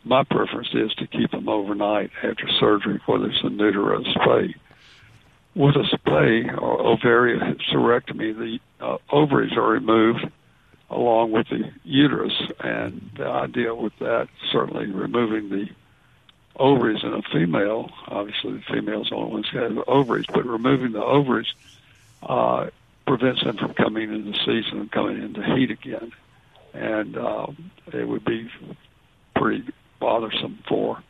my 0.03 0.23
preference 0.23 0.69
is 0.73 0.93
to 0.95 1.07
keep 1.07 1.31
them 1.31 1.47
overnight 1.47 2.11
after 2.23 2.47
surgery, 2.59 2.99
whether 3.05 3.25
it's 3.25 3.43
a 3.43 3.49
neuter 3.49 3.81
or 3.81 3.95
a 3.95 4.03
spay. 4.03 4.53
With 5.55 5.75
a 5.77 5.83
spay 5.83 6.61
or 6.61 6.97
ovariohysterectomy, 6.97 8.37
the 8.37 8.59
uh, 8.85 8.97
ovaries 9.09 9.53
are 9.53 9.69
removed 9.69 10.29
along 10.89 11.31
with 11.31 11.47
the 11.49 11.71
uterus, 11.83 12.33
and 12.59 13.09
the 13.17 13.25
idea 13.25 13.73
with 13.73 13.93
that 13.99 14.27
certainly 14.51 14.87
removing 14.87 15.49
the 15.49 15.69
ovaries 16.57 17.03
in 17.03 17.13
a 17.13 17.21
female. 17.33 17.89
Obviously, 18.07 18.53
the 18.53 18.63
female's 18.69 19.09
the 19.09 19.15
only 19.15 19.31
ones 19.31 19.83
ovaries, 19.87 20.25
but 20.31 20.45
removing 20.45 20.91
the 20.91 21.03
ovaries 21.03 21.51
uh, 22.23 22.67
prevents 23.07 23.43
them 23.43 23.57
from 23.57 23.73
coming 23.73 24.13
into 24.13 24.37
season 24.39 24.81
and 24.81 24.91
coming 24.91 25.21
into 25.21 25.43
heat 25.55 25.71
again, 25.71 26.11
and 26.73 27.17
uh, 27.17 27.47
it 27.93 28.07
would 28.07 28.25
be 28.25 28.49
pretty 29.35 29.63
bothersome 29.99 30.59
for 30.67 31.01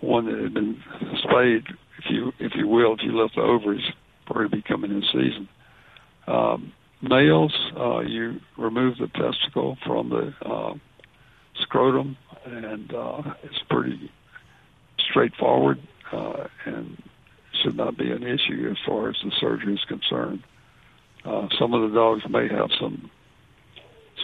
one 0.00 0.26
that 0.26 0.42
had 0.42 0.54
been 0.54 0.82
spayed, 1.22 1.64
if 2.04 2.10
you 2.10 2.32
if 2.38 2.52
you 2.54 2.66
will, 2.66 2.94
if 2.94 3.00
you 3.02 3.18
left 3.20 3.34
the 3.34 3.42
ovaries 3.42 3.84
it 4.30 4.32
to 4.32 4.48
be 4.48 4.62
coming 4.62 4.90
in 4.90 5.02
season. 5.12 5.48
Um, 6.26 6.72
males, 7.02 7.54
uh, 7.76 8.00
you 8.00 8.40
remove 8.56 8.96
the 8.98 9.08
testicle 9.08 9.76
from 9.84 10.08
the 10.08 10.34
uh, 10.44 10.74
scrotum, 11.60 12.16
and 12.44 12.94
uh, 12.94 13.34
it's 13.42 13.58
pretty 13.68 14.10
straightforward 15.10 15.80
uh, 16.12 16.46
and 16.64 17.02
should 17.62 17.76
not 17.76 17.98
be 17.98 18.10
an 18.10 18.22
issue 18.22 18.68
as 18.70 18.78
far 18.86 19.10
as 19.10 19.16
the 19.22 19.32
surgery 19.38 19.74
is 19.74 19.84
concerned. 19.84 20.42
Uh, 21.24 21.48
some 21.58 21.74
of 21.74 21.90
the 21.90 21.94
dogs 21.94 22.22
may 22.28 22.48
have 22.48 22.70
some 22.80 23.10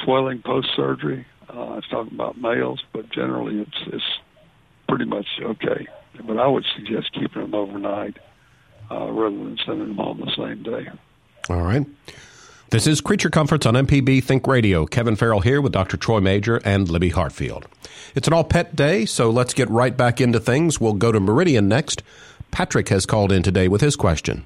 swelling 0.04 0.42
post 0.42 0.68
surgery. 0.74 1.26
Uh, 1.48 1.60
I 1.60 1.74
was 1.76 1.84
talking 1.90 2.14
about 2.14 2.40
males, 2.40 2.82
but 2.92 3.10
generally 3.10 3.60
it's 3.60 3.78
it's 3.92 4.04
pretty 4.88 5.04
much 5.04 5.26
okay 5.42 5.86
but 6.26 6.38
I 6.38 6.46
would 6.46 6.64
suggest 6.76 7.12
keeping 7.12 7.42
them 7.42 7.54
overnight 7.54 8.16
uh, 8.90 9.10
rather 9.10 9.36
than 9.36 9.58
sending 9.64 9.88
them 9.88 9.96
home 9.96 10.20
the 10.20 10.32
same 10.36 10.62
day. 10.62 10.90
All 11.48 11.62
right. 11.62 11.86
This 12.70 12.86
is 12.86 13.00
Creature 13.00 13.30
Comforts 13.30 13.64
on 13.64 13.74
MPB 13.74 14.22
Think 14.22 14.46
Radio. 14.46 14.84
Kevin 14.84 15.16
Farrell 15.16 15.40
here 15.40 15.60
with 15.62 15.72
Dr. 15.72 15.96
Troy 15.96 16.20
Majure 16.20 16.60
and 16.66 16.88
Libby 16.90 17.08
Hartfield. 17.08 17.66
It's 18.14 18.28
an 18.28 18.34
all 18.34 18.44
pet 18.44 18.76
day, 18.76 19.06
so 19.06 19.30
let's 19.30 19.54
get 19.54 19.70
right 19.70 19.96
back 19.96 20.20
into 20.20 20.38
things. 20.38 20.78
We'll 20.78 20.92
go 20.92 21.10
to 21.10 21.18
Meridian 21.18 21.66
next. 21.68 22.02
Patrick 22.50 22.90
has 22.90 23.06
called 23.06 23.32
in 23.32 23.42
today 23.42 23.68
with 23.68 23.80
his 23.80 23.96
question. 23.96 24.44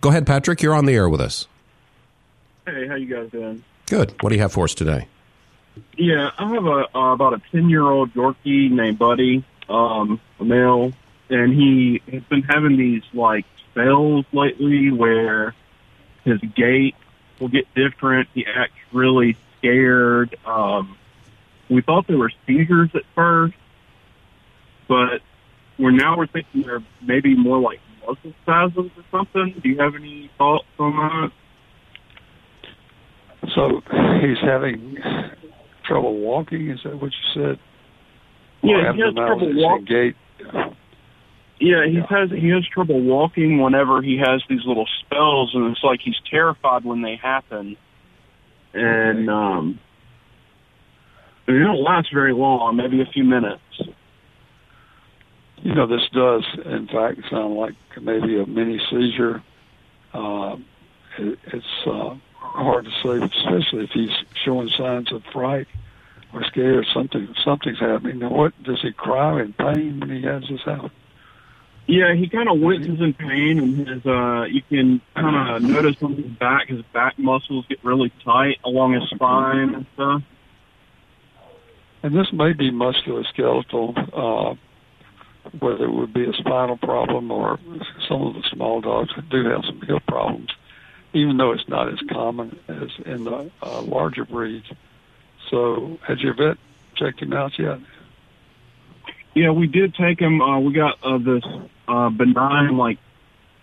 Go 0.00 0.08
ahead, 0.10 0.26
Patrick. 0.26 0.62
You're 0.62 0.74
on 0.74 0.86
the 0.86 0.94
air 0.94 1.08
with 1.08 1.20
us. 1.20 1.46
Hey, 2.66 2.88
how 2.88 2.96
you 2.96 3.06
guys 3.06 3.30
doing? 3.30 3.62
Good. 3.86 4.14
What 4.20 4.30
do 4.30 4.34
you 4.34 4.42
have 4.42 4.52
for 4.52 4.64
us 4.64 4.74
today? 4.74 5.06
Yeah, 5.96 6.30
I 6.38 6.48
have 6.54 6.64
a 6.64 6.86
uh, 6.96 7.12
about 7.12 7.34
a 7.34 7.42
ten 7.52 7.68
year 7.68 7.82
old 7.82 8.12
Yorkie 8.14 8.70
named 8.70 8.98
Buddy, 8.98 9.44
um, 9.68 10.20
a 10.40 10.44
male, 10.44 10.92
and 11.30 11.52
he 11.52 12.02
has 12.12 12.22
been 12.24 12.42
having 12.42 12.76
these 12.76 13.02
like 13.12 13.46
spells 13.70 14.24
lately 14.32 14.90
where 14.90 15.54
his 16.24 16.40
gait 16.54 16.94
will 17.40 17.48
get 17.48 17.66
different. 17.74 18.28
He 18.34 18.46
acts 18.46 18.74
really 18.92 19.36
scared. 19.58 20.36
Um, 20.46 20.96
we 21.68 21.82
thought 21.82 22.06
they 22.06 22.14
were 22.14 22.32
seizures 22.46 22.90
at 22.94 23.02
first, 23.14 23.54
but 24.88 25.22
we're 25.78 25.90
now 25.90 26.16
we're 26.16 26.26
thinking 26.26 26.62
they're 26.62 26.82
maybe 27.02 27.34
more 27.34 27.58
like 27.58 27.80
muscle 28.06 28.32
spasms 28.42 28.90
or 28.96 29.04
something. 29.10 29.60
Do 29.62 29.68
you 29.68 29.78
have 29.78 29.94
any 29.94 30.30
thoughts 30.38 30.66
on 30.78 30.96
that? 30.96 31.32
So 33.54 33.82
he's 34.20 34.38
having 34.40 34.98
trouble 35.84 36.16
walking. 36.16 36.70
Is 36.70 36.80
that 36.84 37.00
what 37.00 37.12
you 37.12 37.42
said? 37.42 37.58
Yeah, 38.64 38.92
he 38.94 39.00
has 39.02 39.14
trouble 39.14 39.52
walking. 39.54 40.14
Yeah, 41.60 41.86
he 41.86 42.00
has 42.08 42.30
he 42.30 42.48
has 42.48 42.66
trouble 42.66 43.00
walking 43.00 43.60
whenever 43.60 44.02
he 44.02 44.18
has 44.18 44.42
these 44.48 44.64
little 44.66 44.88
spells, 45.00 45.50
and 45.54 45.70
it's 45.70 45.84
like 45.84 46.00
he's 46.02 46.16
terrified 46.30 46.84
when 46.84 47.02
they 47.02 47.16
happen. 47.16 47.76
And 48.72 49.30
um, 49.30 49.78
they 51.46 51.52
don't 51.52 51.82
last 51.82 52.08
very 52.12 52.32
long, 52.32 52.76
maybe 52.76 53.00
a 53.00 53.06
few 53.06 53.22
minutes. 53.22 53.60
You 55.58 55.74
know, 55.74 55.86
this 55.86 56.02
does, 56.12 56.44
in 56.64 56.88
fact, 56.88 57.20
sound 57.30 57.54
like 57.54 57.74
maybe 58.00 58.40
a 58.40 58.46
mini 58.46 58.80
seizure. 58.90 59.42
Uh, 60.12 60.56
it, 61.18 61.38
it's 61.46 61.86
uh, 61.86 62.16
hard 62.36 62.84
to 62.84 62.90
say, 63.02 63.24
especially 63.24 63.84
if 63.84 63.90
he's 63.90 64.10
showing 64.44 64.68
signs 64.76 65.12
of 65.12 65.22
fright 65.32 65.68
or 66.34 66.44
scared. 66.44 66.86
Something, 66.92 67.34
something's 67.44 67.78
happening. 67.78 68.18
Now, 68.18 68.30
what 68.30 68.60
does 68.62 68.80
he 68.82 68.92
cry 68.92 69.40
in 69.42 69.52
pain 69.52 70.00
when 70.00 70.10
he 70.10 70.22
has 70.22 70.42
this 70.48 70.60
happen? 70.64 70.90
Yeah, 71.86 72.14
he 72.14 72.28
kind 72.28 72.48
of 72.48 72.60
winces 72.60 72.98
in 73.00 73.12
pain, 73.12 73.58
and 73.58 73.86
his 73.86 74.06
uh, 74.06 74.44
you 74.44 74.62
can 74.62 75.02
kind 75.14 75.56
of 75.56 75.70
notice 75.70 76.02
on 76.02 76.14
his 76.14 76.24
back, 76.24 76.68
his 76.68 76.80
back 76.94 77.18
muscles 77.18 77.66
get 77.68 77.84
really 77.84 78.10
tight 78.24 78.58
along 78.64 78.94
his 78.94 79.02
spine 79.10 79.74
and 79.74 79.86
stuff. 79.92 80.22
And 82.02 82.14
this 82.14 82.32
may 82.32 82.54
be 82.54 82.70
musculoskeletal, 82.70 83.96
uh, 84.14 84.54
whether 85.58 85.84
it 85.84 85.92
would 85.92 86.14
be 86.14 86.24
a 86.24 86.32
spinal 86.32 86.78
problem 86.78 87.30
or 87.30 87.58
some 88.08 88.22
of 88.22 88.34
the 88.34 88.42
small 88.50 88.80
dogs 88.80 89.10
that 89.16 89.28
do 89.28 89.44
have 89.44 89.64
some 89.66 89.80
hip 89.82 90.02
problems, 90.06 90.50
even 91.12 91.36
though 91.36 91.52
it's 91.52 91.68
not 91.68 91.92
as 91.92 91.98
common 92.10 92.58
as 92.66 92.88
in 93.04 93.24
the 93.24 93.50
uh, 93.62 93.82
larger 93.82 94.24
breeds. 94.24 94.66
So, 95.50 95.98
has 96.06 96.20
your 96.20 96.34
vet 96.34 96.56
checked 96.96 97.20
him 97.20 97.32
out 97.32 97.52
yet? 97.58 97.78
Yeah, 99.34 99.50
we 99.50 99.66
did 99.66 99.94
take 99.94 100.20
him. 100.20 100.40
Uh, 100.40 100.60
we 100.60 100.72
got 100.72 100.94
uh, 101.02 101.18
this 101.18 101.42
uh, 101.88 102.08
benign 102.10 102.76
like 102.76 102.98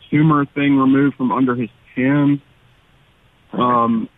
tumor 0.09 0.45
thing 0.45 0.77
removed 0.77 1.15
from 1.15 1.32
under 1.32 1.55
his 1.55 1.69
chin. 1.95 2.41
Um, 3.53 4.09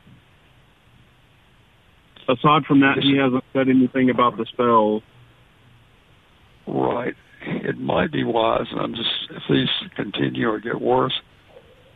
aside 2.28 2.66
from 2.66 2.82
that, 2.82 2.98
he 3.02 3.18
hasn't 3.18 3.44
said 3.54 3.70
anything 3.70 4.10
about 4.10 4.38
the 4.38 4.46
spells. 4.46 5.04
Right. 6.66 7.14
It 7.46 7.78
might 7.78 8.12
be 8.12 8.24
wise. 8.24 8.68
I'm 8.76 8.96
just 8.96 9.10
if 9.30 9.44
these 9.50 9.70
continue 9.96 10.50
or 10.50 10.60
get 10.60 10.80
worse, 10.82 11.20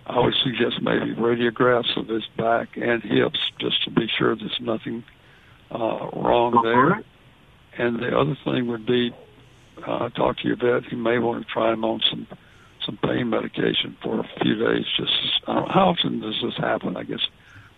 I 0.05 0.19
would 0.19 0.35
suggest 0.43 0.81
maybe 0.81 1.15
radiographs 1.15 1.97
of 1.97 2.07
his 2.07 2.25
back 2.37 2.69
and 2.75 3.01
hips 3.01 3.39
just 3.59 3.83
to 3.85 3.91
be 3.91 4.07
sure 4.17 4.35
there's 4.35 4.59
nothing 4.59 5.03
uh, 5.71 6.09
wrong 6.13 6.61
there. 6.63 7.03
And 7.77 7.99
the 7.99 8.17
other 8.17 8.37
thing 8.43 8.67
would 8.67 8.85
be 8.85 9.13
uh, 9.85 10.09
talk 10.09 10.37
to 10.37 10.47
your 10.47 10.57
vet. 10.57 10.91
You 10.91 10.97
may 10.97 11.19
want 11.19 11.45
to 11.45 11.53
try 11.53 11.73
him 11.73 11.83
on 11.85 12.01
some 12.09 12.27
some 12.85 12.97
pain 13.03 13.29
medication 13.29 13.97
for 14.01 14.19
a 14.19 14.29
few 14.41 14.55
days. 14.55 14.85
Just 14.97 15.11
uh, 15.45 15.65
how 15.67 15.89
often 15.89 16.21
does 16.21 16.35
this 16.41 16.55
happen? 16.57 16.95
I 16.95 17.03
guess 17.03 17.19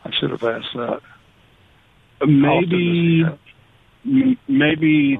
I 0.06 0.12
should 0.20 0.30
have 0.32 0.44
asked 0.44 0.74
that. 0.76 1.02
Maybe 2.26 3.26
maybe 4.48 5.20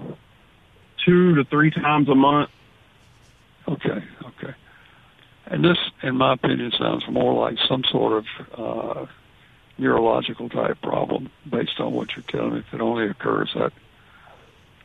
two 1.06 1.36
to 1.36 1.44
three 1.46 1.72
times 1.72 2.08
a 2.10 2.16
month. 2.16 2.50
Okay, 3.68 4.04
okay. 4.26 4.56
And 5.48 5.64
this, 5.64 5.78
in 6.04 6.18
my 6.18 6.34
opinion, 6.34 6.72
sounds 6.78 7.04
more 7.10 7.34
like 7.34 7.58
some 7.68 7.84
sort 7.92 8.14
of 8.14 8.26
uh, 8.58 9.06
neurological 9.80 10.50
type 10.50 10.82
problem 10.82 11.30
based 11.50 11.80
on 11.80 11.94
what 11.94 12.10
you're 12.16 12.26
telling 12.30 12.56
me. 12.56 12.60
If 12.60 12.74
it 12.74 12.82
only 12.82 13.10
occurs 13.10 13.50
that 13.56 13.72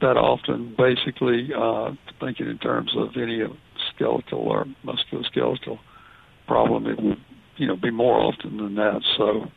that 0.00 0.16
often. 0.16 0.74
Basically, 0.76 1.48
uh, 1.56 1.92
thinking 2.20 2.48
in 2.48 2.58
terms 2.58 2.92
of 2.96 3.08
any 3.16 3.42
skeletal 3.94 4.40
or 4.40 4.66
musculoskeletal 4.84 5.78
problem, 6.46 6.86
it 6.86 7.02
would 7.02 7.18
you 7.56 7.66
know 7.66 7.76
be 7.76 7.90
more 7.90 8.18
often 8.18 8.56
than 8.56 8.74
that. 8.74 9.00
So 9.16 9.50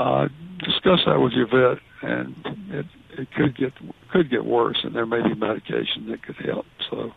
uh, 0.00 0.28
discuss 0.58 1.00
that 1.06 1.20
with 1.20 1.32
your 1.32 1.46
vet, 1.46 1.82
and 2.02 2.34
it 2.70 2.86
it 3.18 3.28
could 3.36 3.56
get 3.56 3.72
could 4.12 4.30
get 4.30 4.44
worse, 4.44 4.78
and 4.82 4.94
there 4.94 5.06
may 5.06 5.22
be 5.22 5.34
medication 5.34 6.08
that 6.10 6.22
could 6.22 6.36
help. 6.36 6.66
So, 6.90 7.12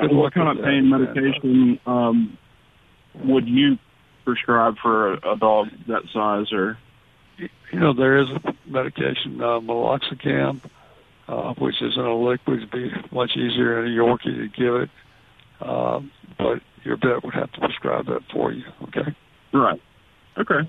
good 0.00 0.14
what 0.14 0.34
kind 0.34 0.58
of 0.58 0.64
pain 0.64 0.90
medication 0.90 1.80
um, 1.86 2.38
would 3.24 3.46
you 3.46 3.76
prescribe 4.24 4.76
for 4.82 5.14
a, 5.14 5.32
a 5.32 5.36
dog 5.36 5.68
that 5.88 6.02
size, 6.12 6.52
or? 6.52 6.78
You 7.38 7.80
know, 7.80 7.92
there 7.92 8.18
is 8.18 8.28
a 8.30 8.54
medication, 8.66 9.40
uh, 9.40 9.58
meloxicam, 9.58 10.60
uh, 11.26 11.54
which 11.54 11.82
is 11.82 11.96
in 11.96 12.02
a 12.02 12.16
liquid, 12.16 12.58
it'd 12.58 12.70
be 12.70 12.90
much 13.10 13.32
easier 13.36 13.84
in 13.84 13.92
a 13.92 13.96
Yorkie 13.96 14.36
to 14.36 14.48
give 14.48 14.74
it. 14.76 14.90
Uh, 15.60 16.00
but 16.38 16.60
your 16.84 16.96
vet 16.96 17.24
would 17.24 17.34
have 17.34 17.50
to 17.52 17.60
prescribe 17.60 18.06
that 18.06 18.20
for 18.32 18.52
you. 18.52 18.64
Okay. 18.84 19.14
Right. 19.52 19.80
Okay. 20.38 20.68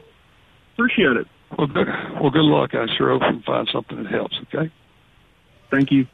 Appreciate 0.74 1.18
it. 1.18 1.28
Well, 1.58 1.68
good. 1.68 1.88
Well, 2.20 2.32
good 2.32 2.42
luck. 2.44 2.74
I 2.74 2.86
sure 2.98 3.10
hope 3.10 3.22
you 3.22 3.40
can 3.40 3.44
find 3.44 3.70
something 3.72 4.04
that 4.04 4.12
helps. 4.12 4.38
Okay. 4.44 4.72
Thank 5.70 5.92
you. 5.92 6.08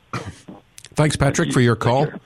Thanks, 0.96 1.16
Patrick, 1.16 1.36
Thank 1.38 1.48
you. 1.48 1.54
for 1.54 1.62
your 1.62 1.76
call. 1.76 2.06
In 2.06 2.20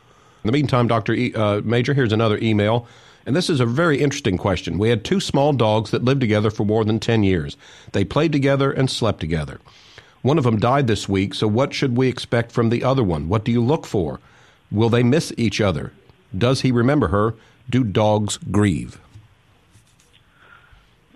the 0.43 0.51
meantime, 0.51 0.88
Dr. 0.88 1.13
E, 1.13 1.34
uh, 1.34 1.61
Majure, 1.63 1.93
here's 1.93 2.13
another 2.13 2.38
email. 2.41 2.88
And 3.26 3.36
this 3.36 3.49
is 3.49 3.59
a 3.59 3.65
very 3.65 4.01
interesting 4.01 4.38
question. 4.38 4.78
We 4.78 4.89
had 4.89 5.03
two 5.03 5.19
small 5.19 5.51
dogs 5.53 5.91
that 5.91 6.03
lived 6.03 6.21
together 6.21 6.51
for 6.51 6.63
more 6.63 6.86
than 6.86 6.99
10 6.99 7.23
years. 7.23 7.57
They 7.91 8.05
played 8.05 8.32
together 8.32 8.71
and 8.71 8.89
slept 8.89 9.19
together. 9.19 9.59
One 10.21 10.38
of 10.38 10.43
them 10.43 10.59
died 10.59 10.88
this 10.88 11.09
week, 11.09 11.34
so 11.34 11.47
what 11.47 11.73
should 11.73 11.97
we 11.97 12.07
expect 12.07 12.51
from 12.51 12.69
the 12.69 12.84
other 12.84 13.03
one? 13.03 13.28
What 13.28 13.43
do 13.43 13.51
you 13.51 13.63
look 13.63 13.86
for? 13.86 14.19
Will 14.71 14.89
they 14.89 15.03
miss 15.03 15.34
each 15.38 15.61
other? 15.61 15.91
Does 16.36 16.61
he 16.61 16.71
remember 16.71 17.07
her? 17.09 17.36
Do 17.69 17.84
dogs 17.84 18.38
grieve? 18.51 18.99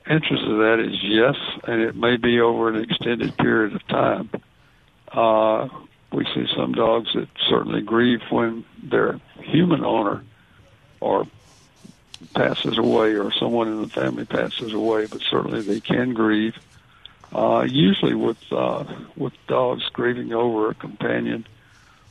Answer 0.05 0.35
to 0.35 0.57
that 0.57 0.79
is 0.79 0.95
yes, 1.03 1.35
and 1.67 1.81
it 1.81 1.95
may 1.95 2.17
be 2.17 2.39
over 2.39 2.69
an 2.69 2.83
extended 2.83 3.37
period 3.37 3.75
of 3.75 3.87
time. 3.87 4.29
Uh, 5.11 5.67
we 6.11 6.25
see 6.33 6.47
some 6.55 6.73
dogs 6.73 7.09
that 7.13 7.27
certainly 7.47 7.81
grieve 7.81 8.21
when 8.31 8.65
their 8.81 9.19
human 9.41 9.85
owner 9.85 10.23
or 10.99 11.27
passes 12.33 12.77
away 12.77 13.15
or 13.15 13.31
someone 13.31 13.67
in 13.67 13.81
the 13.81 13.89
family 13.89 14.25
passes 14.25 14.73
away, 14.73 15.05
but 15.05 15.21
certainly 15.29 15.61
they 15.61 15.79
can 15.79 16.13
grieve. 16.13 16.55
Uh, 17.33 17.65
usually 17.67 18.15
with 18.15 18.37
uh, 18.51 18.83
with 19.15 19.33
dogs 19.47 19.83
grieving 19.93 20.33
over 20.33 20.71
a 20.71 20.73
companion, 20.73 21.47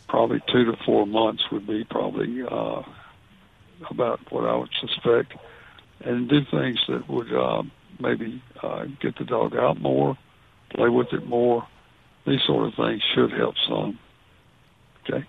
probably 0.08 0.40
two 0.52 0.64
to 0.64 0.76
four 0.84 1.06
months 1.06 1.42
would 1.50 1.66
be 1.66 1.84
probably 1.84 2.42
uh, 2.42 2.82
about 3.90 4.20
what 4.30 4.44
I 4.44 4.56
would 4.56 4.70
suspect, 4.80 5.34
and 6.04 6.28
do 6.28 6.44
things 6.44 6.78
that 6.88 7.08
would 7.08 7.32
uh, 7.32 7.62
maybe 7.98 8.42
uh, 8.62 8.86
get 9.00 9.16
the 9.18 9.24
dog 9.24 9.56
out 9.56 9.80
more, 9.80 10.16
play 10.70 10.88
with 10.88 11.12
it 11.12 11.26
more. 11.26 11.66
These 12.24 12.42
sort 12.46 12.68
of 12.68 12.74
things 12.74 13.02
should 13.14 13.32
help 13.32 13.56
some. 13.68 13.98
Okay. 15.04 15.24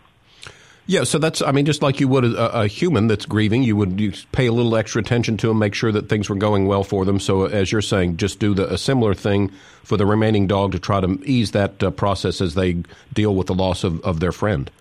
Yeah, 0.90 1.04
so 1.04 1.20
that's, 1.20 1.44
I 1.44 1.52
mean, 1.52 1.68
just 1.68 1.84
like 1.84 2.00
you 2.00 2.08
would 2.08 2.26
a, 2.26 2.62
a, 2.62 2.68
human 2.68 3.06
that's 3.06 3.28
grieving, 3.28 3.62
you 3.62 3.76
would 3.76 4.00
you 4.00 4.12
pay 4.32 4.48
a 4.48 4.52
little 4.52 4.76
extra 4.76 5.00
attention 5.00 5.38
to 5.38 5.50
them, 5.50 5.60
make 5.60 5.76
sure 5.76 5.92
that 5.92 6.10
things 6.10 6.30
were 6.30 6.36
going 6.36 6.66
well 6.66 6.84
for 6.84 7.06
them. 7.06 7.20
So, 7.20 7.46
as 7.46 7.72
you're 7.72 7.84
saying, 7.84 8.18
just 8.18 8.40
do 8.40 8.56
the, 8.56 8.74
a 8.74 8.76
similar 8.76 9.14
thing 9.14 9.52
for 9.84 9.98
the 9.98 10.08
remaining 10.08 10.48
dog 10.48 10.72
to 10.72 10.80
try 10.80 11.00
to 11.00 11.22
ease 11.26 11.52
that 11.52 11.84
uh, 11.84 11.92
process 11.92 12.42
as 12.42 12.56
they 12.56 12.82
deal 13.14 13.36
with 13.36 13.46
the 13.46 13.54
loss 13.54 13.84
of, 13.84 14.02
of 14.02 14.20
their 14.20 14.32
friend. 14.32 14.72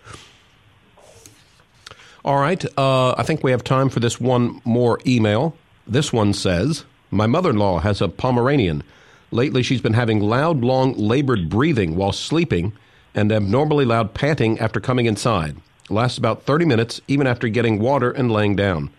All 2.25 2.41
right. 2.41 2.65
Uh, 2.79 3.11
I 3.19 3.23
think 3.23 3.45
we 3.45 3.51
have 3.51 3.63
time 3.63 3.91
for 3.91 4.01
this 4.01 4.19
one 4.19 4.63
more 4.65 5.01
email. 5.07 5.59
This 5.87 6.11
one 6.11 6.33
says 6.33 6.87
My 7.11 7.27
mother 7.27 7.51
in 7.51 7.59
law 7.59 7.81
has 7.81 8.01
a 8.01 8.09
Pomeranian. 8.09 8.83
Lately, 9.31 9.63
she's 9.63 9.83
been 9.83 9.93
having 9.93 10.21
loud, 10.21 10.63
long, 10.63 10.95
labored 10.95 11.51
breathing 11.51 11.97
while 11.97 12.13
sleeping 12.13 12.73
and 13.15 13.31
abnormally 13.31 13.85
loud 13.85 14.15
panting 14.15 14.59
after 14.59 14.81
coming 14.81 15.05
inside. 15.05 15.59
Lasts 15.91 16.19
about 16.19 16.43
30 16.43 16.65
minutes, 16.65 17.01
even 17.09 17.27
after 17.27 17.49
getting 17.49 17.79
water 17.79 18.11
and 18.11 18.31
laying 18.31 18.57
down. 18.57 18.91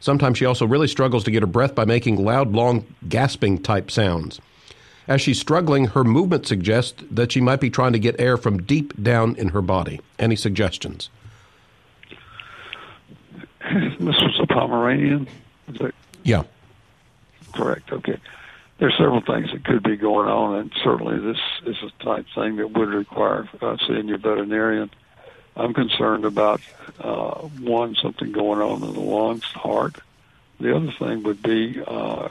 Sometimes 0.00 0.36
she 0.36 0.44
also 0.44 0.66
really 0.66 0.88
struggles 0.88 1.24
to 1.24 1.30
get 1.30 1.42
her 1.42 1.46
breath 1.46 1.74
by 1.74 1.86
making 1.86 2.22
loud, 2.22 2.52
long, 2.52 2.84
gasping 3.08 3.62
type 3.62 3.90
sounds. 3.90 4.40
As 5.06 5.20
she's 5.20 5.40
struggling, 5.40 5.86
her 5.86 6.04
movement 6.04 6.46
suggests 6.46 7.02
that 7.10 7.32
she 7.32 7.40
might 7.40 7.60
be 7.60 7.70
trying 7.70 7.92
to 7.92 7.98
get 7.98 8.20
air 8.20 8.36
from 8.36 8.62
deep 8.62 9.02
down 9.02 9.34
in 9.36 9.48
her 9.48 9.62
body. 9.62 10.00
Any 10.18 10.36
suggestions? 10.36 11.10
This 13.70 14.20
was 14.20 14.38
a 14.42 14.46
Pomeranian. 14.46 15.26
Yeah. 16.22 16.42
correct? 17.54 17.90
Okay. 17.92 18.18
There's 18.78 18.94
several 18.98 19.22
things 19.22 19.50
that 19.52 19.64
could 19.64 19.82
be 19.82 19.96
going 19.96 20.28
on, 20.28 20.56
and 20.56 20.72
certainly 20.82 21.18
this 21.18 21.38
is 21.64 21.76
a 21.82 22.04
type 22.04 22.26
thing 22.34 22.56
that 22.56 22.72
would 22.72 22.88
require 22.88 23.48
uh, 23.62 23.76
seeing 23.86 24.08
your 24.08 24.18
veterinarian. 24.18 24.90
I'm 25.56 25.72
concerned 25.72 26.24
about 26.24 26.60
uh, 26.98 27.34
one 27.60 27.94
something 27.94 28.32
going 28.32 28.60
on 28.60 28.82
in 28.82 28.92
the 28.92 29.00
lungs, 29.00 29.44
heart. 29.44 29.96
The 30.60 30.74
other 30.74 30.92
thing 30.98 31.22
would 31.22 31.42
be 31.42 31.80
uh, 31.86 32.28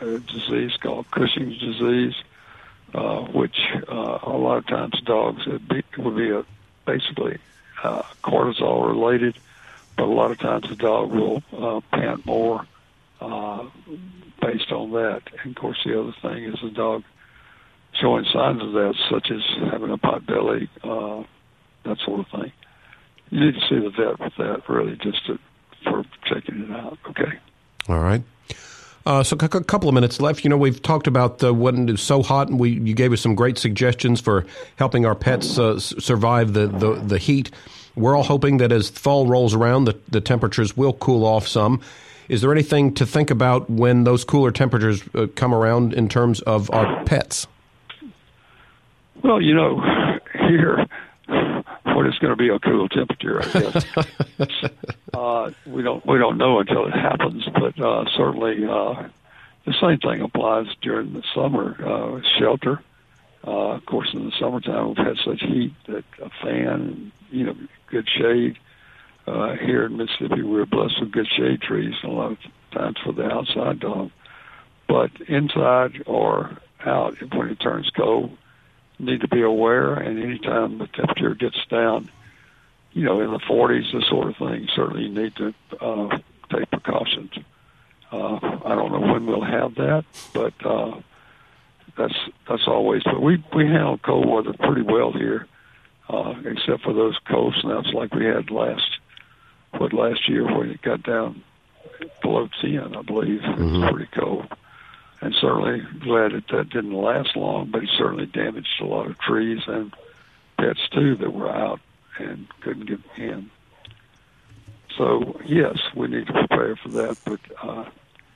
a 0.00 0.18
disease 0.18 0.72
called 0.80 1.10
Cushing's 1.10 1.58
disease, 1.58 2.14
uh, 2.94 3.20
which 3.22 3.58
uh, 3.88 4.18
a 4.22 4.36
lot 4.36 4.58
of 4.58 4.66
times 4.66 5.00
dogs 5.04 5.42
it, 5.46 5.68
be, 5.68 5.82
would 5.98 6.16
be 6.16 6.30
a, 6.30 6.44
basically 6.86 7.38
uh, 7.82 8.02
cortisol 8.22 8.86
related, 8.86 9.36
but 9.96 10.04
a 10.04 10.06
lot 10.06 10.30
of 10.30 10.38
times 10.38 10.68
the 10.68 10.76
dog 10.76 11.12
will 11.12 11.42
uh, 11.56 11.80
pant 11.92 12.24
more 12.24 12.66
uh, 13.20 13.64
based 14.40 14.72
on 14.72 14.92
that. 14.92 15.22
And 15.42 15.56
of 15.56 15.60
course, 15.60 15.78
the 15.84 16.00
other 16.00 16.14
thing 16.22 16.44
is 16.44 16.60
the 16.62 16.70
dog 16.70 17.04
showing 18.00 18.24
signs 18.32 18.62
of 18.62 18.72
that, 18.72 18.94
such 19.10 19.30
as 19.30 19.42
having 19.70 19.90
a 19.90 19.98
pot 19.98 20.26
belly, 20.26 20.68
uh, 20.82 21.22
that 21.84 21.98
sort 22.04 22.20
of 22.20 22.26
thing. 22.28 22.52
You 23.30 23.40
need 23.40 23.54
to 23.54 23.60
see 23.68 23.78
the 23.78 23.90
vet 23.90 24.20
with 24.20 24.32
that, 24.38 24.68
really, 24.68 24.96
just 24.96 25.26
to, 25.26 25.38
for 25.84 26.04
checking 26.24 26.62
it 26.62 26.70
out. 26.70 26.98
Okay. 27.10 27.32
All 27.88 27.98
right. 28.00 28.22
Uh, 29.06 29.22
so, 29.22 29.36
a 29.36 29.48
couple 29.48 29.88
of 29.88 29.94
minutes 29.94 30.20
left. 30.20 30.44
You 30.44 30.50
know, 30.50 30.56
we've 30.56 30.80
talked 30.80 31.06
about 31.06 31.42
uh, 31.44 31.52
when 31.52 31.88
it's 31.90 32.02
so 32.02 32.22
hot, 32.22 32.48
and 32.48 32.58
we 32.58 32.70
you 32.70 32.94
gave 32.94 33.12
us 33.12 33.20
some 33.20 33.34
great 33.34 33.58
suggestions 33.58 34.20
for 34.20 34.46
helping 34.76 35.04
our 35.04 35.14
pets 35.14 35.58
uh, 35.58 35.74
s- 35.74 35.92
survive 35.98 36.54
the, 36.54 36.68
the, 36.68 36.94
the 36.94 37.18
heat. 37.18 37.50
We're 37.96 38.16
all 38.16 38.22
hoping 38.22 38.56
that 38.58 38.72
as 38.72 38.88
fall 38.88 39.26
rolls 39.26 39.52
around, 39.52 39.84
the, 39.84 39.98
the 40.08 40.22
temperatures 40.22 40.74
will 40.76 40.94
cool 40.94 41.24
off 41.26 41.46
some. 41.46 41.82
Is 42.28 42.40
there 42.40 42.50
anything 42.50 42.94
to 42.94 43.04
think 43.04 43.30
about 43.30 43.68
when 43.68 44.04
those 44.04 44.24
cooler 44.24 44.50
temperatures 44.50 45.02
uh, 45.14 45.26
come 45.34 45.54
around 45.54 45.92
in 45.92 46.08
terms 46.08 46.40
of 46.40 46.70
our 46.70 47.04
pets? 47.04 47.46
Well, 49.22 49.40
you 49.40 49.54
know, 49.54 49.80
here, 50.48 50.86
what 52.04 52.12
is 52.12 52.18
going 52.18 52.32
to 52.32 52.36
be 52.36 52.48
a 52.48 52.58
cool 52.58 52.88
temperature, 52.88 53.42
I 53.42 53.60
guess. 53.60 53.84
uh, 55.14 55.50
we 55.66 55.82
don't 55.82 56.04
we 56.06 56.18
don't 56.18 56.36
know 56.36 56.60
until 56.60 56.86
it 56.86 56.92
happens, 56.92 57.44
but 57.46 57.80
uh, 57.80 58.04
certainly 58.16 58.64
uh, 58.64 59.08
the 59.64 59.74
same 59.80 59.98
thing 59.98 60.20
applies 60.20 60.66
during 60.82 61.14
the 61.14 61.22
summer. 61.34 61.76
Uh, 61.82 62.20
shelter, 62.38 62.80
uh, 63.46 63.76
of 63.76 63.86
course, 63.86 64.10
in 64.12 64.26
the 64.26 64.32
summertime 64.38 64.88
we've 64.88 64.98
had 64.98 65.16
such 65.24 65.40
heat 65.40 65.72
that 65.86 66.04
a 66.20 66.30
fan, 66.42 67.12
you 67.30 67.46
know, 67.46 67.56
good 67.86 68.08
shade. 68.08 68.58
Uh, 69.26 69.54
here 69.56 69.86
in 69.86 69.96
Mississippi, 69.96 70.42
we're 70.42 70.66
blessed 70.66 71.00
with 71.00 71.10
good 71.10 71.26
shade 71.26 71.62
trees, 71.62 71.94
and 72.02 72.12
a 72.12 72.14
lot 72.14 72.32
of 72.32 72.38
times 72.72 72.96
for 73.02 73.12
the 73.12 73.24
outside 73.24 73.80
dog. 73.80 74.10
But 74.86 75.10
inside 75.28 76.02
or 76.04 76.58
out, 76.84 77.16
when 77.32 77.48
it 77.48 77.58
turns 77.58 77.88
cold, 77.96 78.36
need 78.98 79.20
to 79.22 79.28
be 79.28 79.42
aware. 79.42 79.94
And 79.94 80.22
anytime 80.22 80.78
the 80.78 80.86
temperature 80.86 81.34
gets 81.34 81.58
down, 81.66 82.10
you 82.92 83.04
know, 83.04 83.20
in 83.20 83.32
the 83.32 83.40
40s, 83.40 83.92
this 83.92 84.08
sort 84.08 84.28
of 84.28 84.36
thing, 84.36 84.68
certainly 84.74 85.04
you 85.04 85.14
need 85.14 85.34
to 85.36 85.54
uh, 85.80 86.18
take 86.52 86.70
precautions. 86.70 87.32
Uh, 88.12 88.36
I 88.64 88.74
don't 88.74 88.92
know 88.92 89.12
when 89.12 89.26
we'll 89.26 89.42
have 89.42 89.74
that, 89.74 90.04
but 90.32 90.54
uh, 90.64 91.00
that's 91.96 92.14
that's 92.48 92.68
always. 92.68 93.02
But 93.02 93.20
we 93.20 93.42
we 93.54 93.66
handle 93.66 93.98
cold 93.98 94.28
weather 94.28 94.52
pretty 94.52 94.82
well 94.82 95.12
here, 95.12 95.48
uh, 96.08 96.34
except 96.44 96.84
for 96.84 96.92
those 96.92 97.18
cold 97.28 97.56
snaps 97.60 97.92
like 97.92 98.14
we 98.14 98.24
had 98.24 98.52
last 98.52 98.98
what 99.78 99.92
last 99.92 100.28
year 100.28 100.44
when 100.44 100.70
it 100.70 100.82
got 100.82 101.02
down 101.02 101.42
below 102.22 102.48
10, 102.60 102.94
I 102.96 103.02
believe. 103.02 103.42
It 103.42 103.58
was 103.58 103.90
pretty 103.90 104.10
cold. 104.14 104.46
And 105.20 105.34
certainly 105.40 105.80
glad 106.00 106.32
that 106.32 106.48
that 106.48 106.70
didn't 106.70 106.92
last 106.92 107.36
long, 107.36 107.70
but 107.70 107.82
it 107.82 107.90
certainly 107.96 108.26
damaged 108.26 108.80
a 108.80 108.84
lot 108.84 109.06
of 109.06 109.18
trees 109.18 109.62
and 109.66 109.94
pets 110.58 110.80
too 110.92 111.16
that 111.16 111.32
were 111.32 111.50
out 111.50 111.80
and 112.18 112.46
couldn't 112.60 112.86
get 112.86 113.00
in. 113.16 113.50
So 114.96 115.40
yes, 115.44 115.78
we 115.96 116.08
need 116.08 116.26
to 116.26 116.32
prepare 116.32 116.76
for 116.76 116.88
that, 116.90 117.18
but 117.24 117.40
uh, 117.62 117.84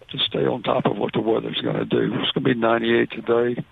just 0.08 0.24
stay 0.26 0.46
on 0.46 0.62
top 0.62 0.86
of 0.86 0.96
what 0.96 1.12
the 1.12 1.20
weather's 1.20 1.60
going 1.60 1.76
to 1.76 1.84
do. 1.84 2.14
It's 2.14 2.32
going 2.32 2.44
to 2.44 2.54
be 2.54 2.54
98 2.54 3.10
today, 3.10 3.64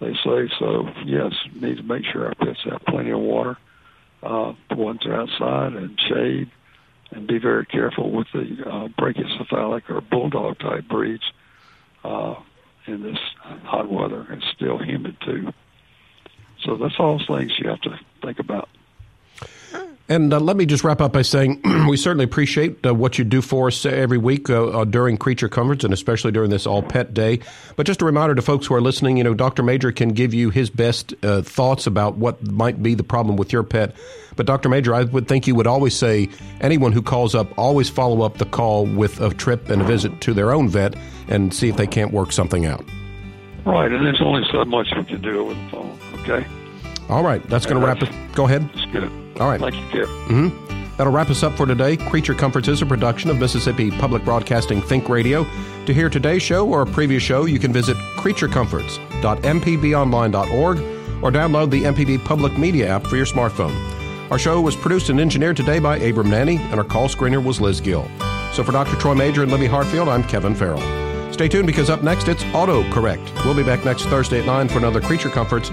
they 0.00 0.14
say. 0.14 0.50
So 0.58 0.88
yes, 1.04 1.32
need 1.54 1.76
to 1.76 1.82
make 1.82 2.04
sure 2.04 2.26
our 2.26 2.34
pets 2.34 2.60
have 2.64 2.84
plenty 2.86 3.10
of 3.10 3.20
water. 3.20 3.56
Uh, 4.22 4.54
the 4.70 4.76
ones 4.76 5.04
are 5.04 5.14
outside 5.14 5.74
and 5.74 6.00
shade, 6.00 6.50
and 7.10 7.26
be 7.26 7.38
very 7.38 7.66
careful 7.66 8.10
with 8.10 8.26
the 8.32 8.40
uh, 8.66 8.88
brachycephalic 8.88 9.90
or 9.90 10.00
bulldog 10.00 10.58
type 10.58 10.88
breeds 10.88 11.24
uh, 12.04 12.34
in 12.86 13.02
this 13.02 13.18
hot 13.64 13.90
weather. 13.90 14.26
It's 14.30 14.46
still 14.54 14.78
humid 14.78 15.16
too. 15.24 15.52
So 16.62 16.76
that's 16.76 16.94
all 16.98 17.20
things 17.26 17.52
you 17.58 17.68
have 17.68 17.80
to 17.82 17.98
think 18.22 18.38
about. 18.38 18.68
And 20.14 20.32
uh, 20.32 20.38
let 20.38 20.56
me 20.56 20.64
just 20.64 20.84
wrap 20.84 21.00
up 21.00 21.12
by 21.12 21.22
saying 21.22 21.60
we 21.88 21.96
certainly 21.96 22.24
appreciate 22.24 22.86
uh, 22.86 22.94
what 22.94 23.18
you 23.18 23.24
do 23.24 23.42
for 23.42 23.66
us 23.66 23.84
every 23.84 24.16
week 24.16 24.48
uh, 24.48 24.68
uh, 24.68 24.84
during 24.84 25.16
Creature 25.16 25.48
Comforts 25.48 25.82
and 25.82 25.92
especially 25.92 26.30
during 26.30 26.50
this 26.50 26.68
All 26.68 26.84
Pet 26.84 27.12
Day. 27.12 27.40
But 27.74 27.84
just 27.86 28.00
a 28.00 28.04
reminder 28.04 28.36
to 28.36 28.42
folks 28.42 28.64
who 28.66 28.74
are 28.74 28.80
listening, 28.80 29.16
you 29.16 29.24
know, 29.24 29.34
Dr. 29.34 29.64
Majure 29.64 29.90
can 29.90 30.10
give 30.10 30.32
you 30.32 30.50
his 30.50 30.70
best 30.70 31.14
uh, 31.24 31.42
thoughts 31.42 31.88
about 31.88 32.14
what 32.14 32.48
might 32.48 32.80
be 32.80 32.94
the 32.94 33.02
problem 33.02 33.36
with 33.36 33.52
your 33.52 33.64
pet. 33.64 33.96
But 34.36 34.46
Dr. 34.46 34.68
Majure, 34.68 34.94
I 34.94 35.02
would 35.02 35.26
think 35.26 35.48
you 35.48 35.56
would 35.56 35.66
always 35.66 35.96
say 35.96 36.28
anyone 36.60 36.92
who 36.92 37.02
calls 37.02 37.34
up, 37.34 37.48
always 37.58 37.90
follow 37.90 38.22
up 38.22 38.38
the 38.38 38.46
call 38.46 38.86
with 38.86 39.20
a 39.20 39.34
trip 39.34 39.68
and 39.68 39.82
a 39.82 39.84
visit 39.84 40.20
to 40.20 40.32
their 40.32 40.52
own 40.52 40.68
vet 40.68 40.94
and 41.26 41.52
see 41.52 41.68
if 41.68 41.76
they 41.76 41.88
can't 41.88 42.12
work 42.12 42.30
something 42.30 42.66
out. 42.66 42.84
Right, 43.66 43.90
and 43.90 44.06
there's 44.06 44.22
only 44.22 44.42
so 44.52 44.64
much 44.64 44.86
we 44.96 45.04
can 45.06 45.22
do 45.22 45.44
with 45.44 45.56
the 45.56 45.70
phone. 45.70 45.98
Okay, 46.20 46.46
All 47.08 47.22
right, 47.22 47.42
that's 47.48 47.64
going 47.66 47.80
to 47.80 47.86
wrap 47.86 48.02
it. 48.02 48.10
Go 48.34 48.44
ahead. 48.46 48.68
that's 48.74 48.86
good. 48.92 49.10
All 49.40 49.48
right. 49.48 49.60
Thank 49.60 49.74
you, 49.76 49.82
Kip. 49.90 50.08
hmm 50.08 50.48
That'll 50.96 51.12
wrap 51.12 51.28
us 51.28 51.42
up 51.42 51.54
for 51.56 51.66
today. 51.66 51.96
Creature 51.96 52.34
Comforts 52.34 52.68
is 52.68 52.80
a 52.80 52.86
production 52.86 53.28
of 53.28 53.36
Mississippi 53.40 53.90
Public 53.90 54.24
Broadcasting 54.24 54.80
Think 54.80 55.08
Radio. 55.08 55.44
To 55.86 55.92
hear 55.92 56.08
today's 56.08 56.40
show 56.40 56.68
or 56.68 56.82
a 56.82 56.86
previous 56.86 57.20
show, 57.20 57.46
you 57.46 57.58
can 57.58 57.72
visit 57.72 57.96
creaturecomforts.mpbonline.org 58.16 60.78
or 61.22 61.30
download 61.32 61.70
the 61.70 61.82
MPB 61.82 62.24
Public 62.24 62.56
Media 62.58 62.86
app 62.88 63.06
for 63.08 63.16
your 63.16 63.26
smartphone. 63.26 63.74
Our 64.30 64.38
show 64.38 64.60
was 64.60 64.76
produced 64.76 65.10
and 65.10 65.18
engineered 65.20 65.56
today 65.56 65.80
by 65.80 65.96
Abram 65.98 66.30
Nanny, 66.30 66.56
and 66.58 66.74
our 66.74 66.84
call 66.84 67.08
screener 67.08 67.42
was 67.44 67.60
Liz 67.60 67.80
Gill. 67.80 68.08
So 68.52 68.62
for 68.62 68.70
Dr. 68.72 68.94
Troy 68.96 69.14
Majure 69.14 69.42
and 69.42 69.50
Libby 69.50 69.66
Hartfield, 69.66 70.08
I'm 70.08 70.22
Kevin 70.24 70.54
Farrell. 70.54 70.80
Stay 71.32 71.48
tuned 71.48 71.66
because 71.66 71.90
up 71.90 72.04
next 72.04 72.28
it's 72.28 72.44
Auto 72.54 72.88
Correct. 72.92 73.32
We'll 73.44 73.54
be 73.56 73.64
back 73.64 73.84
next 73.84 74.04
Thursday 74.04 74.38
at 74.40 74.46
9 74.46 74.68
for 74.68 74.78
another 74.78 75.00
Creature 75.00 75.30
Comforts, 75.30 75.72